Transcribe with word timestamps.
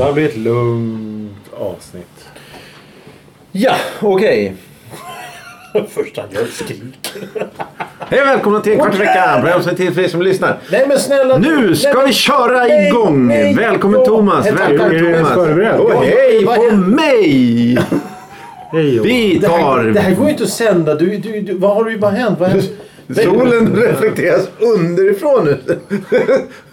Det 0.00 0.04
här 0.04 0.12
blir 0.12 0.28
ett 0.28 0.36
lugnt 0.36 1.52
avsnitt. 1.52 2.28
Ja, 3.52 3.76
okej. 4.00 4.54
Första 5.88 6.24
jag 6.32 6.48
skrik. 6.48 7.12
Hej 8.08 8.20
välkomna 8.24 8.60
till 8.60 8.72
en 8.72 8.78
kvart 8.78 8.94
i 8.94 8.98
veckan. 8.98 9.40
Programmet 9.40 9.76
till 9.76 9.94
för 9.94 10.02
er 10.02 10.08
som 10.08 10.22
lyssnar. 10.22 10.58
Nej 10.70 10.84
men 10.88 10.98
snälla. 10.98 11.38
Nu 11.38 11.76
ska 11.76 11.92
nej, 11.92 12.06
vi 12.06 12.12
köra 12.12 12.58
nej, 12.58 12.88
igång! 12.88 13.28
nej, 13.28 13.54
Välkommen. 13.54 14.04
Thomas! 14.04 14.46
Välkommen 14.46 15.14
Thomas! 15.14 15.34
förberedd. 15.34 15.80
Och 15.80 16.04
hej 16.04 16.44
på 16.44 16.76
mig! 16.76 17.78
Hej. 18.72 19.00
Vi 19.00 19.38
det, 19.40 19.48
här, 19.48 19.84
det 19.84 20.00
här 20.00 20.10
tar... 20.10 20.16
går 20.16 20.26
ju 20.26 20.32
inte 20.32 20.44
att 20.44 20.50
sända. 20.50 20.94
Du, 20.94 21.16
du, 21.16 21.40
du, 21.40 21.58
vad 21.58 21.74
har 21.74 21.84
du, 21.84 21.98
vad 21.98 22.12
har 22.12 22.18
hänt? 22.18 22.40
Vad 22.40 22.48
hänt? 22.48 22.70
Solen 23.24 23.76
reflekteras 23.76 24.48
underifrån 24.58 25.44
nu. 25.44 25.58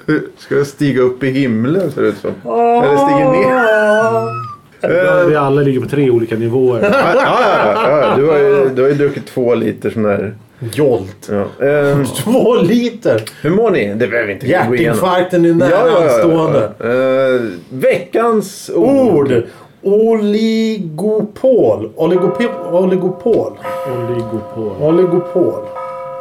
Ska 0.38 0.56
jag 0.56 0.68
stiga 0.68 1.02
upp 1.02 1.24
i 1.24 1.30
himlen 1.30 1.92
ser 1.92 2.02
det 2.02 2.08
ut 2.08 2.18
som. 2.18 2.54
Eller 2.54 2.98
stiga 2.98 3.32
ner. 3.32 4.48
Ja, 4.82 5.24
vi 5.28 5.36
alla 5.36 5.62
ligger 5.62 5.80
på 5.80 5.88
tre 5.88 6.10
olika 6.10 6.36
nivåer. 6.36 6.84
Ja, 6.84 6.90
ja, 7.16 7.40
ja, 7.76 8.02
ja. 8.02 8.16
Du, 8.16 8.28
har 8.28 8.38
ju, 8.38 8.70
du 8.76 8.82
har 8.82 8.90
ju 8.90 8.96
druckit 8.96 9.28
två 9.28 9.56
liter 9.56 9.90
sån 9.90 10.04
där. 10.04 10.36
Jolt. 10.60 11.30
Ja. 11.32 11.66
Ehm, 11.68 12.06
Två 12.06 12.56
liter. 12.56 13.24
hur 13.42 13.50
mår 13.50 13.72
ni? 13.72 13.88
Det 13.94 14.08
behöver 14.08 14.28
vi 14.28 14.34
inte 14.34 14.46
gå 14.48 14.52
igenom. 14.54 14.74
Hjärtinfarkten 14.76 15.46
är 15.46 15.54
nära 15.54 15.70
Ja, 15.70 15.88
ja, 15.88 16.04
ja, 16.06 16.14
anstående. 16.14 16.72
Eh, 16.80 17.42
veckans 17.70 18.72
ord. 18.76 19.32
Ord. 19.32 19.44
Oligopol. 19.82 21.90
Oligopol. 21.96 22.46
Oligopol. 22.72 23.52
Oligopol. 23.92 24.72
Oligopol. 24.82 25.54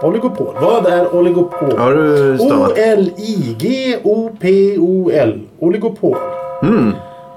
Oligopol. 0.02 0.54
Vad 0.60 0.86
är 0.86 1.14
oligopol? 1.14 1.78
Har 1.78 1.94
du 1.94 2.38
stavat? 2.38 2.78
O-L-I-G-O-P-O-L. 4.06 5.40
Oligopol. 5.58 6.16
Mm. 6.62 6.92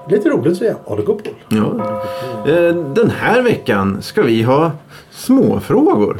Lite 0.10 0.30
roligt 0.30 0.52
att 0.52 0.58
säga. 0.58 0.76
Oligopol. 0.86 1.34
Ja. 1.50 1.74
Eh, 2.52 2.76
Den 2.76 3.10
här 3.10 3.42
veckan 3.42 3.98
ska 4.02 4.22
vi 4.22 4.44
ha 4.44 4.72
småfrågor. 5.12 6.18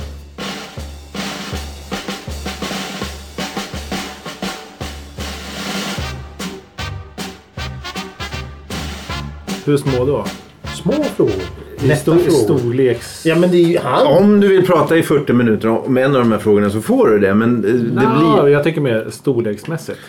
Hur 9.70 9.78
små 9.78 10.06
då? 10.06 10.26
Små 10.84 10.92
frågor. 10.94 11.34
I 11.84 11.88
Nästa 11.88 12.12
stor, 12.12 12.32
frågor. 12.32 12.60
storleks... 12.60 13.26
Ja 13.26 13.36
men 13.36 13.52
det 13.52 13.58
är 13.58 13.68
ju 13.68 13.78
han. 13.78 14.08
Om 14.08 14.40
du 14.40 14.48
vill 14.48 14.66
prata 14.66 14.98
i 14.98 15.04
40 15.04 15.34
minuter 15.34 15.68
om 15.68 15.98
en 15.98 16.16
av 16.16 16.22
de 16.22 16.32
här 16.32 16.40
frågorna 16.40 16.70
så 16.70 16.82
får 16.82 17.08
du 17.08 17.20
det. 17.20 17.34
Men 17.34 17.66
eh, 17.66 17.72
det 17.74 18.10
Nå, 18.10 18.42
blir... 18.42 18.54
Jag 18.54 18.64
tänker 18.64 18.82
mer 18.82 19.08
storleksmässigt. 19.10 20.00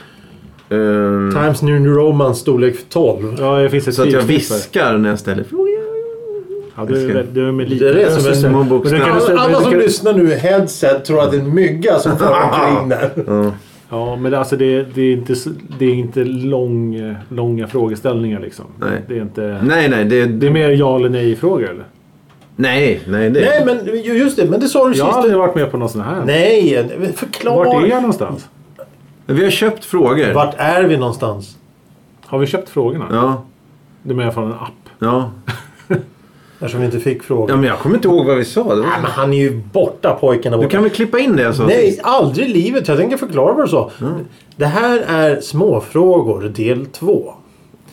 ehm, 0.71 1.31
Times 1.35 1.63
New 1.63 1.87
Roman 1.87 2.35
storlek 2.35 2.77
12. 2.89 3.37
Ja, 3.39 3.59
det 3.59 3.71
finns 3.71 3.89
ett 3.89 3.95
så 3.95 4.03
att 4.03 4.13
jag 4.13 4.23
viskar 4.23 4.99
när 4.99 5.09
jag 5.09 5.19
ställer 5.19 5.45
frågor. 5.45 5.71
Ja, 6.77 6.85
du, 6.85 7.11
är, 7.11 7.27
du 7.33 7.49
är 7.49 7.53
med 7.53 7.71
lite 7.71 7.93
Det 7.93 8.35
som 8.35 8.55
Alla, 9.39 9.61
som 9.61 9.75
lyssnar 9.75 10.15
nu 10.15 10.33
i 10.33 10.35
headset 10.35 11.05
tror 11.05 11.23
att 11.23 11.31
det 11.31 11.37
är 11.37 11.41
en 11.41 11.55
mygga 11.55 11.99
som 11.99 12.19
far 12.19 12.51
omkring 12.53 12.89
där. 13.29 13.53
Ja, 13.91 14.17
men 14.17 14.33
det, 14.33 14.39
alltså 14.39 14.57
det, 14.57 14.83
det 14.95 15.03
är 15.03 15.13
inte, 15.13 15.35
det 15.79 15.85
är 15.87 15.95
inte 15.95 16.25
lång, 16.25 17.15
långa 17.29 17.67
frågeställningar 17.67 18.41
liksom. 18.41 18.65
Nej. 18.81 19.03
Det 19.09 19.17
är 19.19 19.23
inte... 19.23 19.61
Nej, 19.65 19.89
nej. 19.89 20.05
Det, 20.05 20.27
Det 20.27 20.47
är 20.47 20.51
mer 20.51 20.69
ja 20.71 20.97
eller 20.97 21.09
nej 21.09 21.37
frågor 21.37 21.71
eller? 21.71 21.85
nej, 22.57 23.01
nej. 23.09 23.31
Det, 23.31 23.41
Nej 23.41 23.63
men 23.67 23.95
ju- 24.05 24.19
just 24.19 24.37
det, 24.37 24.51
men 24.51 24.61
det 24.61 24.69
sa 24.69 24.89
du 24.89 24.95
Jag 24.95 25.05
har 25.05 25.13
sist. 25.13 25.19
aldrig 25.19 25.39
varit 25.39 25.55
med 25.55 25.71
på 25.71 25.77
någon 25.77 25.89
sån 25.89 26.01
här. 26.01 26.23
Nej, 26.27 27.13
förklara. 27.17 27.57
Vart 27.69 27.83
är 27.85 27.87
jag 27.87 27.97
någonstans? 28.03 28.49
Vi 29.27 29.45
har 29.45 29.51
köpt 29.51 29.85
frågor. 29.85 30.33
Vart 30.35 30.55
är 30.59 30.85
vi 30.85 30.97
någonstans? 30.97 31.57
Har 32.27 32.39
vi 32.39 32.47
köpt 32.47 32.69
frågorna? 32.69 33.07
Ja, 33.11 33.45
Du 34.03 34.15
menar 34.15 34.31
från 34.31 34.45
en 34.47 34.53
app? 34.53 34.89
ja. 34.99 35.31
Eftersom 36.63 36.81
vi 36.81 36.87
inte 36.87 37.01
fick 37.01 37.23
frågor. 37.23 37.51
Ja, 37.51 37.57
men 37.57 37.65
jag 37.65 37.79
kommer 37.79 37.97
inte 37.97 38.09
ihåg 38.09 38.27
vad 38.27 38.37
vi 38.37 38.45
sa. 38.45 38.63
Det 38.63 38.69
var... 38.69 38.77
Nej 38.77 38.99
men 39.03 39.11
han 39.11 39.33
är 39.33 39.39
ju 39.39 39.63
borta 39.73 40.17
pojken. 40.21 40.53
där 40.53 40.59
Du 40.59 40.65
borta. 40.65 40.73
kan 40.73 40.83
väl 40.83 40.93
klippa 40.93 41.19
in 41.19 41.37
det 41.37 41.55
sa 41.55 41.67
Nej, 41.67 42.01
aldrig 42.03 42.47
i 42.47 42.53
livet. 42.53 42.89
Jag 42.89 42.99
tänker 42.99 43.17
förklara 43.17 43.53
vad 43.53 43.65
du 43.65 43.69
sa. 43.69 43.91
Det 44.57 44.67
här 44.67 45.05
är 45.09 45.41
småfrågor 45.41 46.43
del 46.43 46.87
2. 46.87 47.33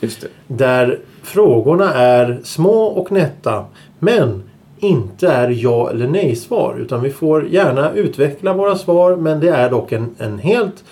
Just 0.00 0.20
det. 0.20 0.28
Där 0.46 0.98
frågorna 1.22 1.94
är 1.94 2.40
små 2.44 2.82
och 2.84 3.12
nätta. 3.12 3.64
Men 3.98 4.42
inte 4.78 5.28
är 5.28 5.48
ja 5.48 5.90
eller 5.90 6.08
nej 6.08 6.36
svar. 6.36 6.76
Utan 6.80 7.02
vi 7.02 7.10
får 7.10 7.46
gärna 7.48 7.92
utveckla 7.92 8.52
våra 8.52 8.76
svar. 8.78 9.16
Men 9.16 9.40
det 9.40 9.48
är 9.48 9.70
dock 9.70 9.92
en, 9.92 10.14
en 10.18 10.38
helt 10.38 10.84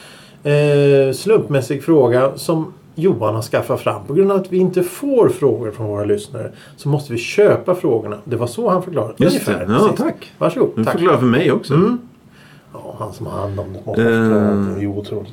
eh, 0.44 1.12
slumpmässig 1.14 1.84
fråga 1.84 2.31
som 2.37 2.72
Johan 2.99 3.34
har 3.34 3.43
skaffat 3.43 3.81
fram. 3.81 4.05
På 4.07 4.15
grund 4.15 4.33
av 4.33 4.37
att 4.41 4.53
vi 4.53 4.57
inte 4.59 4.83
får 4.83 5.29
frågor 5.29 5.71
från 5.71 5.87
våra 5.87 6.05
lyssnare 6.05 6.53
så 6.77 6.89
måste 6.89 7.12
vi 7.12 7.19
köpa 7.19 7.75
frågorna. 7.75 8.17
Det 8.25 8.37
var 8.37 8.47
så 8.47 8.69
han 8.71 8.83
förklarade. 8.83 9.15
Just 9.17 9.47
det. 9.47 9.53
Ungefär, 9.55 9.75
Ja, 9.75 9.81
precis. 9.81 9.97
tack. 10.05 10.33
Varsågod. 10.39 10.71
Du 10.77 10.84
Tack. 10.84 10.93
förklarar 10.93 11.19
för 11.19 11.27
mig 11.27 11.53
också. 11.53 11.75
Mm. 11.75 11.99
Ja, 12.73 12.97
han 12.99 13.12
som 13.12 13.27
har 13.27 13.39
hand 13.41 13.61
om 13.61 13.67
det 13.73 13.81
måste 13.87 14.03
förklara. 14.03 14.75
Det 14.79 14.83
är 14.83 14.87
otroligt. 14.87 15.33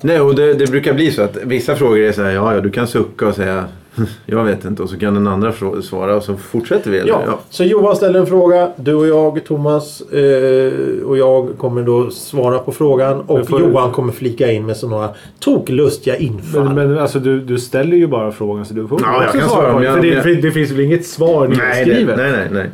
Nej, 0.00 0.20
och 0.20 0.34
det, 0.34 0.54
det 0.54 0.70
brukar 0.70 0.94
bli 0.94 1.10
så 1.10 1.22
att 1.22 1.36
vissa 1.44 1.76
frågor 1.76 1.98
är 1.98 2.12
så 2.12 2.22
här, 2.22 2.30
ja, 2.30 2.54
ja, 2.54 2.60
du 2.60 2.70
kan 2.70 2.86
sucka 2.86 3.28
och 3.28 3.34
säga 3.34 3.64
jag 4.26 4.44
vet 4.44 4.64
inte 4.64 4.82
och 4.82 4.90
så 4.90 4.98
kan 4.98 5.14
den 5.14 5.26
andra 5.26 5.52
svara 5.82 6.16
och 6.16 6.22
så 6.22 6.36
fortsätter 6.36 6.90
vi. 6.90 6.98
Eller? 6.98 7.08
Ja, 7.10 7.38
så 7.50 7.64
Johan 7.64 7.96
ställer 7.96 8.20
en 8.20 8.26
fråga. 8.26 8.70
Du 8.76 8.94
och 8.94 9.06
jag, 9.06 9.44
Thomas 9.44 10.00
eh, 10.00 10.72
och 11.04 11.18
jag 11.18 11.48
kommer 11.58 11.82
då 11.82 12.10
svara 12.10 12.58
på 12.58 12.72
frågan. 12.72 13.20
Och 13.20 13.48
får- 13.48 13.60
Johan 13.60 13.92
kommer 13.92 14.12
flika 14.12 14.52
in 14.52 14.66
med 14.66 14.76
sådana 14.76 15.10
toklustiga 15.40 16.16
infall. 16.16 16.64
Men, 16.64 16.74
men 16.74 16.98
alltså 16.98 17.18
du, 17.18 17.40
du 17.40 17.58
ställer 17.58 17.96
ju 17.96 18.06
bara 18.06 18.32
frågan 18.32 18.64
så 18.66 18.74
du 18.74 18.88
får 18.88 19.00
Ja, 19.02 19.12
jag 19.14 19.24
också 19.24 19.38
kan 19.38 19.48
svara 19.48 19.62
svara 19.62 19.72
på 19.78 19.84
jag- 19.84 19.94
För 19.94 20.02
det, 20.02 20.08
jag- 20.08 20.22
för 20.22 20.30
det 20.30 20.50
finns 20.50 20.70
väl 20.70 20.80
inget 20.80 21.06
svar 21.06 21.48
nej, 21.48 21.56
det, 21.58 21.64
nedskrivet? 21.64 22.16
nej, 22.16 22.32
nej, 22.32 22.48
nej. 22.52 22.70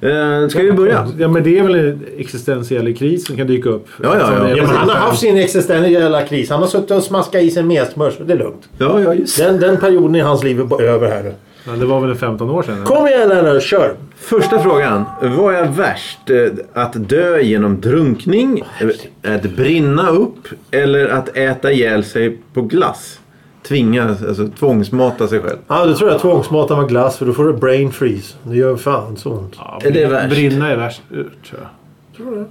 Eh, 0.00 0.48
ska 0.48 0.62
vi 0.62 0.72
börja? 0.72 1.08
Ja 1.18 1.28
men 1.28 1.42
det 1.42 1.58
är 1.58 1.62
väl 1.62 1.74
en 1.74 2.00
existentiell 2.18 2.96
kris 2.96 3.26
som 3.26 3.36
kan 3.36 3.46
dyka 3.46 3.68
upp. 3.68 3.86
Ja, 4.02 4.16
ja, 4.18 4.32
ja. 4.38 4.48
Är- 4.48 4.56
ja, 4.56 4.62
men 4.66 4.76
han 4.76 4.88
har 4.88 4.96
haft 4.96 5.20
sin 5.20 5.38
existentiella 5.38 6.22
kris. 6.22 6.50
Han 6.50 6.60
har 6.60 6.66
suttit 6.68 6.90
och 6.90 7.02
smaskat 7.02 7.42
i 7.42 7.50
sig 7.50 7.62
mesmörs. 7.62 8.14
Det 8.26 8.32
är 8.32 8.36
lugnt. 8.38 8.68
Ja, 8.78 9.00
ja, 9.00 9.14
just 9.14 9.38
Den, 9.38 9.60
den 9.60 9.76
perioden 9.76 10.14
i 10.14 10.20
hans 10.20 10.44
liv 10.44 10.60
är 10.60 10.82
över 10.82 11.08
här 11.08 11.22
nu. 11.22 11.32
Men 11.64 11.78
det 11.78 11.86
var 11.86 12.00
väl 12.00 12.10
en 12.10 12.16
15 12.16 12.50
år 12.50 12.62
sedan? 12.62 12.84
Kom 12.84 13.06
igen 13.06 13.28
nu, 13.28 13.60
kör! 13.60 13.94
Första 14.16 14.58
frågan. 14.58 15.04
Vad 15.22 15.54
är 15.54 15.64
värst? 15.68 16.30
Eh, 16.30 16.82
Att 16.82 17.08
dö 17.08 17.40
genom 17.40 17.80
drunkning? 17.80 18.64
Eh, 19.22 19.34
Att 19.34 19.42
brinna 19.42 20.08
upp? 20.10 20.48
Eller 20.70 21.08
att 21.08 21.36
äta 21.36 21.72
ihjäl 21.72 22.04
sig 22.04 22.38
på 22.54 22.62
glass? 22.62 23.20
Tvinga, 23.62 24.08
alltså 24.28 24.48
tvångsmata 24.58 25.28
sig 25.28 25.40
själv. 25.40 25.58
Ja, 25.68 25.84
du 25.86 25.94
tror 25.94 26.10
jag 26.10 26.20
tvångsmatar 26.20 26.76
med 26.76 26.88
glass 26.88 27.16
för 27.16 27.26
då 27.26 27.32
får 27.32 27.44
du 27.44 27.52
brain 27.52 27.92
freeze. 27.92 28.36
Det 28.42 28.56
gör 28.56 28.76
fan 28.76 29.16
så 29.16 29.30
ont. 29.30 29.54
Ja, 29.58 29.80
Är 29.84 29.90
det 29.90 30.06
värst? 30.06 30.30
Brinna 30.30 30.70
är 30.70 30.76
värst, 30.76 31.02
tror 31.10 31.26
jag. 31.50 32.16
Tror 32.16 32.30
du 32.30 32.36
det? 32.36 32.44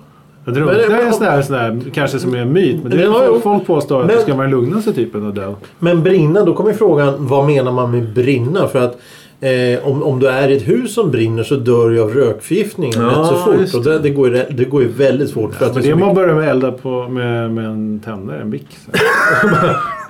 Jag 0.45 0.53
drunknar 0.53 0.73
Men- 0.75 0.85
är 0.85 0.89
men- 0.89 1.07
en 1.07 1.13
sån 1.13 1.25
här, 1.25 1.41
sån 1.41 1.55
här, 1.55 1.81
kanske 1.93 2.19
som 2.19 2.33
är 2.33 2.37
en 2.37 2.53
myt. 2.53 2.79
Men 2.83 2.91
det 2.91 2.97
är 2.97 3.03
Ja, 3.03 3.39
folk, 3.43 3.67
påstår 3.67 3.99
att 4.01 4.07
Men- 4.07 4.15
det 4.15 4.21
ska 4.21 4.35
man 4.35 4.49
lugna 4.49 4.81
sig 4.81 4.93
typ 4.93 5.15
än 5.15 5.27
att 5.27 5.35
dö. 5.35 5.53
Men 5.79 6.03
brinna, 6.03 6.43
då 6.45 6.53
kommer 6.53 6.73
frågan 6.73 7.13
vad 7.17 7.45
menar 7.45 7.71
man 7.71 7.91
med 7.91 8.13
brinna? 8.13 8.67
För 8.67 8.79
att 8.81 8.97
eh, 9.41 9.87
om, 9.87 10.03
om 10.03 10.19
du 10.19 10.27
är 10.27 10.47
i 10.49 10.55
ett 10.57 10.67
hus 10.67 10.93
som 10.93 11.11
brinner 11.11 11.43
så 11.43 11.55
dör 11.55 11.89
du 11.89 12.01
av 12.01 12.13
rökförgiftning 12.13 12.91
Ja, 12.95 13.01
rätt 13.01 13.27
så 13.27 13.35
fort. 13.45 13.55
just 13.59 13.75
Och 13.75 13.83
det, 13.83 13.99
det, 13.99 14.09
går 14.09 14.29
det 14.49 14.65
går 14.65 14.81
ju 14.81 14.87
väldigt 14.87 15.33
fort. 15.33 15.55
för 15.55 15.65
att 15.65 15.73
Men 15.73 15.83
det 15.83 15.89
det 15.89 15.93
är 15.93 15.95
man 15.95 16.15
börjar 16.15 16.35
med 16.35 16.49
elda 16.49 16.71
på 16.71 17.07
med, 17.07 17.51
med 17.51 17.65
en 17.65 17.99
tändare, 18.05 18.41
en 18.41 18.49
bick. 18.49 18.67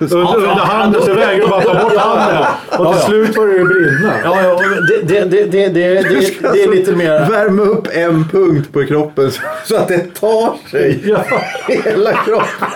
under, 0.00 0.48
handen 0.48 1.02
så 1.02 1.14
vägrar 1.14 1.40
du 1.44 1.48
bara 1.48 1.60
ta 1.60 1.82
bort 1.82 1.96
handen. 1.96 2.46
Och 2.78 2.84
Ja, 2.86 2.92
till 2.92 3.00
ja. 3.02 3.06
slut 3.08 3.34
börjar 3.34 3.58
det 3.58 3.64
brinna. 3.64 4.12
Ja, 4.24 4.42
ja, 4.42 4.60
det, 4.88 5.02
det, 5.08 5.24
det, 5.24 5.44
det, 5.44 5.68
det, 5.68 6.02
det, 6.02 6.52
det 6.52 6.62
är 6.62 6.70
lite 6.70 6.92
mer... 6.96 7.30
Värma 7.30 7.62
upp 7.62 7.86
en 7.92 8.24
punkt 8.28 8.72
på 8.72 8.84
kroppen 8.84 9.30
så, 9.30 9.40
så 9.64 9.76
att 9.76 9.88
det 9.88 10.14
tar 10.20 10.54
sig 10.70 11.00
Ja, 11.04 11.24
hela 11.84 12.12
kroppen. 12.12 12.68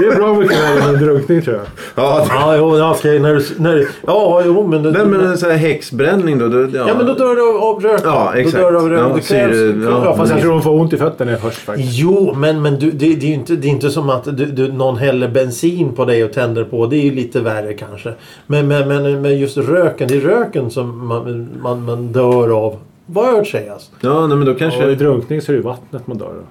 Det 0.00 0.06
är 0.06 0.16
bra 0.16 0.34
mycket 0.34 0.58
värre 0.58 0.82
än 0.82 0.94
en 0.94 1.00
drunkning 1.00 1.42
tror 1.42 1.56
jag. 1.56 1.66
Ja, 1.94 2.26
Ja, 2.28 2.56
jo, 2.56 2.78
ja, 2.78 2.94
okej, 2.98 3.18
när 3.18 3.34
du, 3.34 3.44
när 3.58 3.76
du, 3.76 3.88
ja, 4.06 4.42
jo, 4.44 4.66
men... 4.66 4.82
Det, 4.82 4.92
men, 4.92 5.10
men 5.10 5.20
en 5.20 5.38
sån 5.38 5.50
här 5.50 5.56
häxbränning 5.56 6.38
då? 6.38 6.48
då 6.48 6.60
ja. 6.60 6.68
ja, 6.72 6.94
men 6.96 7.06
då 7.06 7.14
dör 7.14 7.34
du 7.34 7.50
av, 7.50 7.56
av 7.56 7.82
rök. 7.82 8.00
Ja, 8.04 8.32
exakt. 8.34 8.56
Då 8.56 8.70
dör 8.70 8.72
du 8.72 8.78
av 8.78 8.88
rök. 8.88 9.00
Ja, 9.00 9.14
det 9.14 9.20
krävs, 9.20 9.84
ja. 9.84 10.04
ja, 10.04 10.16
Fast 10.16 10.32
jag 10.32 10.40
tror 10.40 10.52
hon 10.52 10.62
får 10.62 10.80
ont 10.80 10.92
i 10.92 10.96
fötterna 10.96 11.36
först 11.36 11.58
faktiskt. 11.58 11.92
Jo, 11.92 12.34
men, 12.34 12.62
men 12.62 12.78
du, 12.78 12.90
det, 12.90 13.14
det, 13.14 13.26
är 13.26 13.28
ju 13.28 13.34
inte, 13.34 13.56
det 13.56 13.68
är 13.68 13.70
inte 13.70 13.90
som 13.90 14.10
att 14.10 14.24
du, 14.24 14.46
du, 14.46 14.72
någon 14.72 14.96
häller 14.96 15.28
bensin 15.28 15.94
på 15.94 16.04
dig 16.04 16.24
och 16.24 16.32
tänder 16.32 16.64
på. 16.64 16.86
Det 16.86 16.96
är 16.96 17.02
ju 17.02 17.14
lite 17.14 17.40
värre 17.40 17.74
kanske. 17.74 18.12
Men, 18.46 18.68
men, 18.68 18.88
men, 18.88 19.22
men 19.22 19.38
just 19.38 19.56
röken, 19.56 20.08
det 20.08 20.16
är 20.16 20.20
röken 20.20 20.70
som 20.70 21.08
man, 21.08 21.48
man, 21.62 21.84
man 21.84 22.12
dör 22.12 22.66
av. 22.66 22.76
Vad 23.06 23.24
har 23.24 23.32
jag 23.32 23.38
hört 23.38 23.48
sägas? 23.48 23.90
Ja, 24.00 24.26
nej, 24.26 24.36
men 24.36 24.46
då 24.46 24.52
Och 24.52 24.56
i 24.56 24.60
kanske... 24.60 24.94
drunkning 24.94 25.40
så 25.40 25.52
är 25.52 25.54
det 25.54 25.58
ju 25.58 25.64
vattnet 25.64 26.06
man 26.06 26.18
dör 26.18 26.26
av. 26.26 26.44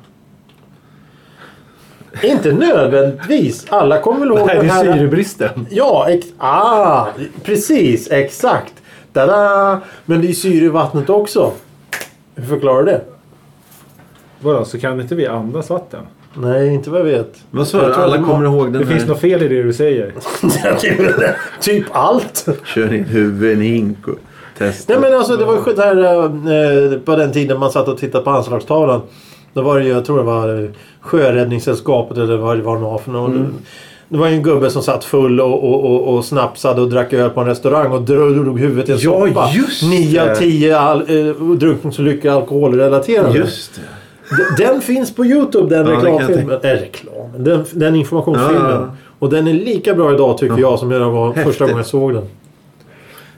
Inte 2.24 2.52
nödvändigtvis. 2.52 3.66
Alla 3.70 4.02
kommer 4.02 4.20
väl 4.20 4.28
ihåg 4.30 4.48
Nej, 4.48 4.56
det 4.56 4.62
den 4.62 4.70
är 4.70 4.74
här... 4.74 4.84
syrebristen. 4.98 5.68
Ja, 5.70 6.06
ex... 6.10 6.28
ah, 6.38 7.06
precis. 7.44 8.12
Exakt. 8.12 8.74
Tada! 9.14 9.82
Men 10.06 10.22
det 10.22 10.30
är 10.30 10.34
syre 10.34 10.66
i 10.66 10.70
vattnet 10.70 11.10
också. 11.10 11.52
Hur 12.36 12.46
förklarar 12.46 12.84
du 12.84 12.92
det? 12.92 13.02
Vadå, 14.40 14.66
så 14.66 14.80
kan 14.80 15.02
inte 15.02 15.16
vi 15.16 15.28
andas 15.28 15.70
vatten? 15.70 16.00
Nej, 16.34 16.74
inte 16.74 16.90
vad 16.90 17.00
jag 17.00 17.06
vet. 17.06 17.34
Vad 17.52 17.68
sa 17.68 17.88
du? 17.88 17.94
Alla 17.94 18.24
kommer 18.24 18.46
ihåg 18.46 18.74
den 18.74 18.82
Det 18.82 18.88
finns 18.88 19.02
här... 19.02 19.10
något 19.10 19.20
fel 19.22 19.44
i 19.44 19.48
det 19.48 19.64
du 19.64 19.74
säger. 19.74 20.14
typ 21.62 21.86
allt. 21.92 22.48
Kör 22.66 22.94
in 22.94 23.04
huvudet 23.04 23.50
i 23.50 23.54
en 23.54 23.62
hink 23.62 24.08
och 24.08 24.16
testa. 24.58 24.94
Nej 24.94 25.02
men 25.02 25.20
alltså 25.20 25.38
det 25.38 25.46
var 25.46 25.56
ju 25.68 25.74
där 25.74 26.24
eh, 26.94 27.00
på 27.00 27.16
den 27.16 27.32
tiden 27.32 27.60
man 27.60 27.72
satt 27.72 27.88
och 27.88 27.98
tittade 27.98 28.24
på 28.24 28.30
anslagstavlan. 28.30 29.02
Då 29.58 29.64
var 29.64 29.80
det 29.80 29.86
ju, 29.86 29.92
jag 29.92 30.06
tror 30.06 30.18
det 30.18 30.24
var 30.24 30.70
Sjöräddningssällskapet 31.02 32.18
eller 32.18 32.38
vad 32.38 32.58
det 32.58 32.64
var 32.64 32.78
var 32.78 32.98
för 32.98 33.12
någon. 33.12 33.32
Mm. 33.36 33.54
Det 34.10 34.18
var 34.18 34.28
ju 34.28 34.34
en 34.36 34.44
gubbe 34.44 34.70
som 34.70 34.82
satt 34.82 35.04
full 35.04 35.42
och, 35.42 35.64
och, 35.64 35.86
och, 35.86 36.16
och 36.16 36.26
snapsade 36.26 36.82
och 36.82 36.90
drack 36.90 37.14
öl 37.14 37.30
på 37.30 37.42
en 37.42 37.48
restaurang 37.48 37.92
och 37.92 38.02
drog, 38.02 38.60
huvudet 38.60 38.90
i 38.90 38.92
en 38.92 38.98
Ja, 39.02 39.28
soppa. 39.28 39.50
just 39.54 39.84
Nio 39.84 40.32
av 40.32 40.36
tio 40.36 40.78
all, 40.78 41.00
eh, 41.02 41.36
drunkningsolyckor 41.58 42.32
alkoholrelaterade. 42.32 43.38
Just 43.38 43.76
det. 43.76 44.64
Den 44.64 44.82
finns 44.82 45.16
på 45.16 45.26
Youtube 45.26 45.76
den 45.76 45.88
Ja, 45.88 45.94
reklamfilmen. 45.94 46.60
Äh, 46.64 46.70
reklamen. 46.70 47.44
Den, 47.44 47.66
den 47.72 47.96
informationsfilmen. 47.96 48.72
Ja, 48.72 48.72
ja. 48.72 48.96
Och 49.20 49.30
den 49.30 49.48
är 49.48 49.54
lika 49.54 49.94
bra 49.94 50.14
idag 50.14 50.38
tycker 50.38 50.58
jag 50.58 50.80
som 50.80 50.92
jag 50.92 51.12
var 51.12 51.28
första 51.34 51.42
Häftigt. 51.42 51.60
gången 51.60 51.78
jag 51.78 51.86
såg 51.86 52.14
den. 52.14 52.24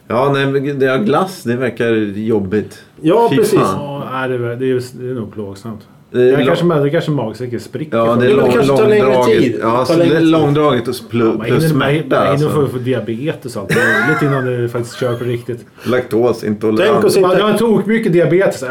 Ja, 0.07 0.31
nej, 0.33 0.45
men 0.45 0.79
det 0.79 0.85
är 0.85 0.97
glass. 0.97 1.43
Det 1.43 1.55
verkar 1.55 1.91
jobbigt. 2.19 2.83
Ja 3.01 3.27
Fy 3.29 3.35
precis. 3.35 3.59
fan. 3.59 4.01
Ja, 4.21 4.27
det, 4.27 4.35
är, 4.35 4.55
det, 4.55 4.71
är, 4.71 4.81
det 5.03 5.09
är 5.09 5.13
nog 5.13 5.33
plågsamt. 5.33 5.81
Det 6.11 6.29
är 6.33 6.45
kanske, 6.45 6.65
det 6.79 6.89
kanske 6.89 7.11
magsäcken 7.11 7.59
spricker. 7.59 7.97
Ja, 7.97 8.15
det 8.15 8.25
är 8.25 8.29
det 8.29 8.35
lång, 8.35 8.51
kanske 8.51 8.77
tar 8.77 8.87
längre 8.87 9.03
långdraget. 9.05 9.41
tid. 9.41 9.55
Ja, 9.61 9.85
så 9.85 9.97
längre 9.97 10.13
det 10.13 10.17
är 10.17 10.21
långdraget 10.21 10.87
och 10.87 10.95
plus, 11.09 11.35
Man 11.37 11.45
plus 11.45 11.63
hinner, 11.63 11.75
man 11.75 11.89
smärta. 11.89 12.23
hinner 12.31 12.49
få, 12.49 12.59
Alltså. 12.61 12.77
få 12.77 12.83
diabetes 12.83 13.55
och 13.55 13.61
allt 13.61 13.75
möjligt 13.75 14.21
innan 14.21 14.45
du 14.45 14.69
faktiskt 14.69 14.99
kör 14.99 15.15
på 15.15 15.23
riktigt. 15.23 15.65
Laktosintolerans. 15.83 16.91
Tänk 16.91 17.05
att 17.05 17.11
sitta- 17.11 17.27
Man, 17.27 17.37
jag 17.37 17.45
har 17.47 17.57
tok 17.57 17.85
mycket 17.85 18.13
diabetes. 18.13 18.63
Äh, 18.63 18.69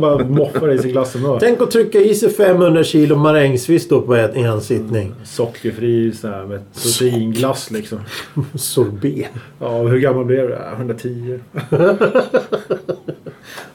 Bara 0.00 0.24
moffar 0.24 0.72
i 0.72 0.78
sig 0.78 0.92
glassen 0.92 1.22
då. 1.22 1.38
Tänk 1.40 1.60
att 1.62 1.70
trycka 1.70 1.98
i 1.98 2.14
sig 2.14 2.30
500 2.30 2.84
kilo 2.84 3.16
marängsviss 3.16 3.88
då 3.88 4.00
på 4.00 4.14
en, 4.14 4.36
i 4.36 4.42
en 4.42 4.60
sittning. 4.60 5.14
Sockerfri 5.24 6.12
så 6.12 6.28
här, 6.28 6.44
med 6.46 6.60
proteinglass 6.82 7.70
liksom. 7.70 7.98
Sorbet. 8.54 9.26
Ja, 9.60 9.82
hur 9.82 9.98
gammal 9.98 10.24
blev 10.24 10.48
du? 10.48 10.52
Ja, 10.54 10.76
110. 10.76 11.38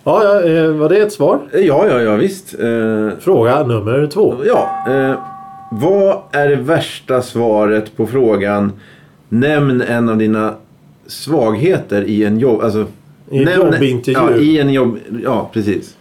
Ja, 0.07 0.23
ja 0.23 0.41
eh, 0.43 0.71
var 0.71 0.89
det 0.89 0.97
ett 0.97 1.13
svar? 1.13 1.39
Ja, 1.53 1.87
ja, 1.89 2.01
ja 2.01 2.15
visst. 2.15 2.53
Eh, 2.59 3.09
Fråga 3.19 3.63
nummer 3.63 4.07
två. 4.07 4.35
ja. 4.45 4.69
Eh, 4.89 5.19
vad 5.71 6.17
är 6.31 6.49
det 6.49 6.55
värsta 6.55 7.21
svaret 7.21 7.97
på 7.97 8.07
frågan 8.07 8.71
Nämn 9.29 9.81
en 9.81 10.09
av 10.09 10.17
dina 10.17 10.53
svagheter 11.07 12.03
i 12.03 12.23
en 12.23 12.39
jobb... 12.39 12.61
Alltså, 12.61 12.85
I 13.29 13.43
en 13.43 13.55
jobbintervju. 13.55 14.19
Ja, 14.19 14.35
i 14.37 14.59
en 14.59 14.73
jobb... 14.73 14.97
Ja, 15.23 15.49
precis. 15.53 15.97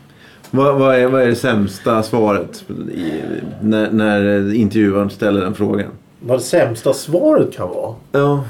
Vad, 0.50 0.78
vad, 0.78 0.94
är, 0.94 1.06
vad 1.06 1.22
är 1.22 1.26
det 1.26 1.34
sämsta 1.34 2.02
svaret 2.02 2.64
i, 2.94 3.12
när, 3.60 3.90
när 3.90 4.54
intervjuaren 4.54 5.10
ställer 5.10 5.40
den 5.40 5.54
frågan? 5.54 5.90
Vad 6.20 6.38
det 6.38 6.42
sämsta 6.42 6.92
svaret 6.92 7.56
kan 7.56 7.68
vara? 7.68 7.94
Ja. 8.12 8.44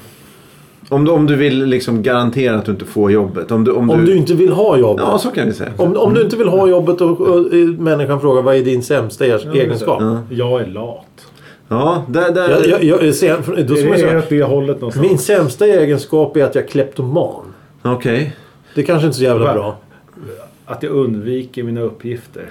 Om 0.89 1.05
du, 1.05 1.11
om 1.11 1.27
du 1.27 1.37
vill 1.37 1.65
liksom 1.65 2.03
garantera 2.03 2.57
att 2.57 2.65
du 2.65 2.73
inte 2.73 2.85
får 2.85 3.11
jobbet. 3.13 3.51
Om 3.51 3.65
du, 3.65 3.71
om 3.73 3.91
Om 3.91 4.05
du 4.05 4.17
inte 4.17 4.35
vill 4.35 4.53
ha 4.53 4.77
jobbet. 4.77 5.05
Ja, 5.09 5.19
så 5.19 5.31
kan 5.31 5.47
vi 5.47 5.53
säga. 5.53 5.71
Om, 5.77 5.97
om 5.97 6.15
du 6.15 6.23
inte 6.23 6.37
vill 6.37 6.49
ha 6.49 6.69
jobbet 6.69 7.01
och, 7.01 7.21
och, 7.21 7.29
och 7.37 7.53
människan 7.79 8.21
frågar 8.21 8.43
vad 8.43 8.55
är 8.57 8.63
din 8.63 8.83
sämsta 8.83 9.27
er- 9.27 9.57
egenskap? 9.57 10.03
Ja. 10.03 10.19
Jag 10.31 10.61
är 10.61 10.67
lat. 10.67 11.07
Ja, 11.69 12.05
där... 12.09 12.31
där 12.33 12.67
Jag, 12.69 12.85
jag, 12.85 13.03
jag, 13.03 13.15
ser, 13.15 13.37
då 13.47 13.53
Det 13.75 13.77
ska 13.77 13.89
man 13.89 13.99
är 13.99 13.99
säga, 13.99 14.23
det 14.29 14.43
hållet 14.43 14.81
någonstans. 14.81 15.09
min 15.09 15.19
sämsta 15.19 15.67
egenskap 15.67 16.37
är 16.37 16.45
att 16.45 16.55
jag 16.55 16.65
är 16.65 16.69
kleptoman. 16.69 17.43
Okej. 17.83 18.37
Det 18.75 18.81
är 18.81 18.85
kanske 18.85 19.07
inte 19.07 19.17
är 19.17 19.19
så 19.19 19.25
jävla 19.25 19.55
bra. 19.55 19.77
Att 20.67 20.83
jag 20.83 20.93
undviker 20.93 21.63
mina 21.63 21.81
uppgifter. 21.81 22.45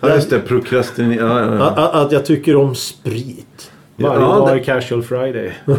Ja, 0.00 0.14
just 0.14 0.30
det. 0.30 0.40
Prokrastinering. 0.40 1.18
Ja, 1.18 1.40
ja, 1.40 1.54
ja. 1.54 1.64
Att, 1.70 1.94
att, 1.94 2.12
jag 2.12 2.24
tycker 2.26 2.56
om 2.56 2.74
sprit. 2.74 3.70
Varje 3.96 4.20
Ja, 4.20 4.26
dag 4.28 4.48
det- 4.48 4.52
är 4.60 4.64
casual 4.64 5.02
friday. 5.02 5.52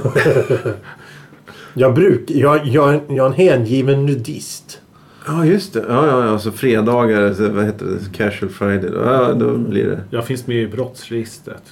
Jag, 1.73 1.93
bruk, 1.93 2.23
jag, 2.27 2.65
jag, 2.67 2.89
är 2.89 2.93
en- 2.93 3.15
jag 3.15 3.25
är 3.25 3.29
en 3.29 3.35
hängiven 3.35 4.05
nudist. 4.05 4.81
Ja, 5.27 5.45
just 5.45 5.73
det. 5.73 5.83
Ja, 5.89 6.07
ja, 6.07 6.25
ja. 6.25 6.39
Så 6.39 6.51
fredagar, 6.51 7.33
så, 7.33 7.49
vad 7.49 7.65
heter 7.65 7.85
det? 7.85 8.17
Casual 8.17 8.51
Friday. 8.51 8.89
Ja, 9.05 9.33
då 9.33 9.57
blir 9.57 9.85
det. 9.85 9.99
Jag 10.09 10.25
finns 10.25 10.47
med 10.47 10.57
i 10.57 10.67
brottsregistret. 10.67 11.63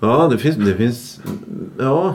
Ja, 0.00 0.28
det 0.32 0.38
finns... 0.38 0.56
Det 0.56 0.74
finns 0.74 1.20
ja. 1.78 2.14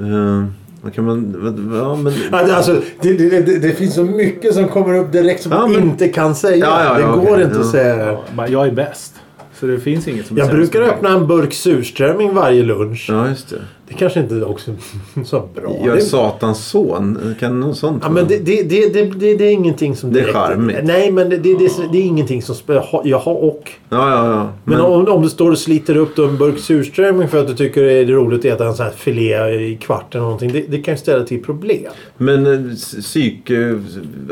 Uh, 0.00 0.44
vad 0.82 0.94
kan 0.94 1.04
man... 1.04 1.34
vad- 1.38 1.78
Ja, 1.80 1.96
men... 1.96 2.12
Alltså, 2.50 2.82
det, 3.00 3.12
det, 3.12 3.40
det, 3.40 3.58
det 3.58 3.70
finns 3.70 3.94
så 3.94 4.04
mycket 4.04 4.54
som 4.54 4.68
kommer 4.68 4.94
upp 4.98 5.12
direkt 5.12 5.42
som 5.42 5.52
Ja, 5.52 5.58
man 5.58 5.72
men- 5.72 5.82
inte 5.82 6.08
kan 6.08 6.34
säga. 6.34 6.56
Ja, 6.66 6.84
ja, 6.84 7.00
ja, 7.00 7.06
det 7.06 7.12
går 7.12 7.32
okej, 7.32 7.42
inte 7.44 7.54
ja. 7.56 7.60
att 7.60 7.70
säga. 7.70 8.18
Jag 8.48 8.66
är 8.66 8.72
bäst. 8.72 9.14
Så 9.54 9.66
det 9.66 9.78
finns 9.78 10.08
inget 10.08 10.26
som 10.26 10.36
Jag 10.36 10.48
brukar 10.50 10.80
öppna 10.82 11.08
en 11.08 11.26
burk 11.26 11.52
surströmming 11.52 12.34
varje 12.34 12.62
lunch. 12.62 13.06
Ja, 13.08 13.28
just 13.28 13.50
det. 13.50 13.62
Det 13.92 13.98
kanske 13.98 14.20
inte 14.20 14.44
också 14.44 14.70
så 15.24 15.48
bra. 15.54 15.76
Jag 15.84 15.96
är 15.96 16.00
Satans 16.00 16.66
son. 16.66 17.34
Kan 17.40 17.60
något 17.60 17.76
sånt 17.76 18.02
ja, 18.06 18.10
men 18.10 18.28
det, 18.28 18.38
det, 18.38 18.62
det, 18.62 18.88
det, 18.92 19.34
det, 19.34 19.44
är 19.44 19.52
ingenting 19.52 19.96
som 19.96 20.12
Det 20.12 20.18
är 20.20 20.22
direkt- 20.22 20.36
charmigt. 20.38 20.78
Nej, 20.82 21.10
men 21.12 21.28
det, 21.28 21.36
det, 21.36 21.54
det, 21.58 21.70
det 21.92 21.98
är 21.98 22.02
ingenting 22.02 22.42
som... 22.42 22.56
Jaha, 23.04 23.30
och. 23.30 23.70
Ja, 23.88 24.10
ja, 24.10 24.26
ja. 24.32 24.48
Men, 24.64 24.80
om, 24.80 25.08
om 25.08 25.22
du 25.22 25.28
står 25.28 25.50
och 25.50 25.58
sliter 25.58 25.96
upp 25.96 26.18
en 26.18 26.38
burk 26.38 26.58
surströmming 26.58 27.28
för 27.28 27.38
att 27.40 27.46
du 27.48 27.54
tycker 27.54 27.82
det 27.82 27.92
är 27.92 28.06
roligt 28.06 28.38
att 28.40 28.44
äta 28.44 28.66
en 28.66 28.74
sån 28.74 28.86
här 28.86 28.92
filé 28.92 29.48
i 29.70 29.76
kvart 29.76 30.14
eller 30.14 30.22
någonting. 30.24 30.52
Det, 30.52 30.64
det 30.68 30.78
kan 30.78 30.94
ju 30.94 30.98
ställa 30.98 31.24
till 31.24 31.42
problem. 31.44 31.92
Men 32.16 32.46
eh, 32.70 32.74
psyk... 32.76 33.50
eh, 33.50 33.76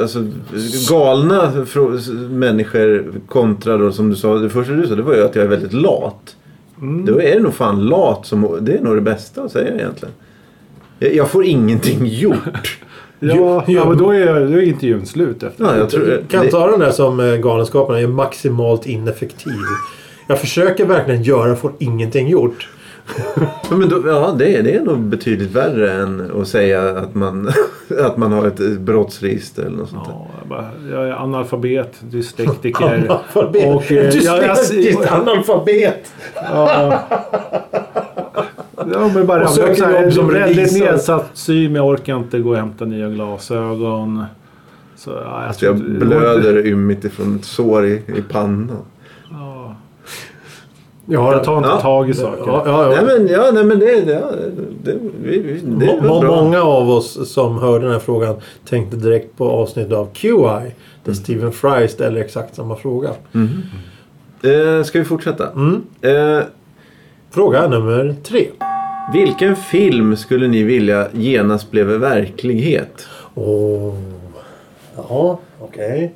Alltså 0.00 0.26
galna 0.90 1.52
människor 2.30 3.12
kontra 3.28 3.76
då 3.76 3.92
som 3.92 4.10
du 4.10 4.16
sa. 4.16 4.34
Det 4.34 4.50
första 4.50 4.72
du 4.72 4.86
sa 4.86 4.94
det 4.94 5.02
var 5.02 5.14
ju 5.14 5.24
att 5.24 5.34
jag 5.34 5.44
är 5.44 5.48
väldigt 5.48 5.72
lat. 5.72 6.36
Mm. 6.80 7.06
Då 7.06 7.20
är 7.20 7.34
det 7.34 7.40
nog 7.40 7.54
fan 7.54 7.84
lat 7.84 8.26
som... 8.26 8.58
Det 8.60 8.76
är 8.76 8.80
nog 8.80 8.94
det 8.94 9.00
bästa 9.00 9.42
att 9.42 9.52
säga 9.52 9.74
egentligen. 9.74 10.14
Jag, 10.98 11.14
jag 11.14 11.30
får 11.30 11.44
ingenting 11.44 11.98
gjort. 12.06 12.78
Ja, 13.18 13.64
ja 13.66 13.88
men 13.88 13.98
då 13.98 14.10
är, 14.10 14.46
då 14.46 14.58
är 14.58 14.62
intervjun 14.62 15.06
slut 15.06 15.42
efter 15.42 15.64
Ja, 15.64 15.76
jag 15.76 15.90
tror, 15.90 16.24
Kan 16.30 16.44
det, 16.44 16.50
ta 16.50 16.70
den 16.70 16.80
där 16.80 16.90
som 16.90 17.20
eh, 17.20 17.36
Galenskaparna 17.36 18.00
är 18.00 18.06
maximalt 18.06 18.86
ineffektiv. 18.86 19.52
Jag 20.28 20.40
försöker 20.40 20.86
verkligen 20.86 21.22
göra 21.22 21.56
får 21.56 21.72
ingenting 21.78 22.28
gjort. 22.28 22.68
Ja, 23.70 23.76
men 23.76 23.88
då, 23.88 24.02
ja, 24.06 24.34
det, 24.38 24.56
är, 24.56 24.62
det 24.62 24.74
är 24.76 24.80
nog 24.80 24.98
betydligt 24.98 25.50
värre 25.50 25.92
än 25.92 26.30
att 26.40 26.48
säga 26.48 26.88
att 26.98 27.14
man, 27.14 27.50
att 28.00 28.16
man 28.16 28.32
har 28.32 28.46
ett 28.46 28.80
brottsregister 28.80 29.62
eller 29.62 29.76
något 29.76 29.90
sånt 29.90 30.04
där. 30.04 30.12
Ja, 30.12 30.26
jag, 30.40 30.48
bara, 30.48 30.70
jag 30.90 31.08
är 31.08 31.12
analfabet, 31.12 31.92
dyslektiker. 32.00 32.84
Analfabet. 32.84 33.66
Och, 33.66 33.92
eh, 33.92 34.12
du 34.12 34.18
jag- 34.18 34.44
jag- 34.72 35.06
analfabet. 35.12 36.12
Ja, 36.34 36.98
ja 38.92 39.10
men 39.14 39.26
bara 39.26 39.42
Och 39.44 39.50
söker 39.50 39.74
så 39.74 39.90
jobb 40.02 40.12
som 40.12 40.28
väldigt 40.28 40.72
nedsatt 40.72 41.30
syn. 41.34 41.74
Jag 41.74 41.86
orkar 41.88 42.16
inte 42.16 42.38
gå 42.38 42.50
och 42.50 42.56
hämta 42.56 42.84
nya 42.84 43.08
glasögon. 43.08 44.24
Så, 44.96 45.10
ja, 45.10 45.16
jag, 45.16 45.48
Alltså 45.48 45.64
jag 45.64 45.76
blöder 45.76 46.66
ymigt 46.66 47.04
ifrån 47.04 47.36
ett 47.36 47.44
sår 47.44 47.86
i, 47.86 47.92
i 48.16 48.22
pannan. 48.28 48.76
Ja, 51.12 51.20
Ja, 51.30 51.32
jag 51.32 51.44
tar 51.44 51.56
inte 51.56 51.68
Ja. 51.68 51.80
tag 51.80 52.10
i 52.10 52.14
saker. 52.14 52.42
Ja, 52.46 52.62
ja, 52.66 52.94
ja. 52.94 53.02
Nej 53.02 53.18
men, 53.18 53.28
ja, 53.28 53.50
nej, 53.52 53.64
men 53.64 53.78
det, 53.78 54.00
det, 54.00 54.22
det, 54.84 54.94
vi, 55.22 55.38
vi, 55.38 55.60
det 55.64 55.86
Må- 55.86 56.00
var 56.00 56.08
må- 56.08 56.20
bra. 56.20 56.42
Många 56.42 56.62
av 56.62 56.90
oss 56.90 57.32
som 57.32 57.58
hörde 57.58 57.84
den 57.84 57.92
här 57.92 57.98
frågan 58.00 58.36
tänkte 58.68 58.96
direkt 58.96 59.36
på 59.36 59.50
avsnittet 59.50 59.92
av 59.92 60.08
QI. 60.14 60.74
Där 61.04 61.12
Stephen 61.12 61.52
Fry 61.52 61.88
ställer 61.88 62.20
exakt 62.20 62.54
samma 62.54 62.76
fråga. 62.76 63.10
Eh, 64.42 64.82
ska 64.84 64.98
vi 64.98 65.04
fortsätta? 65.04 65.50
Mm. 65.52 65.82
Eh, 66.00 66.42
Fråga 67.30 67.68
nummer 67.68 68.14
tre. 68.24 68.46
vilken 69.12 69.56
film 69.56 70.16
skulle 70.16 70.48
ni 70.48 70.62
vilja 70.62 71.06
genast 71.12 71.70
blev 71.70 71.86
verklighet? 71.86 73.06
Åh. 73.34 73.94
Ja, 74.96 75.38
okej. 75.60 76.14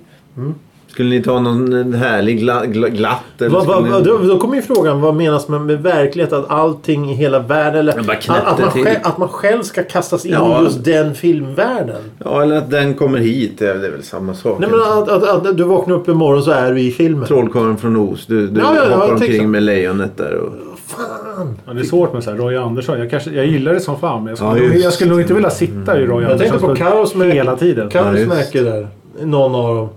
Skulle 0.94 1.10
ni 1.10 1.22
ta 1.22 1.40
någon 1.40 1.92
härlig 1.92 2.38
gla, 2.38 2.66
gla, 2.66 2.88
glatt? 2.88 3.20
Eller 3.38 3.50
Va, 3.50 3.64
va, 3.64 3.80
va, 3.80 3.98
ni... 3.98 4.04
då, 4.04 4.18
då 4.18 4.38
kommer 4.38 4.56
ju 4.56 4.62
frågan, 4.62 5.00
vad 5.00 5.14
menas 5.14 5.48
med, 5.48 5.60
med 5.60 5.82
verklighet? 5.82 6.32
Att 6.32 6.50
allting 6.50 7.10
i 7.10 7.14
hela 7.14 7.38
världen... 7.38 7.80
Eller 7.80 7.92
att, 7.92 8.28
att, 8.28 8.58
man 8.58 8.70
själv, 8.70 8.98
att 9.02 9.18
man 9.18 9.28
själv 9.28 9.62
ska 9.62 9.82
kastas 9.82 10.26
in 10.26 10.32
Ja. 10.32 10.60
i 10.60 10.64
just 10.64 10.84
den 10.84 11.14
filmvärlden. 11.14 12.02
Ja, 12.24 12.42
eller 12.42 12.56
att 12.56 12.70
den 12.70 12.94
kommer 12.94 13.18
hit. 13.18 13.52
Det 13.58 13.66
är 13.66 13.74
det 13.74 13.86
är 13.86 13.90
väl 13.90 14.02
samma 14.02 14.34
sak. 14.34 14.58
Nej 14.58 14.70
men 14.70 14.80
att, 14.80 15.08
att, 15.08 15.46
att 15.46 15.56
du 15.56 15.64
vaknar 15.64 15.94
upp 15.94 16.08
imorgon 16.08 16.42
så 16.42 16.50
är 16.50 16.72
du 16.72 16.80
i 16.80 16.90
filmen. 16.90 17.26
Trollkarlen 17.26 17.76
från 17.76 17.96
Oz. 17.96 18.26
Du, 18.26 18.46
du 18.46 18.60
Ja, 18.60 18.72
ja, 18.76 18.82
ja, 18.90 18.96
hoppar 18.96 19.12
omkring 19.12 19.50
med 19.50 19.62
lejonet 19.62 20.16
där. 20.16 20.34
Och... 20.34 20.52
Fan! 20.86 21.58
Ja, 21.66 21.72
det 21.72 21.80
är 21.80 21.84
svårt 21.84 22.12
med 22.12 22.24
så 22.24 22.30
här, 22.30 22.36
Roy 22.36 22.56
Andersson. 22.56 22.98
Jag, 22.98 23.10
kanske, 23.10 23.30
jag 23.30 23.46
gillar 23.46 23.74
det 23.74 23.80
som 23.80 23.98
fan 24.00 24.24
men 24.24 24.30
jag 24.30 24.38
skulle, 24.38 24.74
Ja, 24.74 24.82
jag 24.84 24.92
skulle 24.92 25.10
nog 25.10 25.20
inte 25.20 25.34
vilja 25.34 25.50
sitta 25.50 26.00
i 26.00 26.06
Roy 26.06 26.24
Jag 26.24 26.38
tänkte 26.38 26.58
på 26.58 26.74
Kaos 26.76 27.14
med 27.14 27.32
hela 27.32 27.56
tiden. 27.56 27.90
Ja, 27.92 28.16
just. 28.18 28.30
Kaos 28.32 28.52
där. 28.52 28.88
Någon 29.22 29.54
av 29.54 29.76
dem. 29.76 29.88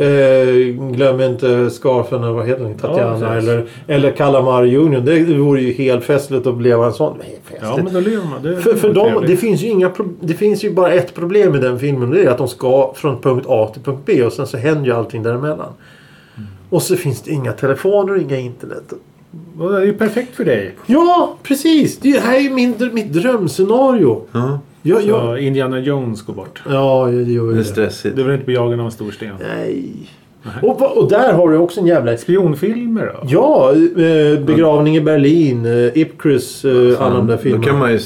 Eh, 0.00 0.54
glöm 0.92 1.20
inte 1.20 1.70
scarfen, 1.70 2.22
eller 2.22 2.32
vad 2.32 2.46
heter 2.46 2.64
den? 2.64 2.78
Tatjana 2.78 3.28
precis. 3.28 3.48
eller, 3.48 3.66
eller 3.86 4.10
Calamari 4.10 4.68
Junior. 4.68 5.00
Det, 5.00 5.38
vore 5.38 5.62
ju 5.62 5.72
helt 5.72 6.04
festligt 6.04 6.46
att 6.46 6.62
leva 6.62 6.86
en 6.86 6.92
sån. 6.92 7.16
Nej. 7.18 7.40
Ja, 7.60 7.76
men 7.76 7.94
då 7.94 8.00
lever 8.00 8.24
man. 8.24 8.42
Det, 8.42 8.56
För, 8.56 8.74
för 8.74 8.94
dem, 8.94 9.24
det 9.26 9.36
finns 9.36 9.62
ju 9.62 9.66
inga 9.66 9.90
Det 10.20 10.34
finns 10.34 10.64
ju 10.64 10.74
bara 10.74 10.92
ett 10.92 11.14
problem 11.14 11.52
med 11.52 11.60
den 11.60 11.78
filmen. 11.78 12.10
Det 12.10 12.24
är 12.24 12.30
att 12.30 12.38
de 12.38 12.48
ska 12.48 12.92
från 12.96 13.20
punkt 13.20 13.46
A 13.48 13.70
till 13.72 13.82
punkt 13.82 14.02
B 14.04 14.24
och 14.24 14.32
sen 14.32 14.46
så 14.46 14.56
händer 14.56 14.84
ju 14.84 14.92
allting 14.92 15.22
däremellan. 15.22 15.72
Och 16.70 16.82
så 16.82 16.96
finns 16.96 17.22
det 17.22 17.30
inga 17.30 17.52
telefoner 17.52 18.14
och 18.14 18.22
inga 18.22 18.38
internet. 18.38 18.92
Det 19.58 19.64
är 19.64 19.84
ju 19.84 19.92
perfekt 19.92 20.36
för 20.36 20.44
dig. 20.44 20.74
Ja, 20.86 21.36
precis! 21.42 21.98
Det 21.98 22.20
här 22.20 22.36
är 22.36 22.40
ju 22.40 22.50
min, 22.50 22.90
mitt 22.92 23.12
drömscenario. 23.12 24.22
Ja, 24.32 24.58
Jag, 24.86 25.02
Så 25.02 25.08
jag, 25.08 25.40
Indiana 25.40 25.78
Jones 25.78 26.22
går 26.22 26.34
bort. 26.34 26.62
ja, 26.68 27.06
det 27.06 27.32
gör 27.32 27.48
ju 27.48 27.54
det 27.54 27.60
är 27.60 27.64
stressigt. 27.64 28.16
Du 28.16 28.22
vill 28.22 28.32
inte 28.32 28.44
bli 28.44 28.54
jagad 28.54 28.80
av 28.80 28.86
en 28.86 28.92
stor 28.92 29.10
sten. 29.10 29.34
Nej. 29.56 29.92
Och, 30.62 30.96
och 30.98 31.08
där 31.08 31.32
har 31.32 31.48
du 31.50 31.56
också 31.58 31.80
en 31.80 31.86
jävla... 31.86 32.16
Spionfilmer 32.16 33.06
då? 33.14 33.26
Ja, 33.28 33.72
eh, 33.72 34.38
Begravning 34.44 34.96
i 34.96 35.00
Berlin, 35.00 35.66
eh, 35.66 35.98
Ipcrus, 36.00 36.64
eh, 36.64 36.70
alla 37.02 37.14
de 37.16 37.26
där 37.26 37.36
Då 37.36 37.42
filmerna. 37.42 37.64
kan 37.64 37.78
man 37.78 37.92
ju 37.92 37.98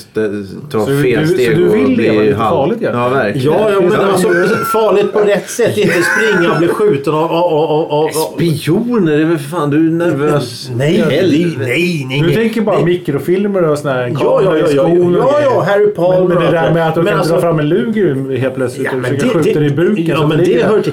ta 0.71 0.81
Så 0.85 0.91
du- 0.91 1.03
fel 1.03 1.29
så 1.29 1.35
steg 1.35 1.57
du 1.57 1.69
vill 1.69 1.97
leva 1.97 2.23
lite 2.23 2.37
farligt 2.37 2.79
egentligen? 2.83 3.05
Ja, 3.05 3.09
verkligen. 3.09 3.53
Ja, 3.53 3.71
ja 3.71 3.81
men 3.81 3.93
alltså 4.11 4.29
farligt 4.73 5.13
på 5.13 5.19
rätt 5.19 5.51
sätt. 5.51 5.79
Inte 5.79 5.93
springa 6.03 6.53
och 6.53 6.59
bli 6.59 6.69
skjuten 6.69 7.15
av... 7.15 7.25
av, 7.33 7.45
av, 7.55 7.71
av, 7.71 7.93
av 7.93 8.09
Spioner, 8.09 9.17
det 9.17 9.23
är 9.23 9.27
väl 9.27 9.39
för 9.39 9.49
fan, 9.57 9.71
du 9.71 9.77
är 9.77 9.91
nervös. 9.93 10.71
nej, 10.77 11.05
nej, 11.09 11.55
nej, 11.59 12.07
nej. 12.09 12.21
Du 12.23 12.35
tänker 12.35 12.61
bara 12.61 12.77
nej. 12.77 12.85
mikrofilmer 12.85 13.65
och 13.71 13.79
såna 13.79 13.95
här 13.95 14.09
Ja, 14.21 14.41
ja, 14.45 14.57
ja, 14.57 14.67
ja, 14.75 14.89
ja, 15.19 15.41
ja, 15.43 15.65
Harry 15.67 15.87
Palmer. 15.87 16.19
Men, 16.19 16.29
men 16.29 16.45
det 16.45 16.51
där 16.61 16.73
med 16.75 16.89
att 16.89 16.95
du 16.95 17.05
kan 17.05 17.19
alltså- 17.19 17.35
dra 17.35 17.41
fram 17.41 17.59
en 17.59 17.69
luger 17.69 18.37
helt 18.37 18.55
plötsligt 18.55 18.89
Ja, 18.93 18.99
och 18.99 19.05
försöka 19.07 19.29
skjuta 19.39 19.61
dig 19.61 19.69
i 19.69 19.75
buken. 19.75 20.07
Ja, 20.07 20.17
så 20.17 20.27
men 20.27 20.39
det 20.39 20.63
hör 20.65 20.81
till. 20.83 20.93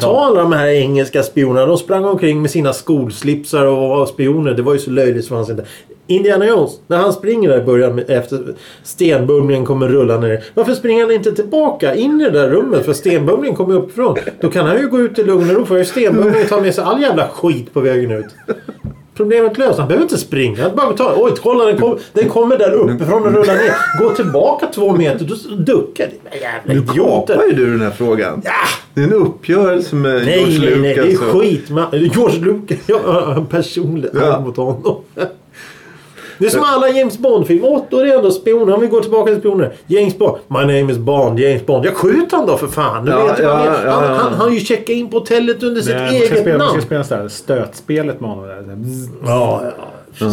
Ta 0.00 0.20
alla 0.20 0.39
de 0.40 0.52
här 0.52 0.68
engelska 0.68 1.22
spionerna. 1.22 1.66
De 1.66 1.78
sprang 1.78 2.04
omkring 2.04 2.42
med 2.42 2.50
sina 2.50 2.72
skolslipsar 2.72 3.66
och 3.66 3.88
var 3.88 4.06
spioner. 4.06 4.54
Det 4.54 4.62
var 4.62 4.72
ju 4.72 4.78
så 4.78 4.90
löjligt 4.90 5.24
som 5.24 5.36
fanns 5.36 5.50
inte. 5.50 5.64
Indiana 6.06 6.46
Jones, 6.46 6.80
när 6.86 6.96
han 6.96 7.12
springer 7.12 7.48
där 7.48 7.60
i 7.60 7.64
början 7.64 7.98
efter 7.98 8.54
stenbumlingen 8.82 9.66
kommer 9.66 9.88
rulla 9.88 10.18
ner. 10.18 10.44
Varför 10.54 10.74
springer 10.74 11.02
han 11.02 11.14
inte 11.14 11.32
tillbaka 11.32 11.94
in 11.94 12.20
i 12.20 12.24
det 12.24 12.30
där 12.30 12.48
rummet? 12.48 12.84
För 12.84 12.92
stenbumlingen 12.92 13.56
kommer 13.56 13.74
uppifrån. 13.74 14.16
Då 14.40 14.50
kan 14.50 14.66
han 14.66 14.80
ju 14.80 14.88
gå 14.88 15.00
ut 15.00 15.18
i 15.18 15.24
lugn 15.24 15.50
och 15.50 15.56
ro. 15.56 15.64
För 15.64 15.84
stenbumlingen 15.84 16.48
tar 16.48 16.60
med 16.60 16.74
sig 16.74 16.84
all 16.84 17.02
jävla 17.02 17.28
skit 17.28 17.72
på 17.72 17.80
vägen 17.80 18.10
ut. 18.10 18.26
Problemet 19.20 19.58
löst. 19.58 19.78
Han 19.78 19.88
behöver 19.88 20.02
inte 20.02 20.18
springa. 20.18 20.62
Han 20.62 20.76
bara 20.76 20.92
ta, 20.92 21.14
Oj, 21.16 21.32
kolla 21.42 21.64
den, 21.64 21.78
kom, 21.78 21.98
den 22.12 22.28
kommer 22.28 22.58
där 22.58 22.72
uppifrån 22.72 23.26
och 23.26 23.32
rullar 23.32 23.54
ner. 23.54 23.74
Gå 23.98 24.10
tillbaka 24.10 24.66
två 24.66 24.92
meter. 24.96 25.24
Då 25.24 25.54
duckar. 25.56 26.08
Jävla 26.40 26.74
Nu 26.74 26.82
kapar 26.82 27.44
ju 27.50 27.52
du 27.52 27.70
den 27.70 27.80
här 27.80 27.90
frågan. 27.90 28.42
Ja. 28.44 28.50
Det 28.94 29.00
är 29.00 29.04
en 29.04 29.12
uppgörelse 29.12 29.96
med 29.96 30.24
Nej, 30.24 30.38
George 30.38 30.70
nej, 30.70 30.80
nej. 30.80 30.94
Det 30.94 31.00
är 31.00 31.06
Lucas. 31.06 31.28
skit. 31.28 31.70
Man, 31.70 31.86
George 31.92 32.40
Lucas. 32.40 32.78
Ja, 32.86 33.34
en 33.36 33.46
personlig 33.46 34.10
ja. 34.14 34.40
mot 34.40 34.56
honom. 34.56 34.96
Det 36.40 36.46
är 36.46 36.50
som 36.50 36.62
alla 36.64 36.88
James 36.88 37.18
Bond-filmer. 37.18 37.80
Då 37.90 37.98
är 37.98 38.16
ändå 38.16 38.30
spioner. 38.30 38.74
Om 38.74 38.80
vi 38.80 38.86
går 38.86 39.00
tillbaka 39.00 39.30
till 39.30 39.40
spioner. 39.40 39.72
James 39.86 40.18
Bond. 40.18 40.36
My 40.48 40.58
name 40.58 40.92
is 40.92 40.98
Bond. 40.98 41.38
James 41.40 41.66
Bond. 41.66 41.84
Jag 41.86 41.94
skjuter 41.94 42.36
han 42.36 42.46
då 42.46 42.56
för 42.56 42.66
fan. 42.66 43.04
Du 43.04 43.10
Ja, 43.12 43.24
vet 43.26 43.38
ja, 43.38 43.52
han, 43.54 43.64
ja, 43.66 43.72
han, 43.72 43.84
ja. 43.86 43.92
han, 43.92 44.16
han 44.16 44.32
har 44.34 44.50
ju 44.50 44.60
checkat 44.60 44.88
in 44.88 45.10
på 45.10 45.18
hotellet 45.18 45.62
under 45.62 45.80
sitt 45.80 45.94
Nej, 45.94 46.00
man 46.02 46.08
ska 46.14 46.16
eget 46.26 46.40
spela, 46.40 46.58
man 46.58 46.66
namn. 46.66 46.80
ska 46.80 46.86
spela 46.86 47.04
så 47.04 47.14
här 47.14 47.28
stötspelet 47.28 48.20
med 48.20 48.30
honom. 48.30 48.46
Där. 48.46 48.64
Ja, 49.26 49.62
ja. 49.64 49.84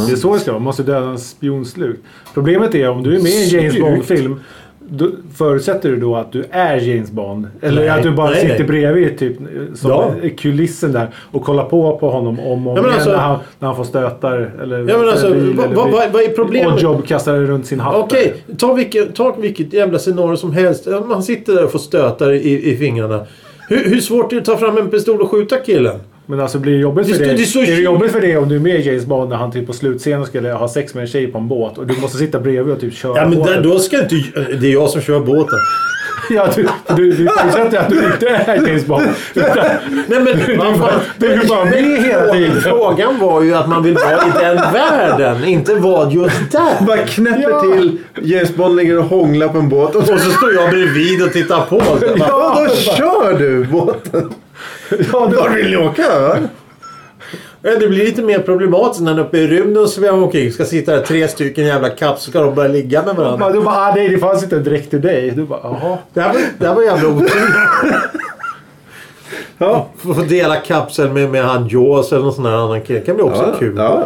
Det 0.08 0.12
är 0.12 0.16
så 0.16 0.34
det 0.34 0.40
ska 0.40 0.52
vara. 0.52 0.60
Man 0.60 0.64
måste 0.66 0.84
döda 0.84 1.06
en 1.08 1.20
spionslut. 1.20 2.00
Problemet 2.34 2.76
är 2.76 2.90
om 2.90 3.04
du 3.04 3.16
är 3.16 3.22
med 3.22 3.32
i 3.32 3.56
en 3.58 3.64
James? 3.64 3.80
Bond-film. 3.80 4.40
Då 4.90 5.10
förutsätter 5.36 5.90
du 5.90 6.00
då 6.00 6.16
att 6.16 6.32
du 6.32 6.44
är 6.52 6.78
James 6.78 7.12
Bond? 7.12 7.48
Eller 7.62 7.82
Nej, 7.82 7.90
att 7.90 8.04
du 8.04 8.12
bara 8.12 8.30
nej, 8.30 8.42
sitter 8.42 8.58
nej. 8.60 8.68
bredvid 8.68 9.18
typ 9.20 9.38
som 9.76 9.92
Ja. 9.92 10.12
kulissen 10.38 10.92
där 10.92 11.08
och 11.32 11.44
kollar 11.44 11.64
på 11.64 11.98
på 11.98 12.10
honom 12.10 12.40
om 12.40 12.68
och 12.68 12.74
om 12.74 12.78
Ja, 12.78 12.82
igen 12.84 12.94
alltså- 12.94 13.10
när, 13.12 13.18
han, 13.18 13.40
när 13.60 13.68
han 13.68 13.76
får 13.78 13.84
stötar. 13.84 14.52
Eller, 14.64 14.90
Ja, 14.90 15.12
alltså, 15.12 15.32
bil, 15.34 15.54
vad- 15.56 15.66
eller 15.66 15.76
vad- 15.76 15.86
bil. 15.86 15.96
vad- 16.14 16.22
är 16.22 16.28
problemet? 16.30 16.74
Och 16.74 16.82
Job 16.82 17.06
kastar 17.08 17.36
runt 17.38 17.66
sin 17.66 17.80
hatt. 17.80 17.96
Okej, 17.96 18.34
där. 18.48 18.56
ta, 18.56 18.74
vilket, 18.74 19.16
ta 19.16 19.36
vilket 19.40 19.74
jävla 19.74 20.00
scenario 20.00 20.36
som 20.38 20.52
helst. 20.54 20.88
Man 21.08 21.24
sitter 21.24 21.54
där 21.54 21.64
och 21.64 21.72
får 21.72 21.80
stötar 21.80 22.32
i, 22.32 22.72
i 22.72 22.78
fingrarna. 22.78 23.26
Hur, 23.70 23.90
hur 23.90 24.00
svårt 24.02 24.32
är 24.32 24.36
det 24.36 24.40
att 24.40 24.46
ta 24.46 24.58
fram 24.58 24.78
en 24.78 24.90
pistol 24.90 25.22
och 25.22 25.32
skjuta 25.32 25.56
killen? 25.58 26.00
Men 26.30 26.40
alltså 26.40 26.60
blir 26.60 26.74
det 26.74 26.80
jobbigt 26.80 27.06
Det 27.08 27.14
för 27.14 27.16
står- 27.16 27.26
dig? 27.28 27.38
det 27.38 27.46
står 27.46 27.62
är 27.64 27.66
det 27.76 27.82
jobbigt 27.82 28.12
för 28.12 28.22
dig 28.22 28.38
om 28.38 28.50
du 28.50 28.56
är 28.56 28.60
med 28.60 28.80
i 28.80 28.88
James 28.88 29.06
Bond 29.06 29.30
när 29.30 29.36
han 29.38 29.52
typ 29.52 29.68
på 29.68 29.74
slutscenen 29.74 30.26
skulle 30.26 30.52
ha 30.52 30.68
sex 30.68 30.94
med 30.94 31.02
en 31.02 31.08
tjej 31.08 31.28
på 31.28 31.38
en 31.38 31.48
båt 31.48 31.78
och 31.78 31.88
du 31.88 32.02
måste 32.02 32.18
sitta 32.18 32.40
bredvid 32.40 32.74
och 32.74 32.80
typ 32.82 32.94
köra 32.94 33.18
Ja, 33.18 33.22
men 33.28 33.32
där, 33.32 33.38
båten? 33.46 33.64
då 33.64 33.80
ska 33.80 34.02
inte... 34.02 34.16
Det 34.62 34.68
är 34.68 34.74
jag 34.74 34.90
som 34.90 35.02
kör 35.02 35.20
båten. 35.20 35.60
Ja, 36.30 36.48
du, 36.56 36.68
du, 36.96 37.12
du 37.12 37.28
förutsätter 37.28 37.78
att 37.80 37.90
du 37.90 38.06
inte 38.06 38.28
är 38.28 38.56
James 38.68 38.86
Bond. 38.86 39.08
Nej 40.08 40.20
men 40.20 40.58
vad 40.58 40.78
fan. 40.78 41.00
Du 41.18 41.32
är 41.34 41.48
bara 41.48 41.66
med 41.66 41.84
hela 42.04 42.34
tiden. 42.34 42.62
Frågan 42.62 43.20
var 43.20 43.42
ju 43.42 43.54
att 43.56 43.70
man 43.70 43.84
vill 43.84 43.94
vara 43.94 44.12
i 44.28 44.32
den 44.40 44.56
världen, 44.74 45.44
inte 45.44 45.76
vara 45.76 46.12
just 46.12 46.52
där. 46.52 46.86
Bara 46.86 46.98
knäpper 46.98 47.50
Ja. 47.50 47.62
till. 47.62 47.98
James 48.22 48.56
Bond 48.56 48.76
ligger 48.76 48.98
och 48.98 49.06
hånglar 49.06 49.48
på 49.48 49.58
en 49.58 49.70
båt. 49.70 49.96
Och 49.96 50.04
så, 50.04 50.14
Och 50.14 50.20
så 50.20 50.32
står 50.32 50.54
jag 50.54 50.70
bredvid 50.70 51.24
och 51.24 51.34
tittar 51.34 51.62
på. 51.62 51.82
ja, 52.18 52.68
då 52.70 52.76
kör 52.76 53.34
du 53.40 53.64
båten. 53.66 54.34
Ja, 54.90 55.20
Var 55.26 55.50
vill 55.50 55.70
ni 55.70 55.78
åka? 55.78 56.04
Det 57.72 57.88
blir 57.88 58.06
lite 58.06 58.22
mer 58.22 58.40
problematiskt 58.40 59.04
när 59.04 59.12
han 59.12 59.20
är 59.20 59.24
uppe 59.26 59.38
i 59.38 59.48
rymden 59.48 59.84
och 59.84 59.90
svävar 59.90 60.18
omkring. 60.24 60.52
Ska 60.52 60.66
sitta 60.66 60.92
där 60.96 61.02
tre 61.02 61.28
stycken 61.28 61.66
jävla 61.66 61.90
så 62.18 62.32
ska 62.32 62.42
de 62.42 62.56
börja 62.56 62.70
ligga 62.70 63.04
med 63.04 63.16
varandra. 63.16 63.50
du 63.50 63.62
bara, 63.62 63.76
ah, 63.76 63.94
nej 63.96 64.10
det 64.10 64.18
fanns 64.18 64.44
inte 64.44 64.56
en 64.56 64.64
dräkt 64.64 64.90
till 64.90 65.02
dig. 65.02 65.32
Du 65.32 65.44
bara, 65.44 65.60
jaha. 65.64 65.98
Det 66.14 66.22
här 66.22 66.34
var, 66.34 66.42
det 66.60 66.68
här 66.68 66.76
var 66.76 66.84
jävla 66.84 67.10
otur. 67.10 67.28
Ja, 69.58 69.88
få 69.98 70.14
dela 70.14 70.56
kapseln 70.56 71.14
med, 71.14 71.30
med 71.30 71.44
han 71.46 71.68
Jaws 71.68 72.12
eller 72.12 72.22
någon 72.24 72.34
sån 72.34 72.46
här 72.46 72.54
annan 72.54 72.82
kille. 72.82 73.00
Det 73.00 73.06
kan 73.06 73.16
bli 73.16 73.24
också 73.24 73.42
Ja, 73.42 73.60
kul. 73.60 73.74
ja. 73.78 74.04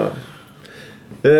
Eh, 1.23 1.31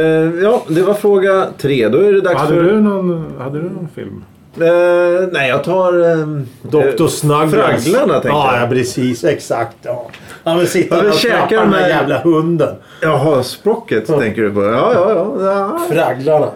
ja, 0.44 0.64
det 0.68 0.82
var 0.82 0.94
fråga 0.94 1.48
tre. 1.58 1.88
Då 1.90 1.98
är 1.98 2.14
det 2.14 2.22
dags 2.22 2.40
Hade 2.42 2.56
för... 2.56 2.64
du 2.64 2.82
någon, 2.82 3.34
hade 3.40 3.58
du 3.62 3.70
någon 3.70 3.88
film? 3.96 4.24
Eh, 4.60 5.28
nej, 5.32 5.50
jag 5.50 5.64
tar... 5.64 6.12
ehm, 6.12 6.48
Dr. 6.62 7.02
eh, 7.02 7.08
Snuggles. 7.08 7.52
Fragglarna 7.54 8.14
tänkte 8.14 8.28
ja, 8.28 8.54
jag. 8.56 8.64
Ja, 8.64 8.68
precis. 8.70 9.24
Exakt. 9.24 9.78
Ja. 9.82 10.10
Han 10.44 10.58
vill 10.60 10.68
sitta 10.68 11.04
Ja, 11.06 11.10
och 11.12 11.18
klappa 11.20 11.56
den 11.56 11.72
de 11.72 11.78
här- 11.78 11.90
jävla 11.90 12.20
hunden. 12.20 12.76
Jaha, 13.02 13.44
Sprocket 13.44 14.08
tänker 14.08 14.42
du 14.42 14.52
på. 14.54 14.64
Ja, 14.64 14.94
ja, 14.94 15.10
ja. 15.10 15.46
ja. 15.46 15.80
Fragglarna. 15.96 16.48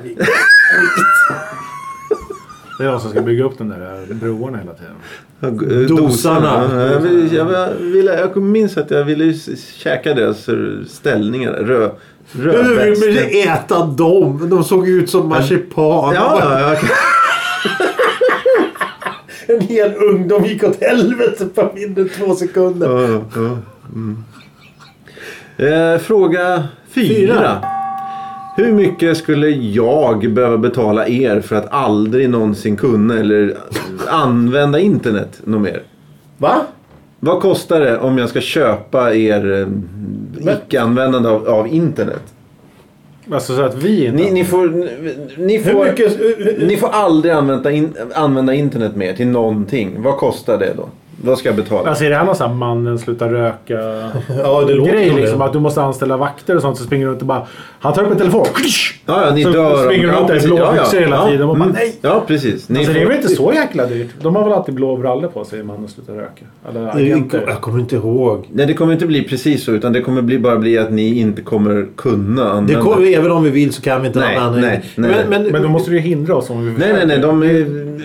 Det 2.78 2.84
är 2.84 2.88
de 2.92 3.00
som 3.00 3.10
ska 3.12 3.22
bygga 3.22 3.44
upp 3.44 3.58
den 3.58 3.70
där 3.70 4.06
broarna 4.14 4.58
hela 4.58 4.74
tiden. 4.74 4.96
Ja, 5.40 5.48
eh, 5.48 5.88
Dosarna. 5.88 6.70
Ja, 6.74 6.82
Jag, 6.92 7.00
vill, 7.00 7.34
jag, 7.34 7.70
ville, 7.80 8.20
jag 8.20 8.38
minns 8.38 8.78
att 8.78 8.92
jag 8.92 9.04
ville 9.04 9.34
käka 9.78 10.14
deras 10.14 10.50
eh, 10.50 10.56
ställningar. 10.90 11.54
Rö, 11.54 11.90
vill 12.90 13.16
du 13.16 13.40
äta 13.42 13.86
dem? 13.86 14.50
De 14.50 14.64
såg 14.64 14.88
ut 14.90 15.10
som 15.10 15.30
marsipan. 15.30 16.14
Ja, 16.16 16.40
ja, 16.42 16.60
ja. 16.60 16.76
En 19.48 19.62
hel 19.62 19.94
ungdom 19.96 20.46
gick 20.46 20.64
åt 20.64 20.82
helvete 20.82 21.46
på 21.46 21.72
mindre 21.76 22.02
än 22.02 22.10
två 22.10 22.36
sekunder. 22.36 22.88
ja, 22.90 23.22
ja. 23.36 23.58
Mm. 23.94 24.24
Eh, 25.58 26.00
fråga 26.00 26.64
fyra. 26.90 27.34
Fyra. 27.34 27.62
Hur 28.58 28.72
mycket 28.74 29.18
skulle 29.18 29.50
jag 29.50 30.34
behöva 30.34 30.58
betala 30.58 31.08
er 31.08 31.42
för 31.42 31.56
att 31.56 31.74
aldrig 31.74 32.30
någonsin 32.30 32.78
kunna 32.78 33.20
eller 33.20 33.58
använda 34.08 34.80
internet 34.80 35.42
något 35.44 35.62
mer? 35.62 35.84
Va? 36.38 36.62
Vad 37.20 37.42
kostar 37.42 37.80
det 37.80 37.98
om 37.98 38.18
jag 38.18 38.30
ska 38.30 38.42
köpa 38.42 39.16
er 39.16 39.62
eh, 39.62 40.54
icke-användande 40.54 41.30
av, 41.30 41.48
av 41.48 41.68
internet? 41.68 42.35
Alltså 43.32 43.56
så 43.56 43.62
att 43.62 43.76
vi. 43.84 44.12
Ni, 44.12 44.32
ni, 44.32 44.46
får, 44.46 44.68
ni, 45.38 45.60
får, 45.60 45.86
mycket... 45.86 46.20
ni 46.68 46.78
får 46.78 46.88
aldrig 46.88 47.34
använda, 47.34 47.72
in, 47.72 47.94
använda 48.14 48.54
internet 48.54 48.96
mer 48.96 49.14
till 49.14 49.28
någonting. 49.28 50.02
Vad 50.02 50.18
kostar 50.18 50.58
det 50.58 50.74
då? 50.78 50.90
Vad 51.26 51.38
ska 51.38 51.50
jag 51.50 51.56
betala? 51.56 51.90
Alltså 51.90 52.04
är 52.06 52.10
det 52.10 52.16
här 52.16 52.26
någon 52.26 52.36
sån 52.36 52.48
här 52.50 52.56
mannen 52.56 53.00
slutar 53.00 53.30
röka 53.30 53.74
Ja, 54.44 54.64
det 54.68 54.74
låter 54.74 54.92
grej 54.92 55.10
som 55.10 55.18
liksom? 55.18 55.40
det. 55.40 55.46
Att 55.46 55.54
du 55.54 55.60
måste 55.60 55.82
anställa 55.82 56.18
vakter 56.18 56.56
och 56.56 56.62
sånt 56.62 56.78
så 56.78 56.84
springer 56.84 57.06
du 57.06 57.12
runt 57.12 57.22
och 57.22 57.28
bara... 57.28 57.42
Han 57.80 57.94
tar 57.94 58.04
upp 58.04 58.12
en 58.12 58.18
telefon. 58.18 58.46
Ja, 59.06 59.26
ja, 59.28 59.36
ni 59.36 59.44
Så 59.44 59.50
dör. 59.52 59.84
springer 59.86 60.08
du 60.08 60.14
runt 60.14 60.28
där 60.28 60.44
i 60.44 60.48
blå 60.48 60.58
Ja, 60.58 60.74
ja. 60.94 61.00
hela 61.00 61.26
tiden 61.28 61.42
och 61.50 61.56
bara, 61.58 61.64
Mm. 61.64 61.76
nej. 61.76 61.96
Ja, 62.02 62.24
precis. 62.28 62.70
Ni 62.70 62.78
Alltså 62.80 62.94
det 62.94 63.00
är 63.00 63.04
får- 63.04 63.10
väl 63.12 63.22
inte 63.22 63.36
så 63.36 63.54
jäkla 63.54 63.86
dyrt? 63.86 64.08
De 64.22 64.36
har 64.36 64.44
väl 64.44 64.54
alltid 64.54 64.76
blå 64.76 64.98
brallor 64.98 65.28
på 65.28 65.46
sig, 65.46 65.64
mannen 65.64 65.88
slutar 65.88 66.14
röka? 66.14 66.46
Eller 66.70 66.88
agenter. 66.88 67.44
Jag 67.48 67.62
kommer 67.62 67.80
inte 67.80 67.96
ihåg. 67.96 68.48
Nej, 68.52 68.66
det 68.66 68.74
kommer 68.74 68.94
inte 68.94 69.06
bli 69.06 69.24
precis 69.24 69.64
så. 69.64 69.72
Utan 69.72 69.94
det 69.94 70.02
kommer 70.02 70.22
bli, 70.22 70.40
bara 70.40 70.58
bli 70.58 70.78
att 70.78 70.92
ni 70.92 71.20
inte 71.20 71.42
kommer 71.42 71.88
kunna 71.96 72.44
Det 72.44 72.52
använda. 72.52 72.82
kommer, 72.82 73.14
även 73.18 73.32
om 73.32 73.44
vi 73.44 73.50
vill 73.50 73.74
så 73.74 73.82
kan 73.82 74.02
vi 74.02 74.08
inte 74.08 74.20
Nej, 74.20 74.38
använda 74.38 74.68
nej, 74.68 74.82
nej. 74.96 75.12
Men, 75.30 75.30
men, 75.44 75.52
Men 75.52 75.62
då 75.62 75.68
måste 75.70 75.90
du 75.92 75.96
ju 75.96 76.02
hindra 76.02 76.36
oss 76.36 76.50
om 76.50 76.66
vi 76.66 76.72
Nej, 76.80 76.94
nej, 76.94 77.08
nej. 77.08 77.20
De 77.20 77.44
är 77.44 77.96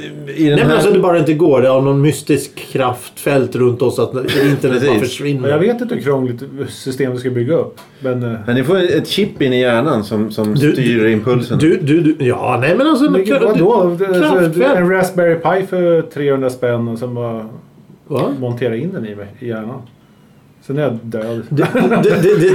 Nej 0.49 0.57
men 0.57 0.67
här... 0.67 0.75
alltså 0.75 0.91
det 0.93 0.99
bara 0.99 1.19
inte 1.19 1.35
går. 1.35 1.61
Det 1.63 1.69
har 1.69 1.81
någon 1.81 2.01
mystisk 2.03 2.57
kraftfält 2.73 3.57
runt 3.57 3.83
oss 3.83 3.99
att 3.99 4.15
internet 4.45 4.87
bara 4.87 4.99
försvinner. 4.99 5.49
Jag 5.49 5.59
vet 5.59 5.81
inte 5.81 5.95
hur 5.95 6.03
krångligt 6.03 6.43
system 6.69 7.13
du 7.13 7.19
ska 7.19 7.31
bygga 7.31 7.55
upp. 7.55 7.79
Men... 8.01 8.23
eh, 8.23 8.39
Men 8.47 8.55
ni 8.55 8.65
får 8.65 8.77
ett 8.77 9.09
chip 9.09 9.43
in 9.43 9.53
i 9.53 9.61
hjärnan 9.61 10.05
som, 10.05 10.31
som 10.31 10.55
Du- 10.55 10.73
styr 10.73 11.07
impulsen. 11.07 11.59
Du, 11.59 11.77
du, 11.83 12.01
du, 12.01 12.17
ja 12.27 12.59
nej 12.61 12.75
men 12.77 12.87
alltså... 12.87 13.11
Men 13.11 13.25
vadå? 13.43 13.75
Alltså, 13.75 14.05
Kraftfält. 14.07 14.57
En 14.77 14.91
Raspberry 14.91 15.35
Pi 15.35 15.67
för 15.67 16.03
300 16.03 16.51
spänn 16.51 16.89
och 16.89 16.99
sen 16.99 17.15
bara... 17.15 17.49
Va? 18.07 18.23
Montera 18.41 18.77
in 18.77 18.93
den 18.93 19.07
i 19.07 19.15
mig, 19.15 19.27
i 19.39 19.49
hjärnan. 19.49 19.83
Sen 20.67 20.79
är 20.79 20.83
jag 20.83 20.99
död. 21.03 21.43
Det, 21.49 21.67
det, 22.23 22.37
det, 22.41 22.51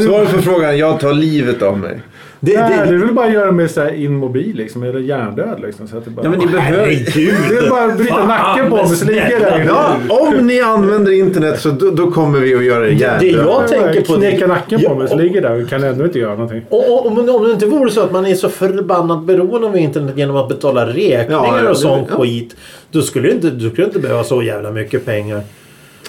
Svaret 0.04 0.30
på 0.32 0.42
frågan, 0.42 0.78
jag 0.78 1.00
tar 1.00 1.12
livet 1.12 1.62
av 1.62 1.78
mig. 1.78 2.00
Det, 2.44 2.60
Nej, 2.60 2.78
det 2.78 2.84
det, 2.90 2.94
är 2.94 2.98
väl 2.98 3.14
bara 3.14 3.26
att 3.26 3.32
göra 3.32 3.52
mig 3.52 3.68
så 3.68 3.80
här 3.80 3.94
immobil 3.94 4.56
liksom, 4.56 4.82
eller 4.82 5.00
hjärndöd 5.00 5.60
liksom. 5.62 5.88
Så 5.88 5.96
att 5.98 6.04
det, 6.04 6.10
bara, 6.10 6.24
Ja, 6.24 6.30
men 6.30 6.38
ni 6.38 6.46
behöver... 6.46 6.78
herregud! 6.78 7.34
det 7.50 7.56
är 7.56 7.70
bara 7.70 7.84
att 7.84 7.96
bryta 7.98 8.26
nacken 8.26 8.70
på 8.70 8.76
mig 8.76 8.86
så 8.88 9.04
ligger 9.06 9.30
jag 9.30 9.40
där. 9.40 9.64
Ja, 9.68 9.96
om 10.08 10.46
ni 10.46 10.60
använder 10.74 11.12
internet 11.12 11.60
så 11.60 11.70
då, 11.70 11.90
då 11.90 12.10
kommer 12.10 12.38
vi 12.38 12.54
att 12.54 12.64
göra 12.64 12.86
er 12.86 12.90
Det 12.90 12.96
hjärndöda. 12.96 13.38
jag 13.50 13.68
tänker 13.68 14.00
på... 14.12 14.14
Knäcka 14.14 14.46
nacken 14.46 14.80
på 14.82 14.94
mig 14.94 15.08
så 15.08 15.16
ligger 15.16 15.42
jag 15.42 15.52
där 15.52 15.62
och 15.62 15.68
kan 15.68 15.82
ändå 15.84 16.04
inte 16.04 16.18
göra 16.18 16.32
någonting. 16.34 16.62
Och, 16.68 16.92
och, 16.92 17.06
om, 17.06 17.28
om 17.28 17.44
det 17.44 17.50
inte 17.52 17.66
vore 17.66 17.90
så 17.90 18.00
att 18.00 18.12
man 18.12 18.26
är 18.26 18.34
så 18.34 18.48
förbannat 18.48 19.24
beroende 19.24 19.66
av 19.66 19.76
internet 19.76 20.16
genom 20.18 20.36
att 20.36 20.48
betala 20.48 20.86
räkningar 20.86 21.24
Ja, 21.30 21.60
ja, 21.64 21.70
och 21.70 21.76
sån 21.76 21.98
det- 21.98 22.06
ja. 22.10 22.16
skit. 22.22 22.56
Då 22.90 23.02
skulle 23.02 23.28
det 23.28 23.34
inte, 23.34 23.50
du 23.50 23.70
skulle 23.70 23.86
inte 23.86 23.98
behöva 23.98 24.24
så 24.24 24.42
jävla 24.42 24.70
mycket 24.70 25.04
pengar. 25.06 25.40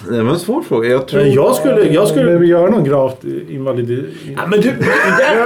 Det 0.08 0.22
var 0.22 0.32
en 0.32 0.38
svår 0.38 0.62
fråga. 0.62 0.88
Jag 0.88 1.08
tror... 1.08 1.22
Jag 1.22 1.54
skulle... 1.54 1.92
Jag 1.92 2.08
skulle 2.08 2.38
vi 2.38 2.46
gör 2.46 2.68
någon 2.68 2.84
gravt 2.84 3.24
invalid... 3.48 4.04
ja, 4.36 4.42
men 4.46 4.60
du... 4.60 4.74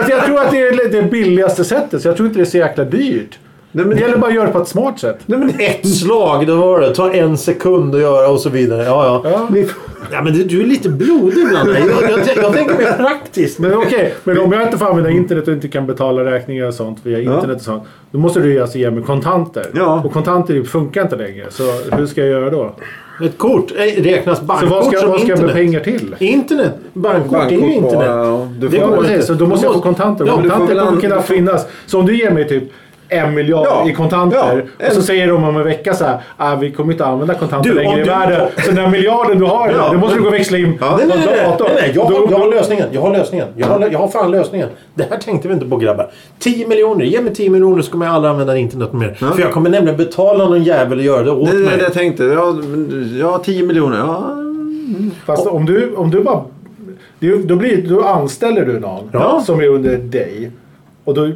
Jag, 0.09 0.25
tror 0.25 0.41
att 0.41 0.51
det 0.51 0.61
är 0.61 0.89
det 0.93 1.03
billigaste 1.03 1.65
sättet, 1.65 2.03
så 2.03 2.09
jag 2.09 2.17
tror 2.17 2.27
inte 2.27 2.39
det 2.39 2.43
är 2.43 2.51
så 2.51 2.59
jäkla 2.59 2.85
dyrt. 2.85 3.39
Nej, 3.73 3.87
men 3.87 3.97
Det 3.97 4.03
gäller 4.03 4.17
bara 4.17 4.27
att 4.27 4.35
göra 4.35 4.47
det 4.47 4.53
på 4.53 4.61
ett 4.61 4.69
smart 4.69 4.99
sätt. 4.99 5.19
Nej, 5.27 5.39
men 5.39 5.49
ett 5.61 5.89
slag, 5.89 6.47
det 6.47 6.55
var 6.55 6.81
det. 6.81 6.95
Ta 6.95 7.13
en 7.13 7.39
sekund 7.39 7.95
att 7.95 8.01
göra 8.01 8.29
och 8.29 8.41
så 8.41 8.49
vidare. 8.49 8.85
Ja, 8.85 9.23
ja. 9.25 9.31
Ja. 9.31 9.65
Ja 10.13 10.23
men 10.23 10.33
du, 10.33 10.45
du 10.45 10.61
är 10.61 10.67
lite 10.67 10.89
blodig 10.89 11.43
ibland. 11.43 11.69
Jag, 11.69 11.79
jag, 11.79 12.11
jag, 12.11 12.37
jag 12.37 12.53
tänker 12.53 12.79
mer 12.79 12.93
praktiskt. 12.93 13.59
Men 13.59 13.75
okej, 13.75 14.15
men 14.25 14.39
om 14.39 14.53
jag 14.53 14.63
inte 14.63 14.79
får 14.79 14.87
använda 14.87 15.11
internet 15.11 15.49
och 15.49 15.55
inte 15.55 15.69
kan 15.69 15.87
betala 15.87 16.25
räkningar 16.25 16.67
och 16.67 16.75
sånt 16.75 16.99
via 17.03 17.21
internet 17.21 17.57
och 17.57 17.63
sånt. 17.63 17.83
Då 18.11 18.19
måste 18.19 18.41
du 18.41 18.53
ju 18.53 18.61
alltså 18.61 18.79
ge 18.79 18.91
mig 18.91 19.03
kontanter. 19.03 19.67
Ja. 19.75 20.03
Och 20.05 20.13
kontanter 20.13 20.63
funkar 20.63 21.03
inte 21.03 21.17
längre. 21.17 21.47
Så 21.51 21.63
hur 21.97 22.07
ska 22.07 22.21
jag 22.21 22.31
göra 22.31 22.51
då? 22.51 22.75
Ett 23.25 23.39
kort 23.39 23.71
eh, 23.71 24.03
räknas 24.03 24.39
Så 24.39 24.45
bankkort 24.45 24.71
vad 24.71 24.85
ska, 24.87 24.99
som 24.99 25.11
vad 25.11 25.21
ska 25.21 25.29
jag 25.29 25.39
med 25.43 25.49
internet. 25.49 25.55
pengar 25.55 25.81
till? 25.81 26.17
Internet. 26.19 26.75
Bankkort, 26.93 27.39
är 27.43 27.51
ju 27.51 27.57
Bankkort 27.61 27.69
på, 27.81 27.87
internet. 27.87 28.07
ja, 28.09 28.49
du 28.61 28.69
Det 28.69 28.79
får- 28.81 28.87
går 28.87 29.05
Ja, 29.07 29.13
inte. 29.13 29.27
så 29.27 29.35
då 29.35 29.47
måste 29.47 29.67
jag 29.67 29.75
få 29.75 29.81
kontanter. 29.81 30.27
Ja, 30.27 30.35
kontanter 30.37 30.85
kommer 30.85 31.01
kunna 31.01 31.23
finnas. 31.23 31.67
Så 31.87 31.99
om 32.01 32.07
du 32.07 32.19
ger 32.19 32.31
mig 32.31 32.49
typ 32.49 32.63
en 33.11 33.35
miljard 33.35 33.67
Ja. 33.71 33.89
i 33.89 33.93
kontanter 33.95 34.65
Ja. 34.79 34.87
och 34.87 34.93
så 34.93 35.03
säger 35.03 35.27
de 35.29 35.45
om 35.45 35.57
en 35.57 35.65
vecka 35.65 35.95
så 35.95 36.05
här, 36.05 36.19
ah, 36.37 36.55
vi 36.57 36.71
kommer 36.73 36.93
inte 36.93 37.05
använda 37.07 37.35
kontanter 37.35 37.71
Du, 37.71 37.77
längre 37.77 38.01
i 38.01 38.03
du- 38.05 38.09
världen. 38.11 38.49
Så 38.65 38.71
den 38.71 38.79
här 38.79 38.91
miljarden 38.91 39.39
du 39.39 39.45
har, 39.45 39.69
Ja. 39.79 39.93
det 39.93 39.99
måste 39.99 40.17
du 40.17 40.23
gå 40.23 40.29
och 40.29 40.35
växla 40.35 40.59
in 40.59 40.79
Ja. 40.81 40.91
på 40.91 40.97
Nej, 40.97 41.07
nej, 41.07 41.17
nej, 41.19 41.27
nej, 41.37 41.45
datorn. 41.51 41.69
nej, 41.75 41.83
nej. 41.83 41.93
Jag, 41.95 42.03
har, 42.05 42.31
jag 42.31 42.39
har 42.39 42.51
lösningen. 42.51 42.87
Jag 42.93 43.01
har 43.01 43.13
lösningen. 43.13 43.47
Jag 43.57 43.67
har, 43.67 43.89
jag 43.93 43.99
har 43.99 44.09
fan 44.09 44.31
lösningen. 44.31 44.69
Det 44.95 45.07
här 45.11 45.19
tänkte 45.19 45.49
vi 45.49 45.55
inte 45.55 45.67
på 45.67 45.77
grabbar. 45.77 46.11
10 46.39 46.67
miljoner. 46.67 47.05
Ge 47.05 47.21
mig 47.21 47.35
10 47.35 47.51
miljoner 47.51 47.83
så 47.83 47.91
kommer 47.93 48.07
jag 48.07 48.15
aldrig 48.15 48.31
använda 48.31 48.57
internet 48.57 48.93
mer. 48.93 49.17
Ja. 49.21 49.31
För 49.31 49.43
jag 49.43 49.53
kommer 49.53 49.71
nämligen 49.71 49.97
betala 49.97 50.45
någon 50.45 50.63
jävel 50.63 50.99
att 50.99 51.05
göra 51.05 51.23
det 51.23 51.31
åt 51.31 51.51
Det 51.51 51.57
är 51.57 51.61
mig. 51.61 51.77
det 51.77 51.83
jag 51.83 51.93
tänkte. 51.93 52.25
Ja, 52.25 52.53
men- 52.53 53.17
ja 53.21 53.41
10 53.45 53.63
miljoner. 53.67 53.99
Ja. 53.99 54.37
Fast 55.27 55.47
om 55.47 55.67
du, 55.67 55.95
om 55.97 56.11
du 56.11 56.21
bara... 56.23 56.43
det- 57.19 57.37
Då, 57.49 57.57
blir, 57.57 57.89
då 57.89 58.03
anställer 58.05 58.65
du 58.65 58.81
någon 58.81 59.09
Ja. 59.13 59.43
som 59.47 59.61
är 59.61 59.67
under 59.69 59.97
dig. 59.97 60.51
Och 61.05 61.15
då 61.15 61.31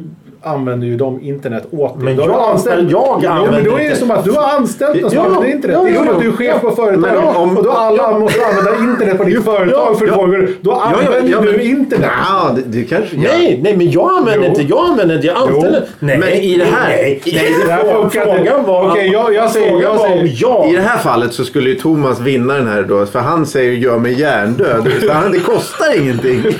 använder 0.45 0.87
ju 0.87 0.97
de 0.97 1.21
internet 1.21 1.63
åt 1.71 1.95
dig. 1.95 2.03
Men 2.05 2.15
jag 2.15 2.27
du 2.29 2.33
anställer- 2.33 2.91
jag 2.91 3.19
ja, 3.23 3.47
men 3.51 3.63
då 3.63 3.79
är 3.79 3.89
det 3.89 3.95
som 3.95 4.11
att 4.11 4.23
du 4.25 4.31
har 4.31 4.49
anställt 4.49 5.01
någon 5.01 5.09
som 5.11 5.19
Ja, 5.19 5.25
använder 5.25 5.49
internet. 5.49 5.77
ja, 5.79 5.83
det 5.83 5.89
är 5.89 5.95
som 5.95 6.05
ja, 6.05 6.11
att 6.13 6.19
du 6.21 6.27
är 6.27 6.31
chef 6.31 6.61
på 6.61 6.71
företag. 6.71 6.99
Men 6.99 7.17
om- 7.17 7.57
och 7.57 7.63
då 7.63 7.71
alla 7.71 8.19
måste 8.19 8.45
använda 8.45 8.79
internet 8.79 9.17
på 9.17 9.23
ditt 9.23 9.43
företag 9.43 9.99
för 9.99 10.07
ja. 10.07 10.13
frågor. 10.13 10.49
Då 10.61 10.71
använder 10.71 11.29
ja, 11.31 11.41
du 11.41 11.51
men- 11.51 11.61
internet. 11.61 12.09
Ja, 12.29 12.51
det, 12.55 12.61
det 12.65 12.83
kanske... 12.83 13.17
Nej, 13.17 13.59
nej, 13.63 13.77
men 13.77 13.91
jag 13.91 14.09
använder 14.17 14.47
Jo. 14.47 14.49
inte. 14.49 14.61
Jag 14.61 14.89
använder 14.89 15.15
inte. 15.15 15.27
Jag 15.27 15.37
anställer. 15.37 15.83
Nej, 15.99 16.17
Men 16.17 16.29
i 16.29 16.57
det 16.57 16.63
här- 16.65 16.87
Nej, 16.89 17.21
i- 17.25 17.31
Det 17.65 17.71
här 17.71 18.09
frågan 18.09 18.63
var... 18.65 18.89
Okej, 18.91 19.07
jag- 19.11 19.33
jag 19.33 19.51
säger- 19.51 20.31
jag. 20.41 20.69
I 20.69 20.75
det 20.75 20.81
här 20.81 20.97
fallet 20.97 21.33
så 21.33 21.43
skulle 21.43 21.69
ju 21.69 21.75
Thomas 21.75 22.19
vinna 22.19 22.53
den 22.53 22.67
här 22.67 22.83
då. 22.83 23.05
För 23.05 23.19
han 23.19 23.45
säger 23.45 23.71
gör 23.71 23.97
mig 23.99 24.19
hjärndöd. 24.19 24.83
Det 25.31 25.39
kostar 25.39 25.97
ingenting. 26.01 26.43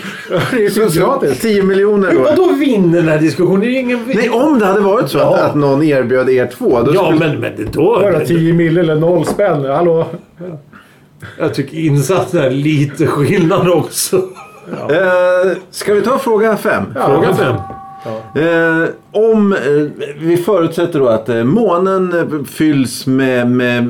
Det 0.51 0.57
är 0.65 0.79
ju 0.95 0.99
gratis. 1.01 1.39
10 1.41 1.63
miljoner 1.63 2.11
då. 2.13 2.19
Vadå 2.21 2.51
vinner 2.59 2.97
den 2.99 3.07
här 3.09 3.17
diskussionen? 3.19 3.61
Ju 3.75 3.81
ingen... 3.81 3.99
Nej, 4.15 4.29
om 4.29 4.59
det 4.59 4.65
hade 4.65 4.79
varit 4.79 5.09
så 5.09 5.17
Ja. 5.17 5.35
att, 5.35 5.41
att 5.41 5.55
någon 5.55 5.83
erbjöd 5.83 6.29
er 6.29 6.47
två. 6.57 6.81
Då 6.81 6.93
Ja, 6.95 7.05
skulle... 7.11 7.19
men, 7.27 7.39
men 7.39 7.55
det 7.57 7.73
då... 7.73 7.99
Bara 8.01 8.19
10 8.19 8.53
mil 8.53 8.77
eller 8.77 8.95
noll 8.95 9.25
spänn. 9.25 9.65
Hallå? 9.65 10.05
Jag 11.39 11.53
tycker 11.53 11.77
insatsen 11.77 12.41
är 12.43 12.49
lite 12.49 13.07
skillnad 13.07 13.69
också. 13.69 14.15
Eh, 14.89 15.57
ska 15.71 15.93
vi 15.93 16.01
ta 16.01 16.17
fråga 16.19 16.57
fem? 16.57 16.83
Fråga 17.05 17.33
fem. 17.33 17.55
Eh, 18.35 18.89
om 19.11 19.53
eh, 19.53 19.59
vi 20.19 20.37
förutsätter 20.37 20.99
då 20.99 21.07
att 21.07 21.29
eh, 21.29 21.43
månen 21.43 22.13
eh, 22.19 22.43
fylls 22.45 23.07
med, 23.07 23.51
med 23.51 23.87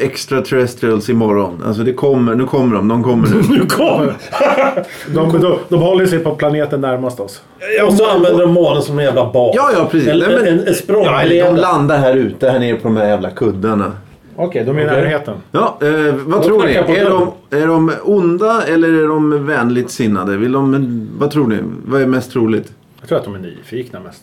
extraterrestrials 0.00 1.08
imorgon. 1.08 1.62
Alltså 1.66 1.82
det 1.82 1.92
kommer, 1.92 2.34
nu 2.34 2.44
kommer 2.46 2.76
de, 2.76 2.88
de 2.88 3.02
kommer 3.02 3.28
nu. 3.28 3.42
Nu 3.58 3.66
kom! 3.66 4.06
De, 5.14 5.40
de, 5.40 5.58
de 5.68 5.80
håller 5.80 6.06
sig 6.06 6.18
på 6.18 6.34
planeten 6.34 6.80
närmast 6.80 7.20
oss. 7.20 7.42
Och 7.86 7.92
så 7.92 8.10
använder 8.10 8.40
de 8.40 8.52
månen 8.52 8.82
som 8.82 8.98
en 8.98 9.04
jävla 9.04 9.32
bas. 9.32 9.52
Ja, 9.56 9.70
ja, 9.76 9.88
precis. 9.90 10.08
Eller 10.08 10.26
Nej, 10.26 10.36
men- 10.36 10.46
en, 10.46 10.66
en 11.28 11.36
Ja, 11.36 11.44
de 11.50 11.56
landar 11.56 11.98
här 11.98 12.14
ute, 12.16 12.50
här 12.50 12.58
nere 12.58 12.76
på 12.76 12.88
de 12.88 12.96
här 12.96 13.08
jävla 13.08 13.30
kuddarna. 13.30 13.92
Okej, 14.36 14.64
de 14.64 14.76
är 14.78 14.82
i 14.82 14.86
närheten. 14.86 15.34
Ja, 15.52 15.78
eh, 15.82 16.14
vad 16.26 16.42
tror 16.42 16.64
ni? 16.66 16.74
Är 16.74 17.10
de, 17.10 17.30
är 17.50 17.66
de 17.66 17.92
onda 18.04 18.62
eller 18.62 18.88
är 18.88 19.08
de 19.08 19.46
vänligt 19.46 19.90
sinnade? 19.90 20.36
Vill 20.36 20.52
de, 20.52 21.08
vad 21.18 21.30
tror 21.30 21.46
ni? 21.46 21.58
Vad 21.86 22.02
är 22.02 22.06
mest 22.06 22.32
troligt? 22.32 22.72
Jag 23.10 23.24
tror 23.24 23.34
att 23.34 23.42
de 23.42 23.48
är 23.48 23.52
nyfikna 23.52 24.00
mest. 24.00 24.22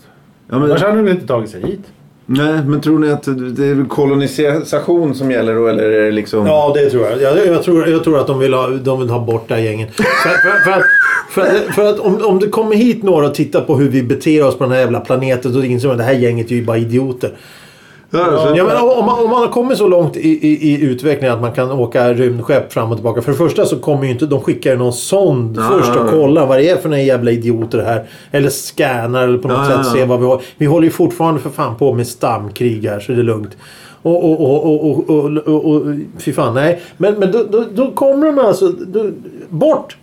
Ja, 0.50 0.60
men, 0.60 0.64
Annars 0.64 0.82
hade 0.82 0.98
de 0.98 1.08
inte 1.08 1.28
tagit 1.28 1.50
sig 1.50 1.62
hit. 1.62 1.80
nej, 2.26 2.64
men 2.66 2.82
tror 2.82 3.00
ni 3.00 3.12
att 3.12 3.24
det 3.58 3.66
är 3.66 3.88
kolonisation 3.88 5.16
som 5.16 5.32
gäller 5.32 5.56
då? 5.56 5.68
Eller 5.68 5.84
är 5.84 6.06
det 6.06 6.12
liksom... 6.12 6.46
Ja, 6.46 6.72
det 6.76 6.90
tror 6.90 7.04
jag. 7.04 7.22
Jag, 7.22 7.48
jag, 7.48 7.64
tror, 7.64 7.88
jag 7.88 8.04
tror 8.04 8.20
att 8.20 8.28
de 8.28 8.40
vill 8.40 8.54
ha, 8.54 8.68
de 8.68 9.00
vill 9.00 9.10
ha 9.10 9.20
bort 9.20 9.48
det 9.48 9.56
här 9.56 9.62
gänget. 9.62 9.94
För, 9.96 10.04
för, 10.04 10.64
för, 10.64 10.72
att, 10.72 10.84
för, 11.30 11.42
att, 11.42 11.76
för 11.76 11.90
att 11.90 12.00
om, 12.00 12.26
om 12.26 12.40
det 12.40 12.48
kommer 12.48 12.76
hit 12.76 13.04
några 13.04 13.26
och 13.26 13.36
tittar 13.36 13.62
på 13.62 13.76
hur 13.76 13.90
vi 13.90 14.04
beter 14.04 14.48
oss 14.48 14.58
på 14.58 14.64
den 14.64 14.74
här 14.74 14.80
jävla 14.80 15.00
planeten 15.00 15.54
så 15.54 15.64
inser 15.64 15.88
man 15.88 15.96
att 15.96 15.98
det 15.98 16.14
här 16.14 16.20
gänget 16.20 16.52
är 16.52 16.56
ju 16.56 16.66
bara 16.66 16.78
idioter. 16.78 17.32
Ja, 18.10 18.56
Ja, 18.56 18.64
men 18.64 18.78
om, 18.78 19.06
man, 19.06 19.24
om 19.24 19.30
man 19.30 19.42
har 19.42 19.48
kommit 19.48 19.78
så 19.78 19.88
långt 19.88 20.18
i, 20.18 20.48
i, 20.48 20.74
i 20.74 20.82
utvecklingen 20.82 21.36
att 21.36 21.42
man 21.42 21.52
kan 21.52 21.72
åka 21.72 22.14
rymdskepp 22.14 22.74
fram 22.74 22.92
och 22.92 22.98
tillbaka. 22.98 23.22
För 23.22 23.32
det 23.32 23.38
första 23.38 23.66
så 23.66 23.80
kommer 23.80 24.04
ju 24.04 24.12
inte... 24.12 24.26
De 24.26 24.42
skickar 24.42 24.76
någon 24.76 24.94
sond 24.94 25.58
Ja, 25.58 25.64
först 25.70 25.96
och 25.96 26.10
kollar 26.10 26.48
vad 26.48 26.58
det 26.58 26.70
är 26.70 26.78
för 26.78 26.90
några 26.90 27.02
jävla 27.02 27.32
idioter 27.32 27.84
här. 27.84 28.08
Eller 28.32 28.50
scannar 28.50 29.24
eller 29.24 29.38
på 29.38 29.48
något 29.48 29.68
sätt 29.68 29.86
se 29.86 30.06
vad 30.06 30.20
vi 30.20 30.26
har. 30.26 30.42
Vi 30.58 30.66
håller 30.66 30.86
ju 30.86 30.92
fortfarande 30.92 31.42
för 31.42 31.50
fan 31.50 31.76
på 31.76 31.94
med 31.94 32.08
stamkrig 32.08 32.86
här 32.86 33.00
så 33.00 33.12
det 33.12 33.20
är 33.20 33.24
lugnt. 33.24 33.58
Och, 34.02 34.24
och, 34.24 34.42
och, 34.42 34.66
och, 34.66 34.90
och, 34.90 35.10
och, 35.10 35.38
och, 35.38 35.66
och 35.66 35.84
fy 36.18 36.34
fan, 36.34 36.54
nej. 36.54 36.82
Men, 36.98 37.14
men 37.14 37.32
då, 37.32 37.44
då, 37.52 37.64
då 37.74 37.92
kommer 37.92 38.28
de 38.28 38.40
alltså... 38.40 38.68
Då, 38.70 39.10
bort! 39.50 39.98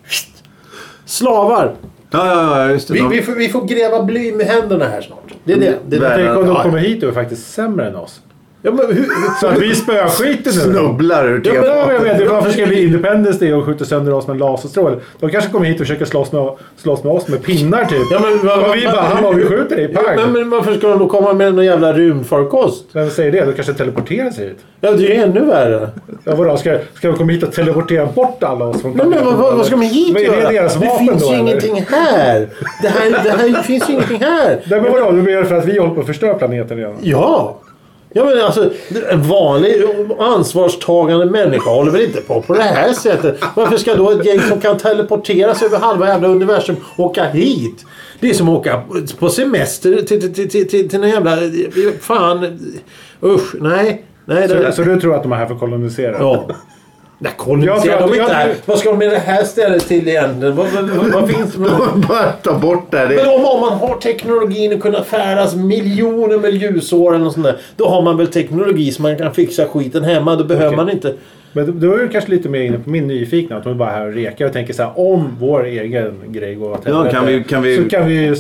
Slavar! 1.07 1.75
Ja, 2.15 2.27
ja, 2.27 2.61
ja, 2.61 2.71
just 2.73 2.89
det. 2.89 2.95
Vi, 2.95 3.07
vi, 3.11 3.23
får, 3.23 3.33
vi 3.33 3.49
får 3.49 3.65
gräva 3.65 4.03
bly 4.03 4.33
med 4.33 4.47
händerna 4.47 4.85
här 4.85 5.01
snart. 5.01 5.35
Det 5.45 5.53
är 5.53 5.57
det. 5.57 5.79
det, 5.87 5.97
är 5.97 6.01
det. 6.01 6.27
Tänk 6.27 6.39
om 6.39 6.55
de 6.55 6.63
kommer 6.63 6.79
hit 6.79 7.03
och 7.03 7.09
är 7.09 7.13
faktiskt 7.13 7.53
sämre 7.53 7.89
än 7.89 7.97
oss. 7.97 8.21
Ja, 8.67 8.71
men 8.71 8.87
hur, 8.87 8.95
hur, 8.95 9.41
Så 9.41 9.47
att 9.47 9.59
vi 9.59 9.75
spöar 9.75 10.09
skiten 10.09 10.53
nu. 10.57 10.61
Snubblar 10.61 11.29
ur 11.29 11.43
Ja, 11.45 11.53
men 11.87 11.95
jag 11.95 12.01
vet, 12.01 12.31
varför 12.31 12.51
ska 12.51 12.67
vi 12.67 12.83
Independence 12.83 13.39
Day 13.45 13.55
och 13.55 13.65
skjuta 13.65 13.85
sönder 13.85 14.13
oss 14.15 14.27
med 14.27 14.35
en 14.35 14.39
laserstråle? 14.39 14.97
De 15.21 15.31
kanske 15.31 15.51
kommer 15.51 15.67
hit 15.67 15.75
och 15.81 15.87
försöker 15.87 16.05
slåss 16.05 16.33
med, 16.33 16.51
slåss 16.77 17.05
med 17.05 17.13
oss 17.13 17.29
med 17.29 17.43
pinnar 17.43 17.85
typ. 17.85 17.99
Ja, 18.11 18.21
men, 18.21 18.47
vad- 18.47 18.69
och 18.71 18.77
vi 18.77 18.85
vad- 18.85 18.95
bara, 18.95 19.03
hallå 19.03 19.33
vi 19.33 19.45
skjuter 19.45 19.77
dig, 19.77 19.89
pang! 19.89 20.05
men, 20.17 20.33
men 20.33 20.51
varför 20.51 20.75
ska 20.75 20.89
de 20.89 20.99
då 20.99 21.07
komma 21.09 21.33
med 21.33 21.55
någon 21.55 21.65
jävla 21.65 21.93
rymdfarkost? 21.93 22.85
Vem 22.93 23.11
säger 23.11 23.33
det? 23.33 23.45
De 23.45 23.53
kanske 23.53 23.73
teleporterar 23.75 24.31
sig 24.31 24.45
hit. 24.49 24.59
Ja, 24.81 24.91
det 24.93 25.05
är 25.13 25.17
ju 25.17 25.23
ännu 25.23 25.41
värre. 25.41 25.89
Ja, 26.25 26.35
vadå, 26.35 26.57
ska, 26.57 26.79
ska 26.95 27.09
de 27.09 27.17
komma 27.17 27.33
hit 27.33 27.43
och 27.43 27.53
teleportera 27.53 28.07
bort 28.07 28.43
alla 28.43 28.65
oss 28.65 28.83
från 28.83 28.93
Men, 28.93 29.11
men 29.11 29.25
vad, 29.25 29.35
vad, 29.35 29.57
vad 29.57 29.67
ska 29.67 29.77
man 29.77 29.87
hit 29.87 30.15
Men 30.15 30.23
är 30.23 30.27
göra? 30.27 30.49
det 30.51 30.59
deras 30.59 30.77
vapen 30.77 30.99
finns 30.99 31.23
då, 31.23 31.29
ju 31.29 31.35
eller? 31.35 31.49
ingenting 31.49 31.85
här. 31.89 32.49
Det 32.83 32.89
här, 32.89 33.11
det 33.25 33.31
här 33.31 33.63
finns 33.63 33.89
ju 33.91 33.93
ingenting 33.93 34.21
här. 34.21 34.61
Nej, 34.67 34.81
men 34.81 34.93
vadå? 34.93 35.11
Du 35.11 35.23
menar 35.23 35.45
för 35.45 35.55
att 35.55 35.65
vi 35.67 35.79
håller 35.79 35.95
på 35.95 36.01
att 36.01 36.07
förstöra 36.07 36.35
planeten 36.35 36.77
redan? 36.77 36.95
Ja. 37.03 37.57
Ja 38.17 38.25
men 38.25 38.45
alltså 38.45 38.71
en 39.11 39.23
vanlig 39.23 39.83
ansvarstagande 40.19 41.27
människa 41.27 41.71
håller 41.71 41.91
väl 41.93 42.01
inte 42.01 42.21
på 42.21 42.43
på 42.43 42.55
det 42.55 42.63
här 42.63 42.93
sättet. 42.93 43.39
Varför 43.57 43.77
ska 43.77 43.95
då 43.95 44.11
ett 44.11 44.27
gäng 44.27 44.41
som 44.41 44.61
kan 44.61 44.79
teleportera 44.79 45.55
sig 45.55 45.67
över 45.67 45.79
halva 45.79 46.09
jävla 46.09 46.29
universum 46.29 46.77
åka 46.97 47.25
hit? 47.25 47.85
Det 48.21 48.31
är 48.31 48.35
som 48.35 48.49
att 48.49 48.59
åka 48.59 48.83
på 49.19 49.29
semester 49.29 49.97
till, 49.97 50.07
till, 50.07 50.35
till, 50.35 50.51
till, 50.51 50.69
till, 50.69 50.89
till 50.89 51.01
någon 51.01 51.09
jävla... 51.09 51.37
Fan. 52.01 52.59
Usch. 53.23 53.55
Nej. 53.61 54.05
Nej. 54.25 54.49
Så, 54.49 54.55
Det, 54.55 54.73
så 54.73 54.83
du 54.83 55.01
tror 55.01 55.15
att 55.15 55.23
de 55.23 55.33
är 55.33 55.37
här 55.37 55.47
för 55.47 55.55
att 55.55 55.61
kolonisera? 55.61 56.17
Ja. 56.19 56.49
Nej, 57.25 57.33
Jag 57.37 57.45
kolonisera 57.47 57.81
tror 57.83 57.95
att- 57.95 58.13
de 58.15 58.21
inte 58.21 58.33
här. 58.35 58.55
Vad 58.67 58.79
ska 58.79 58.91
de 58.91 58.99
med 58.99 59.11
det 59.11 59.19
här 59.19 59.45
stället 59.45 59.89
till 59.89 60.09
egentligen? 60.09 60.57
Vad, 60.57 60.67
vad, 60.67 61.13
vad, 61.13 61.31
finns 61.31 61.53
det 61.53 61.59
med 61.61 61.71
Bara 62.09 62.33
ta 62.33 62.59
bort 62.59 62.91
det. 62.91 62.99
här. 62.99 63.09
Men 63.09 63.29
om, 63.29 63.45
om 63.45 63.61
man 63.61 63.73
har 63.79 63.97
teknologin 64.01 64.73
att 64.75 64.81
kunna 64.81 65.03
färdas 65.05 65.55
miljoner 65.55 66.39
med 66.39 66.55
ljusår 66.55 67.15
eller 67.15 67.25
något 67.25 67.33
sånt 67.35 67.47
där. 67.47 67.57
Då 67.77 67.89
har 67.89 68.03
man 68.03 68.17
väl 68.17 68.27
teknologi 68.27 68.93
så 68.93 69.03
man 69.03 69.19
kan 69.19 69.35
fixa 69.35 69.67
skiten 69.67 70.05
hemma. 70.05 70.37
Då 70.37 70.45
behöver 70.45 70.67
Okej. 70.67 70.77
man 70.77 70.91
inte... 70.91 71.15
Men 71.53 71.81
då- 71.81 71.93
är 71.93 71.99
du 71.99 72.09
kanske 72.09 72.31
lite 72.31 72.49
mer 72.49 72.61
inne 72.61 72.79
på 72.79 72.91
min 72.91 73.07
nyfikna. 73.07 73.57
Att 73.57 73.65
de 73.65 73.71
är 73.73 73.77
bara 73.77 73.91
här 73.91 74.07
och 74.07 74.13
rekar 74.15 74.47
och 74.47 74.53
tänker 74.53 74.73
så 74.75 74.83
här. 74.83 74.93
Om 74.99 75.37
vår 75.41 75.65
egen 75.67 76.15
grej 76.27 76.55
går 76.55 76.71
åt 76.73 76.81
Ja, 76.85 77.05
kan 77.11 77.27
vi- 77.27 77.45
kan 77.45 77.63
vi- 77.63 77.77
Så 77.77 77.89
kan 77.91 78.09
vi 78.09 78.35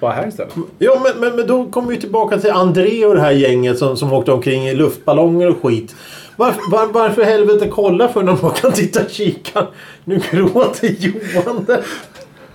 Bara 0.00 0.12
här 0.12 0.28
istället. 0.28 0.52
Ja, 0.78 1.00
men, 1.04 1.20
men, 1.20 1.36
men 1.36 1.46
då 1.46 1.64
kommer 1.64 1.88
vi 1.88 1.96
tillbaka 2.00 2.38
till 2.38 2.50
André 2.50 3.04
och 3.06 3.14
det 3.14 3.20
här 3.20 3.30
gänget 3.30 3.78
som, 3.78 3.96
som 3.96 4.12
åkte 4.12 4.32
omkring 4.32 4.68
i 4.68 4.74
luftballonger 4.74 5.48
och 5.48 5.56
skit. 5.62 5.94
Varför, 6.40 6.70
var, 6.70 6.86
varför 6.86 7.22
helvete 7.22 7.68
kolla 7.72 8.08
för 8.08 8.22
när 8.22 8.38
man 8.42 8.50
kan 8.50 8.72
titta 8.72 9.04
och 9.04 9.10
kika? 9.10 9.66
Nu 10.04 10.20
gråter 10.30 10.94
Johan 10.98 11.64
där. 11.64 11.80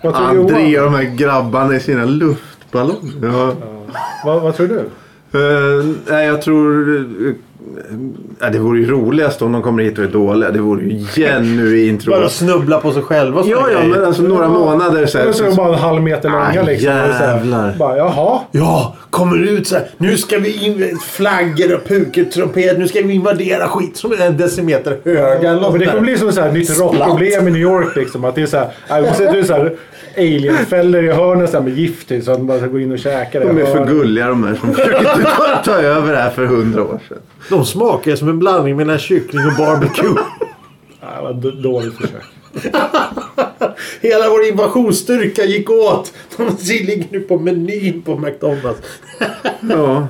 Vad 0.01 0.15
tror 0.15 0.25
André 0.25 0.67
Johan? 0.67 0.85
och 0.85 0.91
de 0.91 0.97
här 0.97 1.15
grabbarna 1.15 1.75
i 1.75 1.79
sina 1.79 2.05
luftballonger. 2.05 3.13
Ja. 3.21 3.53
Vad, 4.25 4.41
vad 4.41 4.55
tror 4.55 4.67
du? 4.67 4.79
Eh, 5.39 5.85
nej, 6.07 6.27
jag 6.27 6.41
tror... 6.41 7.35
Uh, 8.41 8.51
det 8.51 8.59
vore 8.59 8.79
ju 8.79 8.91
roligast 8.91 9.41
om 9.41 9.51
de 9.51 9.61
kommer 9.61 9.83
hit 9.83 9.97
och 9.97 10.03
är 10.03 10.07
dåliga. 10.07 10.51
Det 10.51 10.59
vore 10.59 10.83
ju 10.83 11.05
genuint 11.05 12.05
Bara 12.05 12.19
roligt. 12.19 12.31
snubbla 12.31 12.79
på 12.79 12.91
sig 12.91 13.01
själva. 13.01 13.43
Ja, 13.45 13.67
ja, 13.71 13.83
men 13.83 14.05
alltså 14.05 14.21
några 14.21 14.47
månader 14.47 15.05
så 15.05 15.27
Och 15.27 15.35
så 15.35 15.43
är 15.43 15.47
de 15.49 15.55
bara 15.55 15.73
en 15.73 15.79
halv 15.79 16.01
meter 16.01 16.29
långa 16.29 16.45
Aj, 16.45 16.65
liksom. 16.65 16.89
Och 16.89 17.15
så 17.15 17.23
jävlar. 17.23 17.75
Bara, 17.79 17.97
jaha. 17.97 18.39
Ja, 18.51 18.95
kommer 19.09 19.43
ut 19.43 19.67
så 19.67 19.75
här. 19.75 19.87
Nu 19.97 20.17
ska 20.17 20.37
vi 20.37 20.65
in 20.65 20.99
flaggor 21.03 21.75
och 21.75 21.87
pukor, 21.87 22.23
trumpet. 22.23 22.79
Nu 22.79 22.87
ska 22.87 23.01
vi 23.01 23.13
invadera 23.13 23.67
skit 23.67 23.97
som 23.97 24.11
är 24.11 24.21
en 24.21 24.37
decimeter 24.37 24.97
höga. 25.05 25.53
Ja, 25.53 25.69
men 25.71 25.79
det 25.79 25.85
kommer 25.85 26.01
bli 26.01 26.17
som 26.17 26.29
ett 26.29 26.35
så 26.35 26.41
här 26.41 26.51
nytt 26.51 26.79
rockproblem 26.79 27.47
i 27.47 27.51
New 27.51 27.61
York. 27.61 27.95
Liksom, 27.95 28.25
att 28.25 28.35
det 28.35 28.41
är 28.41 28.45
så 28.45 28.57
här, 28.57 29.01
äh, 29.01 29.43
så 29.43 29.53
här 29.53 29.75
alienfällor 30.17 31.03
i 31.03 31.11
hörnen 31.11 31.47
så 31.47 31.61
med 31.61 31.77
gift 31.77 32.11
i 32.11 32.21
så 32.21 32.31
att 32.31 32.37
man 32.37 32.47
bara 32.47 32.57
ska 32.59 32.67
gå 32.67 32.79
in 32.79 32.91
och 32.91 32.99
käka 32.99 33.39
det. 33.39 33.45
De 33.45 33.57
är 33.61 33.65
för 33.65 33.85
gulliga 33.85 34.27
de 34.27 34.43
här 34.43 34.55
som 34.55 34.73
försöker 34.73 35.23
ta, 35.23 35.61
ta 35.65 35.71
över 35.81 36.11
det 36.13 36.19
här 36.19 36.29
för 36.29 36.45
hundra 36.45 36.83
år 36.83 36.99
sedan. 37.09 37.17
De 37.49 37.65
smakar 37.65 38.15
som 38.15 38.29
en 38.29 38.39
blandning 38.39 38.75
mellan 38.77 38.97
kyckling 38.99 39.45
och 39.47 39.53
barbecue. 39.57 40.15
Var 41.21 41.33
d- 41.33 41.61
dåligt 41.63 41.93
försök. 41.97 42.23
Hela 44.01 44.29
vår 44.29 44.43
invasionsstyrka 44.45 45.43
gick 45.43 45.69
åt. 45.69 46.13
De 46.37 46.43
ligger 46.69 47.05
nu 47.09 47.19
på 47.19 47.37
menyn 47.39 48.01
på 48.01 48.17
McDonalds. 48.17 48.79
Ja. 49.61 50.07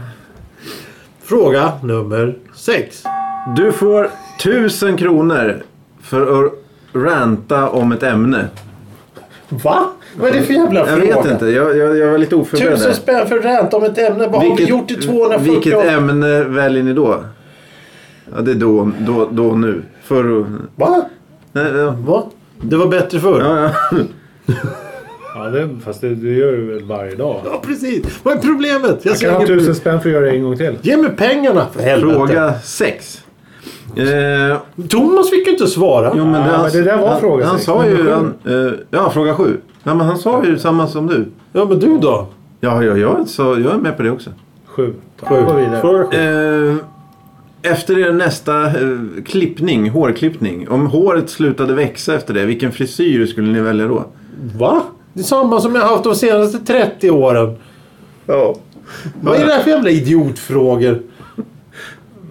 Fråga 1.24 1.72
nummer 1.84 2.36
sex. 2.56 3.04
Du 3.58 3.72
får 3.72 4.10
tusen 4.42 4.98
kronor 4.98 5.64
för 6.04 6.46
att 6.46 6.52
ranta 6.94 7.70
om 7.70 7.92
ett 7.92 8.04
ämne. 8.04 8.46
Va? 9.50 9.90
Vad 10.18 10.30
är 10.30 10.34
det 10.34 10.42
för 10.42 10.54
jävla 10.54 10.80
Jag 10.80 10.88
fråga? 10.88 11.22
vet 11.22 11.32
inte. 11.32 11.46
Jag, 11.46 11.78
jag, 11.78 11.98
jag 11.98 12.12
var 12.12 12.18
lite 12.18 12.36
oförberedd. 12.36 12.78
Tusen 12.78 12.94
spänn 12.96 13.28
för 13.28 13.40
rant 13.40 13.74
om 13.74 13.84
ett 13.84 13.98
ämne. 13.98 14.28
Vad 14.28 14.44
har 14.44 14.58
vi 14.58 14.66
gjort 14.66 14.92
i 14.92 14.96
240 14.96 15.54
vilket 15.54 15.76
år? 15.76 15.86
ämne 15.86 16.44
väljer 16.44 16.84
ni 16.84 16.94
då? 16.94 17.24
Ja, 18.36 18.42
det 18.42 18.52
är 18.52 18.56
då, 18.56 18.92
då, 19.00 19.28
då 19.32 19.44
nu. 19.44 19.82
Förr 20.04 20.32
och... 20.32 20.46
Va? 20.76 21.06
Nej, 21.52 21.72
ja. 21.76 21.92
Va? 21.92 22.24
Det 22.62 22.76
var 22.76 22.88
bättre 22.88 23.20
förr. 23.20 23.42
Ja. 23.42 23.72
Ja, 23.72 23.72
ja. 24.46 24.54
Ja, 25.38 25.44
det, 25.44 25.70
fast 25.86 26.02
det, 26.02 26.16
det 26.16 26.30
gör 26.30 26.52
du 26.52 26.66
väl 26.66 26.84
varje 26.84 27.16
dag? 27.16 27.42
precis. 27.66 28.20
Vad 28.24 28.38
är 28.38 28.42
problemet? 28.42 29.00
Jag 29.06 29.14
Jag 29.14 29.20
kan 29.22 29.34
ha 29.34 29.46
tusen 29.48 29.76
spänn 29.76 30.02
för 30.02 30.10
att 30.10 30.14
göra 30.14 30.26
det 30.26 30.32
en 30.32 30.44
gång 30.44 30.58
till. 30.58 30.78
Ge 30.82 30.98
mig 30.98 31.12
pengarna 31.18 31.68
för 31.74 31.82
helvete. 31.82 32.14
Fråga 32.16 32.54
sex. 32.60 33.24
Eh, 33.98 34.58
Thomas 34.90 35.30
fick 35.30 35.48
ju 35.48 35.54
inte 35.54 35.68
svara. 35.68 36.14
jo, 36.18 36.26
men 36.26 36.50
Ja, 36.50 36.62
men 36.62 36.72
det 36.72 36.82
där 36.82 36.98
var 36.98 37.08
han, 37.08 37.20
fråga 37.20 37.46
Han 37.46 37.60
sa 37.60 37.86
ju... 37.86 38.12
Han, 38.12 38.34
eh, 38.46 38.74
ja, 38.90 39.10
fråga 39.10 39.36
sju. 39.36 39.58
Ja, 39.84 39.96
men 39.96 40.08
han 40.08 40.18
sa 40.18 40.46
ju 40.46 40.60
samma 40.60 40.88
som 40.88 41.08
du. 41.08 41.26
Ja, 41.54 41.66
men 41.66 41.80
du 41.80 41.98
då? 41.98 42.28
Ja, 42.60 42.84
ja, 42.84 42.98
ja 42.98 43.26
så 43.26 43.44
jag 43.44 43.74
är 43.74 43.78
med 43.78 43.98
på 43.98 44.04
det 44.04 44.12
också. 44.12 44.30
Sju. 44.66 44.94
Sju. 45.22 45.46
Fråga 45.82 46.08
sju. 46.12 46.18
Eh, 46.18 46.76
efter 47.72 48.00
er 48.00 48.12
nästa 48.12 48.66
eh, 48.66 48.98
klippning, 49.26 49.90
hårklippning. 49.90 50.70
Om 50.70 50.88
håret 50.88 51.30
slutade 51.30 51.74
växa 51.74 52.16
efter 52.16 52.34
det, 52.34 52.46
vilken 52.46 52.72
frisyr 52.72 53.26
skulle 53.26 53.48
ni 53.48 53.60
välja 53.60 53.88
då? 53.88 54.06
Va? 54.60 54.82
Det 55.14 55.20
är 55.20 55.24
samma 55.24 55.60
som 55.62 55.76
jag 55.76 55.82
har 55.82 55.90
haft 55.90 56.04
de 56.04 56.16
senaste 56.16 56.60
30 56.60 57.10
åren. 57.12 57.56
Ja. 58.26 58.56
Vad 59.22 59.36
är 59.36 59.46
det 59.46 59.52
här 59.54 59.64
för 59.64 59.70
jävla 59.72 59.90
idiotfrågor? 59.90 61.02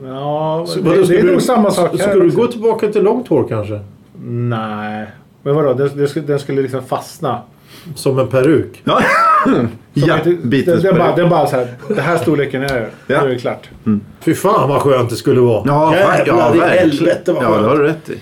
Ja, 0.07 0.65
Så 0.69 0.79
det, 0.79 0.89
vadå, 0.89 1.01
det 1.01 1.07
ska 1.07 1.19
är 1.19 1.23
du- 1.23 1.31
nog 1.33 1.43
samma 1.43 1.71
sak 1.71 1.91
här. 1.91 1.99
Ska 1.99 2.15
du 2.15 2.31
gå 2.31 2.47
tillbaka 2.47 2.89
till 2.89 3.03
långt 3.03 3.29
hår 3.29 3.47
kanske? 3.49 3.81
Nej. 4.27 5.07
Men 5.43 5.55
vadå? 5.55 5.75
Den, 5.75 5.91
den, 5.97 6.09
skulle, 6.09 6.27
den 6.27 6.39
skulle 6.39 6.63
liksom 6.63 6.83
fastna. 6.85 7.41
Som 7.95 8.19
en 8.19 8.29
peruk? 8.29 8.83
Ja, 8.85 9.01
ja 9.95 10.17
inte- 10.19 10.31
den, 10.73 10.83
den, 10.83 10.99
bara, 10.99 11.17
den 11.17 11.29
bara 11.29 11.47
så 11.47 11.57
här. 11.57 11.69
Det 11.89 12.01
här 12.01 12.19
storleken 12.19 12.63
är 12.63 12.69
det. 12.69 12.89
Ja. 13.07 13.21
Nu 13.23 13.29
är 13.29 13.33
det 13.35 13.39
klart. 13.41 13.69
Fy 14.21 14.35
fan 14.35 14.69
vad 14.69 14.81
skönt 14.83 15.11
det 15.11 15.17
skulle 15.17 15.41
vara. 15.41 15.63
Ja, 15.67 15.95
Jävlar 15.97 16.55
ja 16.57 16.75
i 16.75 16.79
helvete 16.79 17.33
vad 17.33 17.43
Ja, 17.45 17.49
skönt. 17.49 17.63
det 17.63 17.69
har 17.69 17.77
du 17.77 17.83
rätt 17.85 18.09
i. 18.11 18.19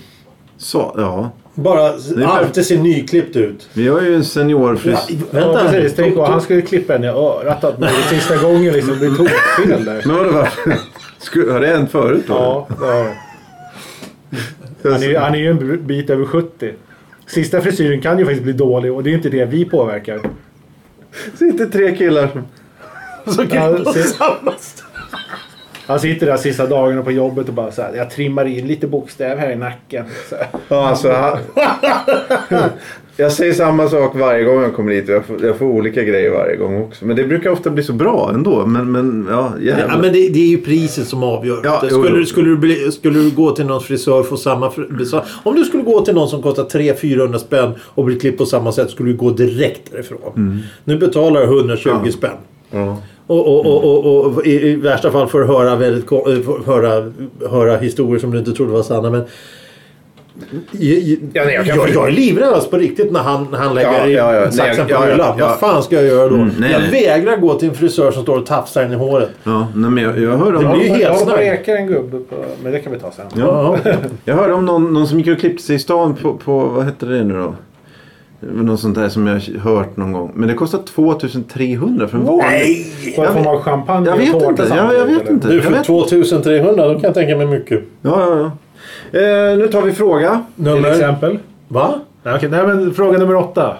Så, 0.57 0.93
ja. 0.97 1.31
Bara 1.55 1.81
är 1.87 2.25
alltid 2.25 2.65
ser 2.65 2.77
nyklippt 2.77 3.35
ut. 3.35 3.69
Vi 3.73 3.87
har 3.87 4.01
ju 4.01 4.15
en 4.15 4.25
seniorfris... 4.25 4.99
Ja, 5.09 5.15
Ja, 5.31 5.39
vänta. 5.53 5.71
precis. 5.71 5.95
Tänk 5.95 6.17
om 6.17 6.23
han 6.31 6.41
skulle 6.41 6.61
klippa 6.61 6.95
en 6.95 7.03
i 7.03 7.07
örat. 7.07 7.61
Det 7.79 7.89
sista 8.09 8.37
gången 8.37 8.73
liksom 8.73 8.97
blir 8.99 9.09
tokfel 9.09 9.85
där. 9.85 10.01
Men 10.05 10.15
vadå, 10.17 10.31
var... 10.31 10.49
Har 11.51 11.59
det 11.59 11.67
hänt 11.67 11.91
förut 11.91 12.23
då? 12.27 12.33
Ja, 12.33 12.67
det 12.79 12.85
har 12.85 13.03
det. 13.03 14.89
Han 14.93 15.03
är, 15.03 15.07
ju- 15.07 15.17
han 15.17 15.35
är 15.35 15.39
ju 15.39 15.49
en 15.49 15.87
bit 15.87 16.09
över 16.09 16.25
70. 16.25 16.73
Sista 17.27 17.61
frisyren 17.61 18.01
kan 18.01 18.19
ju 18.19 18.25
faktiskt 18.25 18.43
bli 18.43 18.53
dålig 18.53 18.93
och 18.93 19.03
det 19.03 19.09
är 19.09 19.13
inte 19.13 19.29
det 19.29 19.45
vi 19.45 19.65
påverkar. 19.65 20.19
sitter 21.35 21.65
tre 21.65 21.95
killar 21.95 22.27
som... 22.27 22.41
Så 23.35 23.41
Ja, 23.41 23.47
kan 23.75 23.93
se- 23.93 24.03
samma 24.03 24.53
ställe. 24.59 24.82
Han 25.87 25.99
sitter 25.99 26.25
där 26.25 26.37
sista 26.37 26.67
dagarna 26.67 27.01
på 27.01 27.11
jobbet 27.11 27.47
och 27.47 27.53
bara 27.53 27.71
så 27.71 27.81
här, 27.81 27.93
jag 27.95 28.09
trimmar 28.09 28.45
in 28.45 28.67
lite 28.67 28.87
bokstäver 28.87 29.37
här 29.37 29.51
i 29.51 29.55
nacken. 29.55 30.05
Så. 30.29 30.35
Ja, 30.67 30.87
alltså, 30.87 31.11
han... 31.11 31.37
Jag 33.17 33.31
säger 33.31 33.53
samma 33.53 33.87
sak 33.89 34.15
varje 34.15 34.43
gång 34.43 34.61
jag 34.61 34.75
kommer 34.75 34.91
hit. 34.93 35.07
Jag 35.07 35.25
får, 35.25 35.45
jag 35.45 35.55
får 35.57 35.65
olika 35.65 36.03
grejer 36.03 36.31
varje 36.31 36.55
gång 36.55 36.81
också. 36.83 37.05
Men 37.05 37.15
det 37.15 37.23
brukar 37.23 37.49
ofta 37.49 37.69
bli 37.69 37.83
så 37.83 37.93
bra 37.93 38.31
ändå. 38.33 38.65
Men, 38.65 38.91
men 38.91 39.27
ja, 39.29 39.53
jävlar. 39.61 39.87
Ja, 39.87 39.93
men 40.01 40.13
det, 40.13 40.29
det 40.29 40.39
är 40.39 40.47
ju 40.47 40.57
priset 40.57 41.07
som 41.07 41.23
avgör. 41.23 41.61
Ja, 41.63 41.79
jo, 41.83 41.89
skulle, 41.89 42.09
jo. 42.09 42.15
du- 42.15 42.25
skulle, 42.25 42.49
du 42.49 42.57
bli, 42.57 42.91
skulle 42.91 43.19
du 43.19 43.31
gå 43.31 43.51
till 43.51 43.65
någon 43.65 43.81
frisör 43.81 44.19
och 44.19 44.27
få 44.27 44.37
samma... 44.37 44.69
fr- 44.69 45.03
så- 45.05 45.21
Om 45.43 45.55
du 45.55 45.63
skulle 45.65 45.83
gå 45.83 46.01
till 46.05 46.13
någon 46.15 46.29
som 46.29 46.41
kostar 46.41 46.63
300-400 46.63 47.37
spänn 47.37 47.71
och 47.81 48.05
bli 48.05 48.19
klippt 48.19 48.37
på 48.37 48.45
samma 48.45 48.71
sätt 48.71 48.89
skulle 48.89 49.11
du 49.11 49.17
gå 49.17 49.29
direkt 49.29 49.91
därifrån. 49.91 50.63
Nu 50.83 50.97
betalar 50.97 51.41
du 51.41 51.45
120 51.47 51.89
Mm. 51.89 52.05
Ja. 52.05 52.11
spänn. 52.11 52.31
Ja. 52.71 52.97
Och, 53.27 53.47
och, 53.47 53.65
och, 53.65 54.05
och, 54.05 54.25
och 54.25 54.45
i, 54.45 54.67
i 54.69 54.75
värsta 54.75 55.11
fall 55.11 55.27
får 55.27 55.39
du 55.39 55.45
höra, 55.47 55.75
väldigt, 55.75 56.11
eh, 56.11 56.17
får 56.19 56.65
höra, 56.65 57.11
höra 57.49 57.77
historier 57.77 58.19
som 58.19 58.31
du 58.31 58.39
inte 58.39 58.51
trodde 58.51 58.71
var 58.71 58.83
sanna. 58.83 59.09
Men, 59.09 59.23
jag, 60.71 60.99
jag, 60.99 61.17
Ja, 61.33 61.45
nej, 61.45 61.53
jag 61.55 61.67
jag, 61.67 61.89
jag 61.89 62.07
är 62.07 62.11
livrädd 62.11 62.49
alltså 62.53 62.69
på 62.69 62.77
riktigt 62.77 63.11
när 63.11 63.19
han, 63.19 63.47
när 63.51 63.57
han 63.57 63.75
lägger 63.75 64.07
Ja, 64.07 64.33
ja, 64.33 64.35
ja. 64.35 64.51
Saxen 64.51 64.85
på 64.85 64.91
ja, 64.91 65.05
ja, 65.05 65.11
hyllan. 65.11 65.35
ja. 65.39 65.47
Vad 65.47 65.59
fan 65.59 65.83
ska 65.83 65.95
jag 65.95 66.05
göra 66.05 66.29
då? 66.29 66.35
Mm, 66.35 66.49
nej, 66.59 66.71
jag 66.71 66.81
nej. 66.81 66.91
vägrar 66.91 67.37
gå 67.37 67.53
till 67.59 67.69
en 67.69 67.75
frisör 67.75 68.11
som 68.11 68.23
står 68.23 68.37
och 68.37 68.45
tafsar 68.45 68.85
in 68.85 68.91
i 68.91 68.95
håret. 68.95 69.29
Ja, 69.43 69.67
nej, 69.75 69.91
men 69.91 70.03
jag, 70.03 70.19
jag 70.19 70.37
hörde 70.37 70.59
Det 70.59 70.65
om, 70.65 70.71
blir 70.73 70.83
ju 70.83 70.89
helt 70.89 71.01
jag 71.01 71.09
håller 71.09 71.25
på 71.25 71.31
att 71.31 71.37
snabbt. 71.37 71.59
reka 71.67 71.77
en 71.77 71.87
gubbe 71.87 72.17
på, 72.17 72.35
men 72.63 72.71
det 72.71 72.79
kan 72.79 72.93
vi 72.93 72.99
ta 72.99 73.11
sen. 73.11 73.25
ja, 73.35 73.77
Ja. 73.83 73.91
jag 74.25 74.35
hörde 74.35 74.53
om 74.53 74.65
någon, 74.65 74.93
någon 74.93 75.07
som 75.07 75.17
gick 75.19 75.27
och 75.27 75.39
klippte 75.39 75.63
sig 75.63 75.75
i 75.75 75.79
stan 75.79 76.15
på, 76.15 76.33
på 76.33 76.59
vad 76.59 76.83
hette 76.85 77.05
det 77.05 77.23
nu 77.23 77.33
då? 77.33 77.55
Något 78.51 78.79
sånt 78.79 78.95
där 78.95 79.09
som 79.09 79.27
jag 79.27 79.39
hört 79.39 79.97
någon 79.97 80.11
gång. 80.11 80.31
Men 80.35 80.47
det 80.47 80.53
kostar 80.53 80.79
2300 80.95 82.07
för 82.07 82.17
en 82.17 82.25
vanlig. 82.25 82.45
Nej! 82.49 82.85
Jag 83.15 83.27
får 83.27 83.33
vet- 83.33 83.43
man 83.45 83.61
champagne 83.61 84.09
jag 84.09 84.17
vet 84.17 84.27
inte. 84.27 84.45
Ja, 84.45 84.67
samtidigt, 84.67 84.97
jag 84.99 85.05
vet 85.05 85.29
inte. 85.29 85.47
Du 85.47 85.55
Jag 85.55 85.63
för 85.63 85.71
vet. 85.71 85.85
2300 85.85 86.87
då 86.87 86.93
kan 86.93 87.01
jag 87.03 87.13
tänka 87.13 87.35
mig 87.37 87.45
mycket. 87.47 87.83
Ja, 88.01 88.11
ja, 88.19 88.51
ja. 89.11 89.19
Eh, 89.19 89.57
nu 89.57 89.67
tar 89.67 89.81
vi 89.81 89.91
fråga. 89.91 90.43
Till 90.55 90.63
Nummer? 90.65 90.89
exempel. 90.91 91.39
Va? 91.67 91.93
Nej, 92.23 92.35
okej, 92.35 92.49
nej, 92.49 92.67
men 92.67 92.93
fråga 92.93 93.17
nummer 93.17 93.35
åtta. 93.35 93.73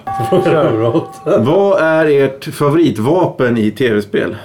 Kör. 0.46 0.94
Vad 1.40 1.82
är 1.82 2.06
ert 2.26 2.46
favoritvapen 2.46 3.58
i 3.58 3.72
tv-spel? 3.72 4.36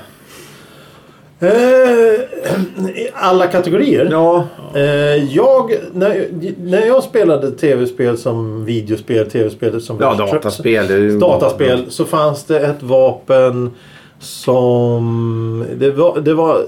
Eh, 1.40 1.50
alla 3.14 3.46
kategorier? 3.46 4.08
Ja, 4.10 4.46
Eh, 4.74 5.34
jag, 5.34 5.74
när, 5.92 6.26
när 6.60 6.86
jag 6.86 7.02
spelade 7.02 7.50
tv-spel 7.50 8.18
som 8.18 8.64
videospel, 8.64 9.30
tv-spel 9.30 9.80
som... 9.80 9.96
ja 10.00 10.14
dataspel. 10.14 11.18
dataspel 11.18 11.84
så 11.88 12.04
fanns 12.04 12.44
det 12.44 12.60
ett 12.60 12.82
vapen 12.82 13.70
som... 14.18 15.64
Det 15.78 15.90
var, 15.90 16.20
det 16.20 16.34
var 16.34 16.58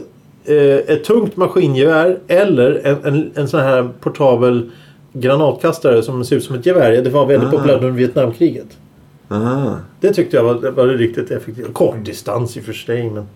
eh, 0.44 0.56
ett 0.94 1.04
tungt 1.04 1.36
maskingevär 1.36 2.18
eller 2.28 2.80
en, 2.84 2.96
en, 3.04 3.30
en 3.34 3.48
sån 3.48 3.60
här 3.60 3.88
portabel 4.00 4.70
granatkastare 5.12 6.02
som 6.02 6.24
ser 6.24 6.36
ut 6.36 6.44
som 6.44 6.56
ett 6.56 6.66
gevär. 6.66 6.92
Det 7.02 7.10
var 7.10 7.26
väldigt 7.26 7.48
Ah. 7.48 7.52
populärt 7.52 7.76
under 7.76 7.90
Vietnamkriget. 7.90 8.68
Ah. 9.28 9.70
Det 10.00 10.12
tyckte 10.12 10.36
jag 10.36 10.44
var, 10.44 10.70
var 10.70 10.86
riktigt 10.86 11.30
effektivt. 11.30 11.74
Kortdistans 11.74 12.56
i 12.56 12.60
och 12.60 12.64
för 12.64 12.72
sig 12.72 13.10
men... 13.10 13.26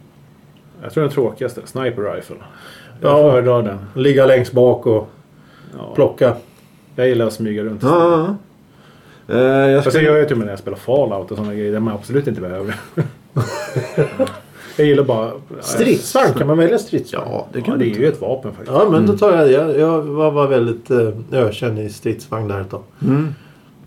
Jag 0.85 0.93
tror 0.93 1.05
den 1.05 1.13
tråkigaste. 1.13 1.61
Sniper 1.65 2.15
rifle. 2.15 2.37
Ja. 3.01 3.09
Jag 3.23 3.33
föredrar 3.33 3.63
den. 3.63 3.79
Ligga 3.95 4.27
längst 4.27 4.53
bak 4.53 4.87
och 4.87 5.09
Ja. 5.79 5.93
plocka. 5.95 6.33
Jag 6.97 7.09
gillar 7.09 7.27
att 7.27 7.33
smyga 7.33 7.63
runt. 7.63 7.83
Ja, 7.83 7.89
ja, 8.11 8.37
ja. 9.27 9.35
Eh, 9.35 9.71
jag 9.71 9.85
ska... 9.85 9.93
jag 9.95 10.03
gör 10.05 10.17
ju 10.17 10.25
till 10.25 10.33
och 10.33 10.39
med 10.39 10.47
när 10.47 10.53
jag 10.53 10.59
spelar 10.59 10.79
Fallout 10.79 11.31
och 11.31 11.37
sådana 11.37 11.55
grejer 11.55 11.73
där 11.73 11.81
man 11.81 11.95
absolut 11.95 12.27
inte 12.27 12.41
behöver. 12.41 12.75
jag 14.77 14.87
gillar 14.87 15.05
bara... 15.05 15.31
Stridsvagn, 15.61 16.33
kan 16.35 16.47
man 16.47 16.59
välja 16.59 16.79
stridsvagn? 16.79 17.27
Ja, 17.31 17.47
det 17.53 17.59
Ja, 17.59 17.65
kan 17.65 17.79
det 17.79 17.85
du 17.85 17.91
är 17.91 17.99
ju 17.99 18.09
ett 18.09 18.21
vapen 18.21 18.51
faktiskt. 18.53 18.73
Ja, 18.79 18.89
men 18.91 19.07
då 19.07 19.19
tar 19.19 19.33
jag 19.37 19.51
Jag, 19.53 19.79
jag 19.79 20.03
var, 20.03 20.31
var 20.31 20.47
väldigt 20.49 20.91
eh, 20.91 21.09
ökänd 21.33 21.79
i 21.79 21.89
stridsvagn 21.89 22.49
där 22.49 22.61
ett 22.61 22.71
tag. 22.71 22.83
Mm. 23.03 23.35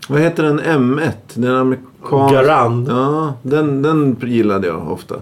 Vad 0.08 0.20
heter 0.20 0.42
den 0.42 0.60
M1? 0.60 1.10
Den 1.34 1.54
amerikanska... 1.56 2.34
Garand. 2.42 2.88
Ja, 2.88 3.34
den, 3.42 3.82
den 3.82 4.16
gillade 4.22 4.66
jag 4.66 4.92
ofta. 4.92 5.14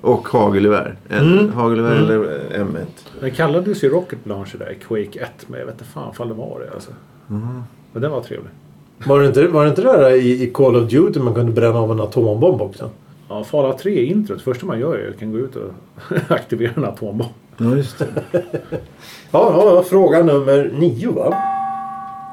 Och 0.00 0.28
hagelgevär. 0.28 0.96
Mm. 1.10 1.52
Hagelgevär 1.52 1.92
Mm. 1.96 2.04
eller 2.04 2.40
M1. 2.64 2.86
Den 3.20 3.30
kallades 3.30 3.84
ju 3.84 3.88
Rocket 3.88 4.18
Launcher 4.24 4.58
där 4.58 4.70
i 4.70 4.74
Quake 4.74 5.20
1. 5.20 5.30
Men 5.46 5.58
jag 5.58 5.66
vet 5.66 5.74
inte 5.74 5.84
fan 5.84 6.10
ifall 6.12 6.28
det 6.28 6.34
var 6.34 6.60
det 6.66 6.74
alltså. 6.74 6.90
Men 7.92 8.02
den 8.02 8.10
var 8.10 8.20
trevlig. 8.20 8.50
Var 9.06 9.20
det 9.20 9.26
inte, 9.26 9.46
var 9.48 9.64
det 9.64 9.70
inte 9.70 9.82
det 9.82 9.92
där 9.92 10.10
i, 10.10 10.42
i 10.42 10.50
Call 10.50 10.76
of 10.76 10.90
Duty 10.90 11.20
man 11.20 11.34
kunde 11.34 11.52
bränna 11.52 11.78
av 11.78 11.90
en 11.92 12.00
atombomb 12.00 12.62
också? 12.62 12.90
Ja, 13.28 13.44
Fallout 13.44 13.78
3 13.78 14.04
introt. 14.04 14.42
Första 14.42 14.66
man 14.66 14.80
gör 14.80 14.98
är 14.98 15.10
att 15.10 15.18
kan 15.18 15.32
gå 15.32 15.38
ut 15.38 15.56
och 15.56 15.70
aktivera 16.28 16.72
en 16.76 16.84
atombomb. 16.84 17.30
Ja, 17.56 17.76
just 17.76 17.98
det. 17.98 18.06
Ja, 18.32 18.40
ja, 19.32 19.62
ja, 19.74 19.82
fråga 19.82 20.22
nummer 20.22 20.70
nio 20.78 21.12
va? 21.12 21.28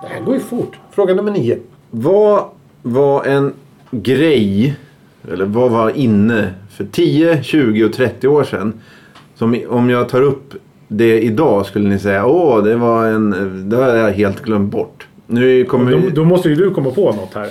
Det 0.02 0.08
här 0.08 0.22
går 0.22 0.34
ju 0.34 0.40
fort. 0.40 0.80
Fråga 0.92 1.14
nummer 1.14 1.32
nio. 1.32 1.60
Vad 1.92 2.44
var 2.82 3.24
en 3.26 3.54
grej, 3.92 4.76
eller 5.34 5.46
vad 5.46 5.72
var 5.72 5.90
inne 5.90 6.54
för 6.78 6.86
10, 6.86 7.44
20 7.44 7.86
och 7.86 7.94
30 7.94 8.28
år 8.28 8.44
sedan? 8.44 8.74
Som 9.36 9.60
om 9.70 9.90
jag 9.90 10.10
tar 10.10 10.22
upp 10.22 10.54
det 10.88 11.22
idag 11.22 11.66
skulle 11.66 11.90
ni 11.90 12.00
säga 12.00 12.26
åh 12.26 12.64
det 12.64 12.76
var 12.76 13.06
en, 13.06 13.70
det 13.70 13.76
har 13.76 13.96
jag 13.96 14.12
helt 14.12 14.42
glömt 14.42 14.72
bort. 14.72 15.08
Nu 15.28 15.66
kommer 15.66 15.92
Då, 15.92 16.10
då 16.10 16.24
måste 16.24 16.50
ju 16.50 16.56
du 16.56 16.72
komma 16.72 16.92
på 16.92 17.12
något 17.12 17.34
här. 17.34 17.50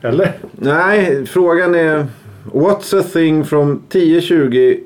Eller? 0.08 0.32
Nej, 0.52 1.26
frågan 1.26 1.74
är 1.74 2.06
What's 2.52 3.00
a 3.00 3.02
thing 3.12 3.44
from 3.44 3.82
10, 3.88 4.20
20, 4.20 4.80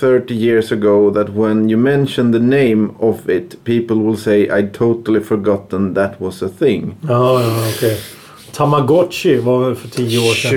30 0.00 0.34
years 0.34 0.72
ago 0.72 1.10
that 1.14 1.28
when 1.28 1.70
you 1.70 1.78
mention 1.78 2.32
the 2.32 2.38
name 2.38 2.88
of 2.98 3.28
it 3.28 3.64
people 3.64 3.96
will 3.96 4.16
say 4.16 4.48
I 4.60 4.68
totally 4.72 5.20
forgotten 5.20 5.94
that 5.94 6.20
was 6.20 6.42
a 6.42 6.48
thing. 6.58 6.96
Ja, 7.08 7.42
ja, 7.42 7.64
okej. 7.76 7.98
Tamagotchi 8.52 9.38
var 9.40 9.64
väl 9.64 9.74
för 9.74 9.88
10 9.88 10.18
år 10.18 10.34
sedan. 10.34 10.50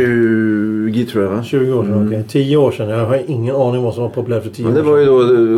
20 0.93 1.05
tror 1.05 1.23
jag 1.23 1.31
va? 1.31 1.43
20 1.43 1.73
år 1.73 1.83
sedan, 1.83 2.07
okej. 2.07 2.23
10 2.29 2.57
år 2.57 2.71
sedan. 2.71 2.89
Jag 2.89 3.05
har 3.05 3.21
ingen 3.27 3.55
aning 3.55 3.83
vad 3.83 3.93
som 3.93 4.03
var 4.03 4.09
populärt 4.09 4.43
för 4.43 4.49
10 4.49 4.65
Men 4.65 4.73
år 4.73 4.77
det 4.77 4.83
sedan. 4.83 4.91
var 4.91 4.99
ju 4.99 5.05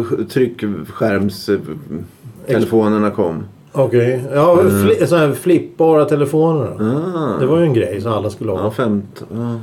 då 0.02 0.16
eh, 0.22 0.26
tryckskärmstelefonerna 0.28 3.12
kom. 3.12 3.44
Okej. 3.72 4.24
Ja, 4.34 4.60
fli, 4.86 5.08
sådana 5.08 5.26
här 5.28 5.34
flippbara 5.34 6.06
telefoner. 6.06 6.68
Ah. 6.80 7.40
Det 7.40 7.46
var 7.46 7.58
ju 7.60 7.64
en 7.66 7.74
grej 7.74 8.02
som 8.02 8.12
alla 8.14 8.30
skulle 8.30 8.52
Ja, 8.52 8.58
ha. 8.58 8.72
15. 8.72 9.28
Ja. 9.34 9.60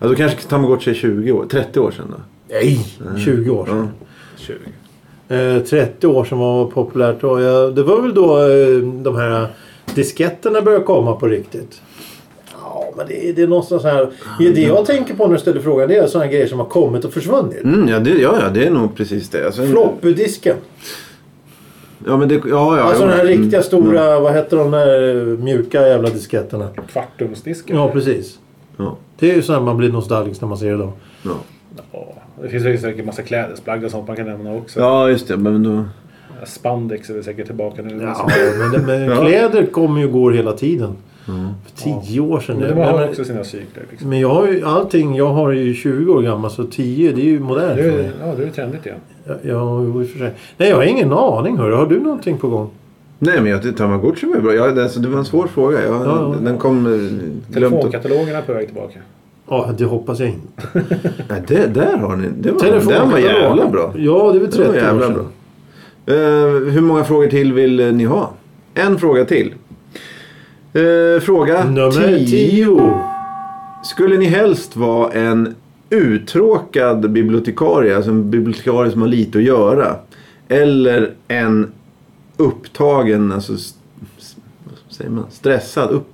Ja, 0.00 0.08
då 0.08 0.14
kanske 0.14 0.48
Tamagotchi 0.48 0.90
är 0.90 0.94
20 0.94 1.32
år. 1.32 1.44
30 1.50 1.80
år 1.80 1.90
sedan 1.90 2.06
då. 2.10 2.16
Nej! 2.50 2.86
20 3.24 3.50
år 3.50 3.66
sedan. 3.66 3.88
20. 4.36 4.54
Eh, 5.56 5.62
30 5.62 6.06
år 6.06 6.24
sedan 6.24 6.38
var 6.38 6.64
populärt 6.66 7.20
då. 7.20 7.40
Ja, 7.40 7.70
det 7.70 7.82
var 7.82 8.02
väl 8.02 8.14
då 8.14 8.38
eh, 8.38 8.78
de 9.02 9.16
här 9.16 9.46
disketterna 9.94 10.62
började 10.62 10.84
komma 10.84 11.12
på 11.16 11.26
riktigt. 11.26 11.80
Men 12.96 13.06
det, 13.08 13.28
är- 13.28 13.32
det 13.32 13.42
är 13.42 13.46
någonstans 13.46 13.82
här. 13.82 14.08
Det, 14.38 14.50
det 14.50 14.60
jag 14.60 14.86
tänker 14.86 15.14
på 15.14 15.26
när 15.26 15.34
du 15.34 15.40
ställer 15.40 15.60
frågan 15.60 15.88
det 15.88 15.96
är 15.96 16.06
sådana 16.06 16.30
grejer 16.30 16.46
som 16.46 16.58
har 16.58 16.66
kommit 16.66 17.04
och 17.04 17.12
försvunnit. 17.12 17.64
Mm, 17.64 17.88
ja, 17.88 17.98
det, 17.98 18.10
ja, 18.10 18.38
ja, 18.42 18.48
det 18.48 18.66
är 18.66 18.70
nog 18.70 18.94
precis 18.96 19.28
det. 19.28 19.46
Alltså, 19.46 19.62
Floppydisken. 19.66 20.56
Ja, 22.06 22.16
men 22.16 22.28
det... 22.28 22.34
Ja, 22.34 22.42
ja. 22.78 22.82
Alltså 22.82 23.02
ja. 23.02 23.08
den 23.08 23.18
här 23.18 23.24
riktiga 23.26 23.46
Mm, 23.58 23.62
stora, 23.62 24.20
vad 24.20 24.32
heter 24.34 24.56
de 24.56 24.70
där 24.70 25.24
mjuka 25.36 25.88
jävla 25.88 26.08
disketterna? 26.08 26.68
Kvartumsdisken. 26.92 27.76
Ja, 27.76 27.88
precis. 27.90 28.38
Ja, 28.76 28.96
Det 29.18 29.30
är 29.30 29.34
ju 29.34 29.42
så 29.42 29.52
här 29.52 29.60
man 29.60 29.76
blir 29.76 29.92
nostalgisk 29.92 30.40
när 30.40 30.48
man 30.48 30.58
ser 30.58 30.70
det 30.70 30.76
då. 30.76 30.92
ja. 31.22 31.30
Ja, 31.92 32.14
det 32.42 32.48
finns 32.48 32.64
ju 32.66 32.78
säkert 32.78 33.04
massa 33.06 33.22
klädesplagg 33.22 33.84
och 33.84 33.90
sånt 33.90 34.06
man 34.08 34.16
kan 34.16 34.26
nämna 34.26 34.54
också. 34.54 34.80
ja, 34.80 35.08
just 35.10 35.28
det. 35.28 35.36
Men 35.36 35.62
då... 35.62 35.84
Spandex 36.46 37.10
är 37.10 37.14
väl 37.14 37.24
säkert 37.24 37.46
tillbaka 37.46 37.82
nu. 37.82 38.02
Ja, 38.02 38.28
men, 38.58 38.72
det, 38.72 38.78
men 39.06 39.16
kläder 39.26 39.66
kommer 39.66 40.00
ju 40.00 40.06
och 40.06 40.12
går 40.12 40.32
hela 40.32 40.52
tiden. 40.52 40.96
Mm. 41.28 41.46
För 41.64 41.82
tio 42.02 42.20
år 42.20 42.40
sedan. 42.40 42.56
Men 42.56 42.68
det- 42.68 42.74
de 42.74 42.80
har 42.80 42.98
men, 43.00 43.08
också 43.08 43.24
sina 43.24 43.44
cykler. 43.44 43.84
Liksom. 43.90 44.10
men 44.10 44.20
jag 44.20 44.28
har 44.34 44.46
ju 44.46 44.64
allting. 44.64 45.14
Jag 45.16 45.28
har 45.28 45.52
ju 45.52 45.74
20 45.74 46.12
år 46.12 46.22
gammal 46.22 46.50
så 46.50 46.64
10 46.64 47.12
det 47.12 47.20
är 47.20 47.24
ju 47.24 47.40
modernt 47.40 47.76
Det 47.76 47.82
för 47.82 47.90
är, 47.90 47.96
mig. 47.96 48.10
ja, 48.20 48.34
det 48.38 48.44
är 48.44 48.50
trendigt 48.50 48.86
igen. 48.86 48.98
Ja, 49.24 49.34
ja, 49.42 49.60
och 49.62 50.06
för 50.06 50.18
sig. 50.18 50.30
Nej, 50.56 50.68
jag 50.68 50.76
har 50.76 50.82
ingen 50.84 51.12
aning. 51.12 51.56
Hörru. 51.56 51.74
Har 51.74 51.86
du 51.86 52.00
någonting 52.00 52.38
på 52.38 52.48
gång? 52.48 52.70
Nej, 53.18 53.40
men 53.40 53.50
jag 53.50 53.62
tyckte 53.62 53.78
Tamagotchi 53.78 54.26
var 54.26 54.40
bra. 54.40 54.54
Ja, 54.54 54.66
det, 54.66 54.82
alltså, 54.82 55.00
det 55.00 55.08
var 55.08 55.18
en 55.18 55.24
svår 55.24 55.46
fråga. 55.46 55.84
Jag, 55.84 55.94
Ja, 55.94 56.04
ja. 56.04 56.34
Den 56.44 56.58
kom... 56.58 56.86
eh. 56.86 57.54
Telefonkatalogerna 57.54 58.40
på 58.42 58.52
väg 58.52 58.66
tillbaka. 58.66 58.98
Ja, 59.48 59.70
det 59.78 59.84
hoppas 59.84 60.20
jag 60.20 60.28
inte. 60.28 60.62
Nej, 61.28 61.42
det, 61.48 61.66
där 61.66 61.96
har 61.98 62.16
ni... 62.16 62.28
Det 62.40 62.50
var, 62.52 62.90
den 62.98 63.10
var 63.10 63.18
jävla 63.18 63.68
bra. 63.68 63.92
Ja, 63.96 64.30
det 64.32 64.38
är 64.38 64.40
väl 64.40 64.52
30 64.52 64.72
Det 64.72 64.92
var 64.92 64.98
år 64.98 65.00
sedan. 65.02 65.14
bra. 65.14 65.24
Eh, 66.14 66.72
hur 66.72 66.80
många 66.80 67.04
frågor 67.04 67.26
till 67.26 67.52
vill 67.52 67.80
eh, 67.80 67.92
ni 67.92 68.04
ha? 68.04 68.30
En 68.74 68.98
fråga 68.98 69.24
till. 69.24 69.54
Eh, 70.76 71.20
fråga 71.20 71.64
Nummer 71.64 71.90
10. 71.90 72.26
10. 72.26 73.00
Skulle 73.84 74.16
ni 74.16 74.24
helst 74.24 74.76
vara 74.76 75.12
en 75.12 75.54
uttråkad 75.90 77.10
bibliotekarie, 77.10 77.96
alltså 77.96 78.10
en 78.10 78.30
bibliotekarie 78.30 78.92
som 78.92 79.00
har 79.00 79.08
lite 79.08 79.38
att 79.38 79.44
göra? 79.44 79.96
Eller 80.48 81.10
en 81.28 81.72
upptagen, 82.36 83.32
alltså 83.32 83.52
säger 84.90 85.10
man, 85.10 85.24
stressad 85.30 85.90
upp, 85.90 86.12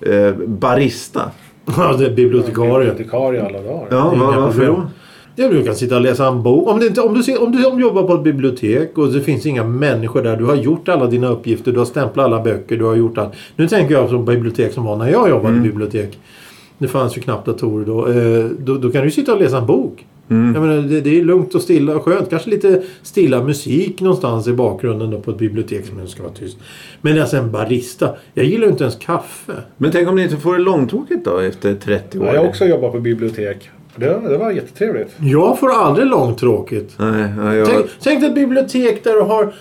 eh, 0.00 0.34
barista? 0.46 1.30
Ja, 1.76 1.96
det 1.98 2.06
är 2.06 2.14
bibliotekarie. 2.14 2.90
Bibliotekarie 2.90 3.46
alla 3.46 3.62
dagar. 3.62 3.88
Ja, 3.90 4.14
varför 4.16 4.66
då? 4.66 4.82
Ja, 5.36 5.48
du 5.48 5.62
kan 5.64 5.74
sitta 5.74 5.96
och 5.96 6.02
läsa 6.02 6.26
en 6.28 6.42
bok. 6.42 6.68
Om, 6.68 6.80
det 6.80 6.86
inte, 6.86 7.00
om, 7.00 7.14
du, 7.14 7.36
om, 7.36 7.52
du, 7.52 7.64
om 7.66 7.76
du 7.76 7.82
jobbar 7.82 8.02
på 8.02 8.14
ett 8.14 8.22
bibliotek 8.22 8.98
och 8.98 9.08
det 9.12 9.20
finns 9.20 9.46
inga 9.46 9.64
människor 9.64 10.22
där. 10.22 10.36
Du 10.36 10.44
har 10.44 10.54
gjort 10.54 10.88
alla 10.88 11.06
dina 11.06 11.28
uppgifter. 11.28 11.72
Du 11.72 11.78
har 11.78 11.84
stämplat 11.86 12.24
alla 12.24 12.42
böcker. 12.42 12.76
Du 12.76 12.84
har 12.84 12.96
gjort 12.96 13.18
allt. 13.18 13.32
Nu 13.56 13.68
tänker 13.68 13.94
jag 13.94 14.08
som 14.08 14.24
bibliotek 14.24 14.72
som 14.72 14.84
var 14.84 14.96
när 14.96 15.10
jag 15.10 15.28
jobbade 15.28 15.48
Mm. 15.54 15.64
i 15.64 15.68
bibliotek. 15.68 16.18
Det 16.78 16.88
fanns 16.88 17.16
ju 17.16 17.20
knappt 17.20 17.46
datorer 17.46 17.86
då. 17.86 18.08
Eh, 18.08 18.44
då. 18.58 18.74
Då 18.74 18.90
kan 18.92 19.04
du 19.04 19.10
sitta 19.10 19.34
och 19.34 19.40
läsa 19.40 19.58
en 19.58 19.66
bok. 19.66 20.06
Mm. 20.30 20.54
Jag 20.54 20.62
menar, 20.66 20.82
det, 20.82 21.00
det 21.00 21.20
är 21.20 21.24
lugnt 21.24 21.54
och 21.54 21.60
stilla 21.62 21.96
och 21.96 22.04
skönt. 22.04 22.30
Kanske 22.30 22.50
lite 22.50 22.82
stilla 23.02 23.44
musik 23.44 24.00
någonstans 24.00 24.48
i 24.48 24.52
bakgrunden 24.52 25.10
då 25.10 25.20
på 25.20 25.30
ett 25.30 25.38
bibliotek 25.38 25.86
som 25.86 26.06
ska 26.08 26.22
vara 26.22 26.32
tyst. 26.32 26.58
Men 27.00 27.20
alltså 27.20 27.36
en 27.36 27.50
barista. 27.50 28.08
Jag 28.34 28.46
gillar 28.46 28.64
ju 28.64 28.70
inte 28.70 28.84
ens 28.84 28.96
kaffe. 28.96 29.52
Men 29.76 29.90
tänk 29.90 30.08
om 30.08 30.14
ni 30.16 30.22
inte 30.22 30.36
får 30.36 30.52
det 30.52 30.58
långtråkigt 30.62 31.24
då 31.24 31.38
efter 31.38 31.74
30 31.74 32.18
år? 32.18 32.26
Ja, 32.26 32.32
jag 32.34 32.40
har 32.40 32.48
också 32.48 32.64
jobbat 32.64 32.92
på 32.92 33.00
bibliotek. 33.00 33.70
Det, 34.00 34.28
det 34.28 34.36
var 34.38 34.50
jättetrevligt. 34.50 35.10
Jag 35.18 35.58
får 35.58 35.72
aldrig 35.72 36.06
långtråkigt. 36.06 36.94
Nej, 36.98 37.28
ja, 37.38 37.54
jag... 37.54 37.66
Tänk, 37.66 37.86
tänk 38.02 38.20
dig 38.20 38.28
ett 38.28 38.34
bibliotek 38.34 39.04
där 39.04 39.14
du 39.14 39.20
har 39.20 39.54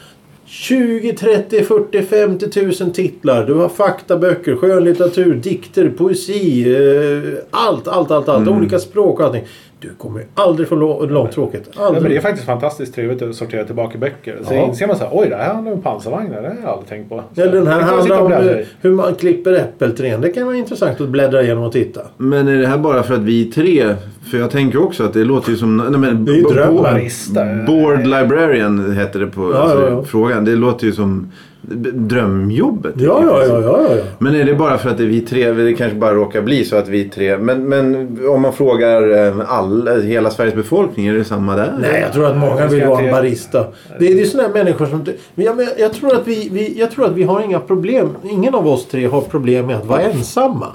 20, 0.45 1.13
30, 1.13 1.63
40, 1.63 2.02
50 2.02 2.49
tusen 2.49 2.91
titlar. 2.91 3.45
Du 3.45 3.54
har 3.54 3.69
faktaböcker, 3.69 4.56
skönlitteratur, 4.56 5.36
dikter, 5.36 5.89
poesi. 5.89 6.75
Eh, 6.75 7.34
allt, 7.52 7.88
allt, 7.88 8.12
allt, 8.12 8.30
allt. 8.30 8.47
Olika 8.47 8.80
språk 8.80 9.19
och 9.19 9.25
allting. 9.25 9.43
Du 9.82 9.89
kommer 9.98 10.20
ju 10.20 10.26
aldrig 10.34 10.68
få 10.68 10.76
lå- 10.76 11.06
långtråkigt. 11.10 11.70
Ja, 11.76 11.82
men 11.84 11.94
det 11.94 11.98
är 12.00 12.04
Aldrig. 12.04 12.22
faktiskt 12.22 12.46
fantastiskt 12.46 12.96
trevligt 12.96 13.22
att 13.22 13.36
sortera 13.36 13.63
tillbaka 13.63 13.98
böcker. 13.98 14.38
Så 14.44 14.54
Ja. 14.54 14.65
inser 14.68 14.88
man 14.88 14.96
så 14.98 15.04
här, 15.04 15.12
oj 15.13 15.28
det 15.30 15.36
här 15.36 15.54
handlar 15.54 15.72
om 15.74 15.82
pansarvagnar. 15.82 16.42
Det 16.42 16.48
har 16.48 16.56
jag 16.62 16.70
aldrig 16.70 16.89
tänkt 16.89 17.10
på. 17.10 17.24
Så 17.36 17.42
Eller 17.42 17.52
den 17.52 17.68
här 17.68 17.82
handlar 17.82 18.20
om 18.22 18.32
hur, 18.32 18.65
hur 18.82 18.92
man 18.92 19.15
klipper 19.15 19.54
äppelträd. 19.54 20.22
Det 20.22 20.30
kan 20.30 20.46
vara 20.46 20.56
intressant 20.56 21.02
att 21.02 21.10
bläddra 21.10 21.42
igenom 21.44 21.63
och 21.63 21.72
titta. 21.72 22.02
Men 22.18 22.48
är 22.48 22.58
det 22.58 22.68
här 22.68 22.78
bara 22.78 23.04
för 23.04 23.13
att 23.13 23.20
vi 23.24 23.46
tre... 23.46 23.96
För 24.32 24.38
jag 24.38 24.52
tänker 24.52 24.84
också 24.84 25.04
att 25.04 25.13
det 25.13 25.24
låter 25.24 25.52
ju 25.52 25.58
som... 25.58 25.78
Nej, 25.78 26.00
men, 26.00 26.26
Det 26.26 26.32
är 26.32 26.36
ju 26.36 26.44
Barista. 26.82 27.46
Board 27.68 28.00
librarian 28.04 28.94
heter 28.94 29.20
det 29.20 29.28
på 29.28 29.52
Ja, 29.54 29.58
alltså, 29.58 29.82
ja, 29.82 29.89
ja. 29.89 30.04
frågan. 30.04 30.46
Det 30.46 30.56
låter 30.56 30.86
ju 30.86 30.92
som 30.92 31.32
drömjobbet. 31.62 32.93
Ja, 32.98 33.24
ja, 33.26 33.45
ja, 33.45 33.62
ja, 33.62 33.95
ja. 33.95 34.04
Men 34.19 34.36
är 34.36 34.43
det 34.45 34.56
bara 34.56 34.78
för 34.78 34.89
att 34.89 34.98
det 34.98 35.04
är 35.04 35.08
vi 35.08 35.22
tre? 35.22 35.52
Det 35.52 35.74
kanske 35.74 35.98
bara 35.98 36.13
råkar 36.13 36.41
bli 36.41 36.65
så 36.65 36.76
att 36.76 36.88
vi 36.88 37.10
tre. 37.10 37.38
Men, 37.38 37.69
men 37.69 38.17
om 38.28 38.41
man 38.41 38.54
frågar 38.54 39.28
eh, 39.28 39.34
all, 39.48 40.02
hela 40.04 40.30
Sveriges 40.32 40.56
befolkning, 40.56 41.08
är 41.08 41.13
det 41.13 41.24
samma 41.24 41.56
där? 41.56 41.74
Nej, 41.82 42.02
jag 42.02 42.13
tror 42.13 42.26
att 42.26 42.38
många 42.38 42.67
vill 42.67 42.86
vara 42.86 43.02
en 43.02 43.12
barista. 43.12 43.65
Det 44.00 44.08
är, 44.08 44.15
det 44.15 44.22
är 44.22 44.26
sådana 44.26 44.48
här 44.48 44.54
människor 44.54 44.86
som... 44.86 45.06
Men 45.36 45.45
jag, 45.45 45.67
jag, 45.78 45.93
tror 45.93 46.15
att 46.15 46.28
vi, 46.28 46.50
vi, 46.52 46.80
jag 46.80 46.91
tror 46.91 47.06
att 47.06 47.13
vi 47.13 47.24
har 47.24 47.41
inga 47.41 47.60
problem. 47.60 48.10
Ingen 48.24 48.56
av 48.56 48.67
oss 48.67 48.88
tre 48.88 49.08
har 49.08 49.22
problem 49.22 49.65
med 49.65 49.76
att 49.76 49.86
vara 49.86 50.02
ensamma. 50.02 50.67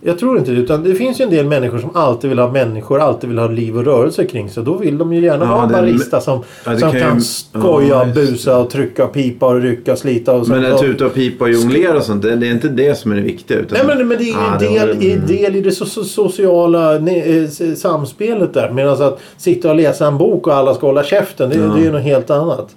Jag 0.00 0.18
tror 0.18 0.38
inte 0.38 0.50
det. 0.50 0.56
Utan 0.60 0.82
det 0.84 0.94
finns 0.94 1.20
ju 1.20 1.22
en 1.24 1.30
del 1.30 1.46
människor 1.46 1.78
som 1.78 1.90
alltid 1.96 2.30
vill 2.30 2.38
ha 2.38 2.52
människor, 2.52 3.00
alltid 3.00 3.30
vill 3.30 3.38
ha 3.38 3.48
liv 3.48 3.76
och 3.76 3.84
rörelse 3.84 4.24
kring 4.24 4.50
sig. 4.50 4.64
Då 4.64 4.76
vill 4.76 4.98
de 4.98 5.12
ju 5.12 5.20
gärna 5.24 5.44
Ja, 5.44 5.50
ha 5.50 5.62
en 5.62 5.72
barista 5.72 6.20
som, 6.20 6.42
Ja, 6.64 6.78
som 6.78 6.90
kan 6.92 7.00
kan, 7.00 7.20
skoja 7.20 8.04
det. 8.04 8.12
busa 8.12 8.58
och 8.58 8.70
trycka 8.70 9.04
och 9.04 9.12
pipa 9.12 9.46
och 9.46 9.60
rycka 9.62 9.92
och 9.92 9.98
slita. 9.98 10.32
Och 10.34 10.48
Men 10.48 10.72
att 10.72 10.80
tuta 10.80 11.06
och 11.06 11.14
pipa 11.14 11.44
och 11.44 11.50
jonglera 11.50 11.96
och 11.96 12.02
sånt, 12.02 12.22
det, 12.22 12.36
det 12.36 12.46
är 12.48 12.50
inte 12.52 12.68
det 12.68 12.94
som 12.98 13.12
är 13.12 13.16
det 13.16 13.22
viktiga. 13.22 13.58
Utan, 13.58 13.78
Nej 13.86 13.96
men, 13.96 14.08
men 14.08 14.18
det 14.18 14.24
är 14.24 14.26
ju 14.26 14.32
Ja, 14.32 14.52
en 14.52 14.58
del, 14.88 14.98
det. 14.98 15.04
i, 15.06 15.16
del 15.16 15.56
i 15.56 15.60
det 15.60 15.70
so 15.72 15.84
so 15.84 16.04
sociala 16.04 16.98
ne- 16.98 17.36
eh, 17.38 17.44
s- 17.44 17.80
samspelet 17.80 18.54
där. 18.54 18.70
Medan 18.70 19.02
att 19.02 19.20
sitta 19.36 19.70
och 19.70 19.76
läsa 19.76 20.06
en 20.06 20.18
bok 20.18 20.46
och 20.46 20.54
alla 20.54 20.74
ska 20.74 20.86
hålla 20.86 21.04
käften. 21.04 21.48
Det, 21.50 21.56
Ja. 21.56 21.62
det 21.62 21.80
är 21.80 21.84
ju 21.84 21.92
något 21.92 22.02
helt 22.02 22.30
annat. 22.30 22.76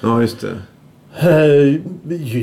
Ja, 0.00 0.20
just 0.20 0.40
det. 0.40 0.48
Eh, 1.18 1.74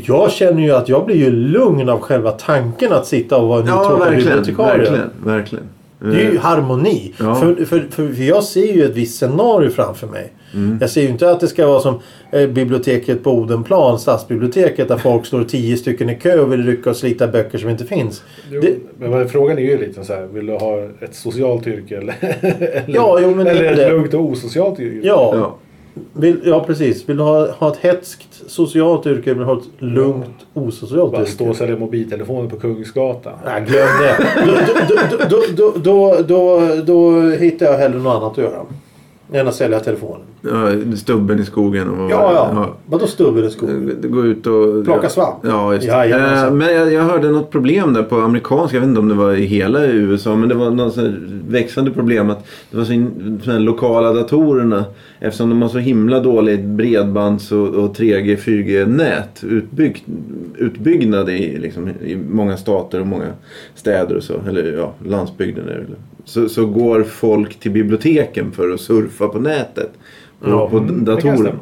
Jag 0.05 0.31
känner 0.31 0.61
ju 0.61 0.71
att 0.71 0.89
jag 0.89 1.05
blir 1.05 1.15
ju 1.15 1.31
lugn 1.31 1.89
av 1.89 1.99
själva 1.99 2.31
tanken 2.31 2.91
att 2.93 3.05
sitta 3.07 3.37
och 3.37 3.47
vara 3.47 3.59
en 3.61 3.67
Ja, 3.67 4.07
bibliotekarie. 4.11 4.77
Verkligen. 4.77 5.09
verkligen. 5.25 5.63
Det 5.99 6.21
är 6.25 6.31
ju 6.31 6.37
harmoni. 6.37 7.13
Ja. 7.19 7.35
För, 7.35 7.65
för, 7.65 7.79
för 7.91 8.23
jag 8.23 8.43
ser 8.43 8.73
ju 8.73 8.83
ett 8.85 8.95
visst 8.95 9.17
scenario 9.19 9.69
framför 9.69 10.07
mig. 10.07 10.33
Jag 10.81 10.89
ser 10.89 11.01
ju 11.01 11.07
inte 11.07 11.31
att 11.31 11.39
det 11.39 11.47
ska 11.47 11.67
vara 11.67 11.79
som 11.79 11.99
eh, 12.31 12.47
biblioteket 12.49 13.23
på 13.23 13.31
Odenplan, 13.31 13.99
stadsbiblioteket, 13.99 14.87
där 14.87 14.97
folk 14.97 15.25
står 15.25 15.43
tio 15.43 15.77
stycken 15.77 16.09
i 16.09 16.15
kö 16.15 16.39
och 16.39 16.51
vill 16.53 16.65
rycka 16.65 16.89
och 16.89 16.95
slita 16.95 17.27
böcker 17.27 17.57
som 17.57 17.69
inte 17.69 17.85
finns. 17.85 18.23
Jo, 18.51 18.61
Det- 18.61 18.75
Men 19.09 19.29
frågan 19.29 19.57
är 19.57 19.61
ju 19.61 19.77
lite 19.77 20.03
så 20.03 20.13
här. 20.13 20.25
Vill 20.33 20.45
du 20.45 20.53
ha 20.53 20.79
ett 21.01 21.15
socialt 21.15 21.67
yrke 21.67 21.97
eller, 21.97 22.15
eller, 22.41 22.83
Ja, 22.87 23.19
jo, 23.21 23.35
men 23.35 23.45
det 23.45 23.51
är 23.51 23.55
eller 23.63 23.85
ett 23.85 23.91
lugnt 23.91 24.13
och 24.13 24.21
osocialt 24.21 24.79
yrke? 24.79 25.07
Ja, 25.07 25.33
Ja. 25.35 25.55
Vill, 26.13 26.39
ja 26.45 26.63
precis. 26.63 27.09
Vill 27.09 27.17
du 27.17 27.23
ha, 27.23 27.51
ha 27.51 27.71
ett 27.71 27.77
hetskt 27.77 28.43
socialt 28.47 29.05
yrke 29.05 29.31
eller 29.31 29.39
vill 29.39 29.47
du 29.47 29.53
ha 29.53 29.59
ett 29.61 29.67
lugnt 29.95 30.45
osocialt 30.53 31.11
Bara 31.11 31.21
yrke? 31.21 31.31
stå 31.31 31.49
och 31.49 31.55
sälja 31.55 31.77
mobiltelefoner 31.77 32.49
på 32.49 32.55
Kungsgatan. 32.59 33.33
Nej, 33.45 33.61
glöm 33.67 33.87
det. 34.01 34.27
Då, 34.45 34.51
då, 35.29 35.41
då, 35.55 35.71
då, 35.77 35.81
då, 35.83 36.21
då, 36.27 36.61
då 36.85 37.21
hittar 37.29 37.65
jag 37.65 37.77
hellre 37.77 37.99
något 37.99 38.15
annat 38.15 38.31
att 38.31 38.37
göra. 38.37 38.65
Än 39.31 39.47
att 39.47 39.55
sälja 39.55 39.79
telefonen. 39.79 40.21
Ja, 40.41 40.95
stubben 40.97 41.39
i 41.39 41.45
skogen 41.45 41.89
och 41.89 42.11
Ja, 42.11 42.49
ja. 42.53 42.75
Vadå 42.85 43.07
stubben 43.07 43.43
i 43.45 43.49
skogen? 43.49 43.95
Gå 44.01 44.25
ut 44.25 44.47
och... 44.47 44.85
Plocka 44.85 45.09
svamp? 45.09 45.35
Ja, 45.43 45.73
just. 45.73 45.87
Jajamensan. 45.87 46.47
Eh, 46.47 46.53
Men 46.53 46.75
jag, 46.75 46.93
jag 46.93 47.03
hörde 47.03 47.31
något 47.31 47.51
problem 47.51 47.93
där 47.93 48.03
på 48.03 48.15
amerikanska. 48.15 48.77
Jag 48.77 48.81
vet 48.81 48.87
inte 48.87 48.99
om 48.99 49.07
det 49.09 49.15
var 49.15 49.33
i 49.33 49.45
hela 49.45 49.85
USA. 49.85 50.35
Men 50.35 50.49
det 50.49 50.55
var 50.55 50.71
något 50.71 50.97
växande 51.47 51.91
problem. 51.91 52.29
att 52.29 52.45
Det 52.71 52.77
var 52.77 52.83
så 52.83 52.93
in, 52.93 53.41
så 53.43 53.59
lokala 53.59 54.13
datorerna. 54.13 54.85
Eftersom 55.19 55.49
de 55.49 55.61
har 55.61 55.69
så 55.69 55.77
himla 55.77 56.19
dåligt 56.19 56.65
bredbands 56.65 57.51
och, 57.51 57.67
och 57.67 57.95
3G, 57.97 58.37
4G-nät. 58.37 59.43
Utbygg, 59.43 60.05
utbyggnad 60.57 61.29
i, 61.29 61.57
liksom, 61.57 61.89
i 61.89 62.15
många 62.29 62.57
stater 62.57 63.01
och 63.01 63.07
många 63.07 63.27
städer 63.75 64.15
och 64.15 64.23
så. 64.23 64.33
Eller 64.49 64.73
ja, 64.77 64.93
landsbygden 65.05 65.65
väl. 65.65 65.85
Så, 66.27 66.49
så 66.49 66.65
går 66.65 67.03
folk 67.03 67.59
till 67.59 67.71
biblioteken 67.71 68.51
för 68.51 68.69
att 68.69 68.81
surfa 68.81 69.27
på 69.27 69.39
nätet. 69.39 69.89
På, 70.39 70.49
Ja, 70.49 70.69
på 70.69 70.77
mm, 70.77 71.05
datorer. 71.05 71.55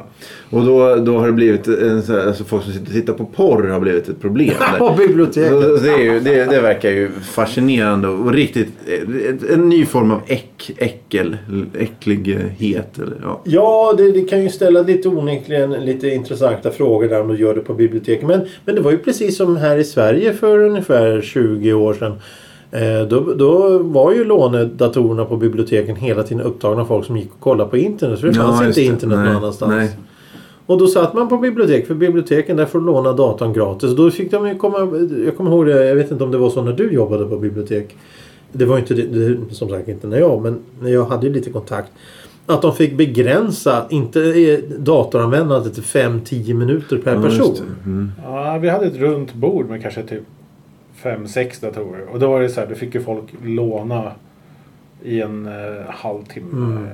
Och 0.50 0.64
då, 0.64 0.96
då 0.96 1.18
har 1.18 1.26
det 1.26 1.32
blivit 1.32 1.68
alltså 2.08 2.44
folk 2.44 2.64
som 2.64 2.72
sitter 2.72 2.86
och 2.86 2.92
tittar 2.92 3.12
på 3.12 3.24
porr 3.24 3.68
har 3.68 3.80
blivit 3.80 4.08
ett 4.08 4.20
problem. 4.20 4.54
där. 4.58 4.78
På 4.78 4.94
biblioteket. 4.96 5.50
Så 5.50 5.76
Det, 5.76 5.90
är 5.90 5.98
ju, 5.98 6.20
det, 6.20 6.44
det 6.44 6.60
verkar 6.60 6.90
ju 6.90 7.10
fascinerande 7.10 8.08
och 8.08 8.32
riktigt 8.32 8.68
eh, 8.86 9.54
en 9.54 9.68
ny 9.68 9.86
form 9.86 10.10
av 10.10 10.20
äck, 10.26 10.70
äckel, 10.76 11.36
äcklighet. 11.78 12.98
Eller, 12.98 13.16
ja. 13.22 13.40
Ja, 13.44 13.94
det, 13.98 14.12
det 14.12 14.22
kan 14.22 14.42
ju 14.42 14.48
ställa 14.48 14.82
lite 14.82 15.08
onekligen 15.08 15.70
lite 15.70 16.08
intressanta 16.08 16.70
frågor 16.70 17.08
när 17.08 17.18
de 17.18 17.36
gör 17.36 17.54
det 17.54 17.60
på 17.60 17.74
biblioteket. 17.74 18.26
Men, 18.26 18.40
men 18.64 18.74
det 18.74 18.80
var 18.80 18.90
ju 18.90 18.98
precis 18.98 19.36
som 19.36 19.56
här 19.56 19.76
i 19.76 19.84
Sverige 19.84 20.32
för 20.32 20.58
ungefär 20.58 21.20
20 21.20 21.72
år 21.72 21.94
sedan. 21.94 22.12
Eh, 22.70 23.08
då, 23.08 23.20
då 23.34 23.78
var 23.78 24.12
ju 24.12 24.24
lånedatorerna 24.24 25.24
på 25.24 25.36
biblioteken 25.36 25.96
hela 25.96 26.22
tiden 26.22 26.42
upptagna 26.44 26.82
av 26.82 26.86
folk 26.86 27.06
som 27.06 27.16
gick 27.16 27.32
och 27.34 27.40
kollade 27.40 27.70
på 27.70 27.76
internet. 27.76 28.20
För 28.20 28.28
det 28.28 28.36
Ja, 28.36 28.42
fanns 28.42 28.66
just 28.66 28.78
inte 28.78 28.90
det. 28.90 28.94
internet 28.94 29.18
Nej, 29.18 29.26
någon 29.26 29.36
annanstans. 29.36 29.70
nej. 29.70 29.90
Och 30.66 30.78
då 30.78 30.86
satt 30.86 31.14
man 31.14 31.28
på 31.28 31.36
bibliotek. 31.38 31.86
För 31.86 31.94
biblioteken 31.94 32.56
där 32.56 32.66
får 32.66 32.80
låna 32.80 33.12
datorn 33.12 33.52
gratis. 33.52 33.90
Och 33.90 33.96
då 33.96 34.10
fick 34.10 34.30
de 34.30 34.48
ju 34.48 34.54
komma... 34.54 34.78
Jag 35.24 35.36
kommer 35.36 35.50
ihåg 35.50 35.66
det. 35.66 35.86
Jag 35.86 35.94
vet 35.96 36.10
inte 36.10 36.24
om 36.24 36.30
det 36.30 36.38
var 36.38 36.50
så 36.50 36.62
när 36.62 36.72
du 36.72 36.92
jobbade 36.92 37.24
på 37.26 37.36
bibliotek. 37.38 37.96
Det 38.52 38.64
var 38.64 38.76
ju 38.76 38.80
inte 38.80 38.94
det, 38.94 39.02
det, 39.02 39.54
som 39.54 39.68
sagt 39.68 39.88
inte 39.88 40.06
när 40.06 40.18
jag. 40.18 40.42
Men 40.42 40.58
när 40.80 40.90
jag 40.90 41.04
hade 41.04 41.26
ju 41.26 41.32
lite 41.32 41.50
kontakt. 41.50 41.92
Att 42.46 42.62
de 42.62 42.72
fick 42.74 42.96
begränsa 42.96 43.86
inte 43.90 44.20
eh, 44.22 44.58
datoranvändandet 44.78 45.74
till 45.74 45.82
5-10 45.82 46.54
minuter 46.54 46.98
per 46.98 47.14
Ja, 47.14 47.22
person. 47.22 47.56
Mm. 47.84 48.12
Ja, 48.24 48.58
vi 48.62 48.68
hade 48.68 48.86
ett 48.86 48.96
runt 48.96 49.34
bord 49.34 49.68
med 49.68 49.82
kanske 49.82 50.02
typ 50.02 50.22
fem, 50.96 51.28
sex 51.28 51.60
datorer. 51.60 52.04
Och 52.12 52.18
då 52.20 52.28
var 52.30 52.40
det 52.40 52.48
så 52.48 52.60
här, 52.60 52.66
då 52.68 52.74
fick 52.74 52.94
ju 52.94 53.00
folk 53.02 53.24
låna 53.44 54.12
i 55.02 55.20
en 55.20 55.46
eh, 55.46 55.52
halvtimme. 55.88 56.66
Mm. 56.66 56.84
Eh, 56.84 56.90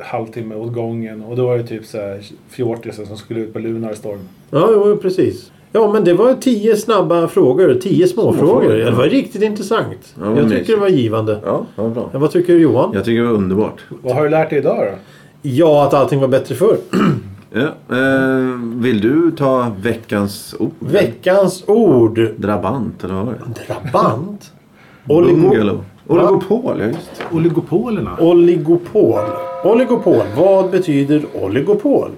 halvtimme 0.00 0.54
åt 0.54 0.72
gången. 0.72 1.22
Och 1.22 1.36
då 1.36 1.46
var 1.46 1.58
det 1.58 1.66
typ 1.66 1.84
så 1.86 1.98
här 1.98 2.20
fjortisar 2.48 3.04
som 3.04 3.16
skulle 3.16 3.40
ut 3.40 3.52
på 3.52 3.58
Lunarstorm. 3.58 4.18
Ja, 4.50 4.68
jo, 4.72 4.96
precis. 5.02 5.50
Ja, 5.72 5.92
men 5.92 6.04
det 6.04 6.14
var 6.14 6.34
tio 6.34 6.76
snabba 6.76 7.28
frågor. 7.28 7.74
Tio 7.74 8.08
småfrågor. 8.08 8.36
Småfrågor, 8.38 8.74
Det 8.74 8.80
ja. 8.80 8.94
var 8.94 9.04
riktigt 9.04 9.42
intressant. 9.42 10.14
Ja, 10.20 10.20
vad 10.24 10.30
jag 10.30 10.36
tycker 10.36 10.48
mysigt. 10.48 10.66
det 10.70 10.76
var 10.76 10.88
givande. 10.88 11.40
Ja, 11.44 11.66
ja, 11.76 11.88
bra. 11.88 12.10
Ja, 12.12 12.18
vad 12.18 12.30
tycker 12.30 12.52
du 12.52 12.60
Johan? 12.60 12.90
Jag 12.94 13.04
tycker 13.04 13.20
det 13.22 13.26
var 13.26 13.34
underbart. 13.34 13.84
Vad 14.02 14.14
har 14.14 14.22
du 14.24 14.28
lärt 14.28 14.50
dig 14.50 14.58
idag 14.58 14.76
då? 14.78 14.98
Ja, 15.42 15.86
att 15.86 15.94
allting 15.94 16.20
var 16.20 16.28
bättre 16.28 16.54
förr. 16.54 16.76
Ja, 17.56 17.96
eh, 17.96 18.58
vill 18.60 19.00
du 19.00 19.30
ta 19.30 19.72
veckans 19.80 20.54
ord? 20.58 20.72
Veckans 20.78 21.64
ord. 21.68 22.28
Drabant 22.36 23.04
eller 23.04 23.14
vad 23.14 23.26
var 23.26 23.32
det? 23.32 23.66
Drabant. 23.66 24.52
Oligo. 25.08 25.84
Oligopol, 26.06 26.80
ja 26.80 26.86
just. 26.86 27.24
Oligopolerna. 27.32 28.16
oligopol. 28.20 29.24
Oligopol. 29.64 30.22
Vad 30.36 30.70
betyder 30.70 31.24
oligopol? 31.34 32.10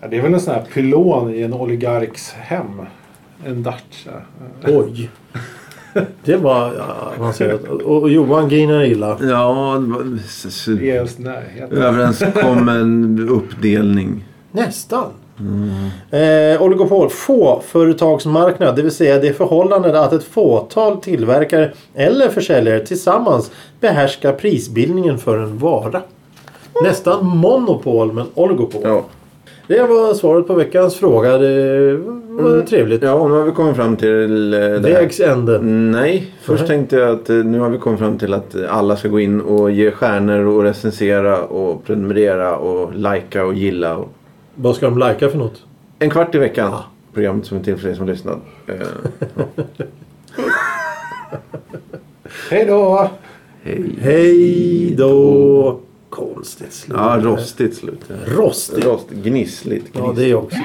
Ja, 0.00 0.08
det 0.08 0.16
är 0.16 0.22
väl 0.22 0.34
en 0.34 0.40
sån 0.40 0.54
här 0.54 0.64
pylon 0.74 1.34
i 1.34 1.42
en 1.42 1.54
oligarks 1.54 2.32
hem. 2.32 2.82
En 3.46 3.62
Dacia. 3.62 4.12
Oj. 4.64 5.10
Det 6.24 6.36
var 6.36 6.72
avancerat. 7.16 7.64
Och 7.64 8.02
och 8.02 8.10
Johan 8.10 8.48
grinar 8.48 8.84
illa. 8.84 9.08
Ja, 9.08 9.16
det 9.18 9.26
var 9.26 10.04
närhet. 11.18 11.72
överenskommen 11.72 13.28
uppdelning. 13.30 14.24
Nästan. 14.52 15.10
Eh, 16.10 16.62
oligopol. 16.62 17.10
Fåföretagsmarknad. 17.10 18.76
Det 18.76 18.82
vill 18.82 18.94
säga 18.94 19.18
det 19.18 19.32
förhållandet 19.32 19.94
att 19.94 20.12
ett 20.12 20.24
fåtal 20.24 20.96
tillverkare 20.96 21.72
eller 21.94 22.28
försäljare 22.28 22.86
tillsammans 22.86 23.50
behärskar 23.80 24.32
prisbildningen 24.32 25.18
för 25.18 25.38
en 25.38 25.58
vara. 25.58 26.02
Nästan 26.82 27.26
monopol 27.26 28.12
men 28.12 28.26
oligopol. 28.34 28.80
Ja. 28.84 29.04
Det 29.68 29.82
var 29.82 30.14
svaret 30.14 30.46
på 30.46 30.54
veckans 30.54 30.94
fråga. 30.96 31.38
Det 31.38 31.96
var 31.96 32.62
trevligt. 32.62 33.02
ja, 33.02 33.28
nu 33.28 33.34
har 33.34 33.44
vi 33.44 33.50
kommit 33.52 33.76
fram 33.76 33.96
till 33.96 34.50
det 34.50 34.58
här. 34.58 34.78
Vägs 34.78 35.20
ände. 35.20 35.58
Nej, 35.62 36.32
först 36.42 36.60
Nej. 36.60 36.68
tänkte 36.68 36.96
jag 36.96 37.10
att 37.10 37.30
eh, 37.30 37.36
nu 37.36 37.58
har 37.58 37.70
vi 37.70 37.78
kommit 37.78 37.98
fram 37.98 38.18
till 38.18 38.34
att 38.34 38.56
alla 38.68 38.96
ska 38.96 39.08
gå 39.08 39.20
in 39.20 39.40
och 39.40 39.70
ge 39.70 39.90
stjärnor 39.90 40.44
och 40.46 40.62
recensera 40.62 41.42
och 41.42 41.84
prenumerera 41.84 42.56
och 42.56 42.94
likea 42.94 43.44
och 43.44 43.54
gilla. 43.54 43.96
Och... 43.96 44.08
Vad 44.54 44.76
ska 44.76 44.86
de 44.86 44.98
lajka 44.98 45.28
för 45.28 45.38
något? 45.38 45.62
En 45.98 46.10
kvart 46.10 46.34
i 46.34 46.38
veckan. 46.38 46.72
Programmet 47.14 47.46
som 47.46 47.58
är 47.58 47.62
till 47.62 47.76
för 47.76 47.86
dig 47.88 47.96
som 47.96 48.06
lyssnar. 48.06 48.36
Eh, 48.66 48.74
Hej 52.50 52.64
då! 52.68 53.10
hej. 53.62 53.84
Hej 54.00 54.94
då! 54.98 55.80
konstigt 56.16 56.72
slut. 56.72 56.96
Ja, 56.98 57.18
rostigt 57.22 57.76
slut. 57.76 58.00
Ja. 58.08 58.14
Rostigt? 58.26 58.84
Rost, 58.84 59.10
gnissligt. 59.10 59.24
Gnissligt. 59.24 59.90
Ja, 59.92 60.12
det 60.16 60.30
är 60.30 60.34
också. 60.34 60.58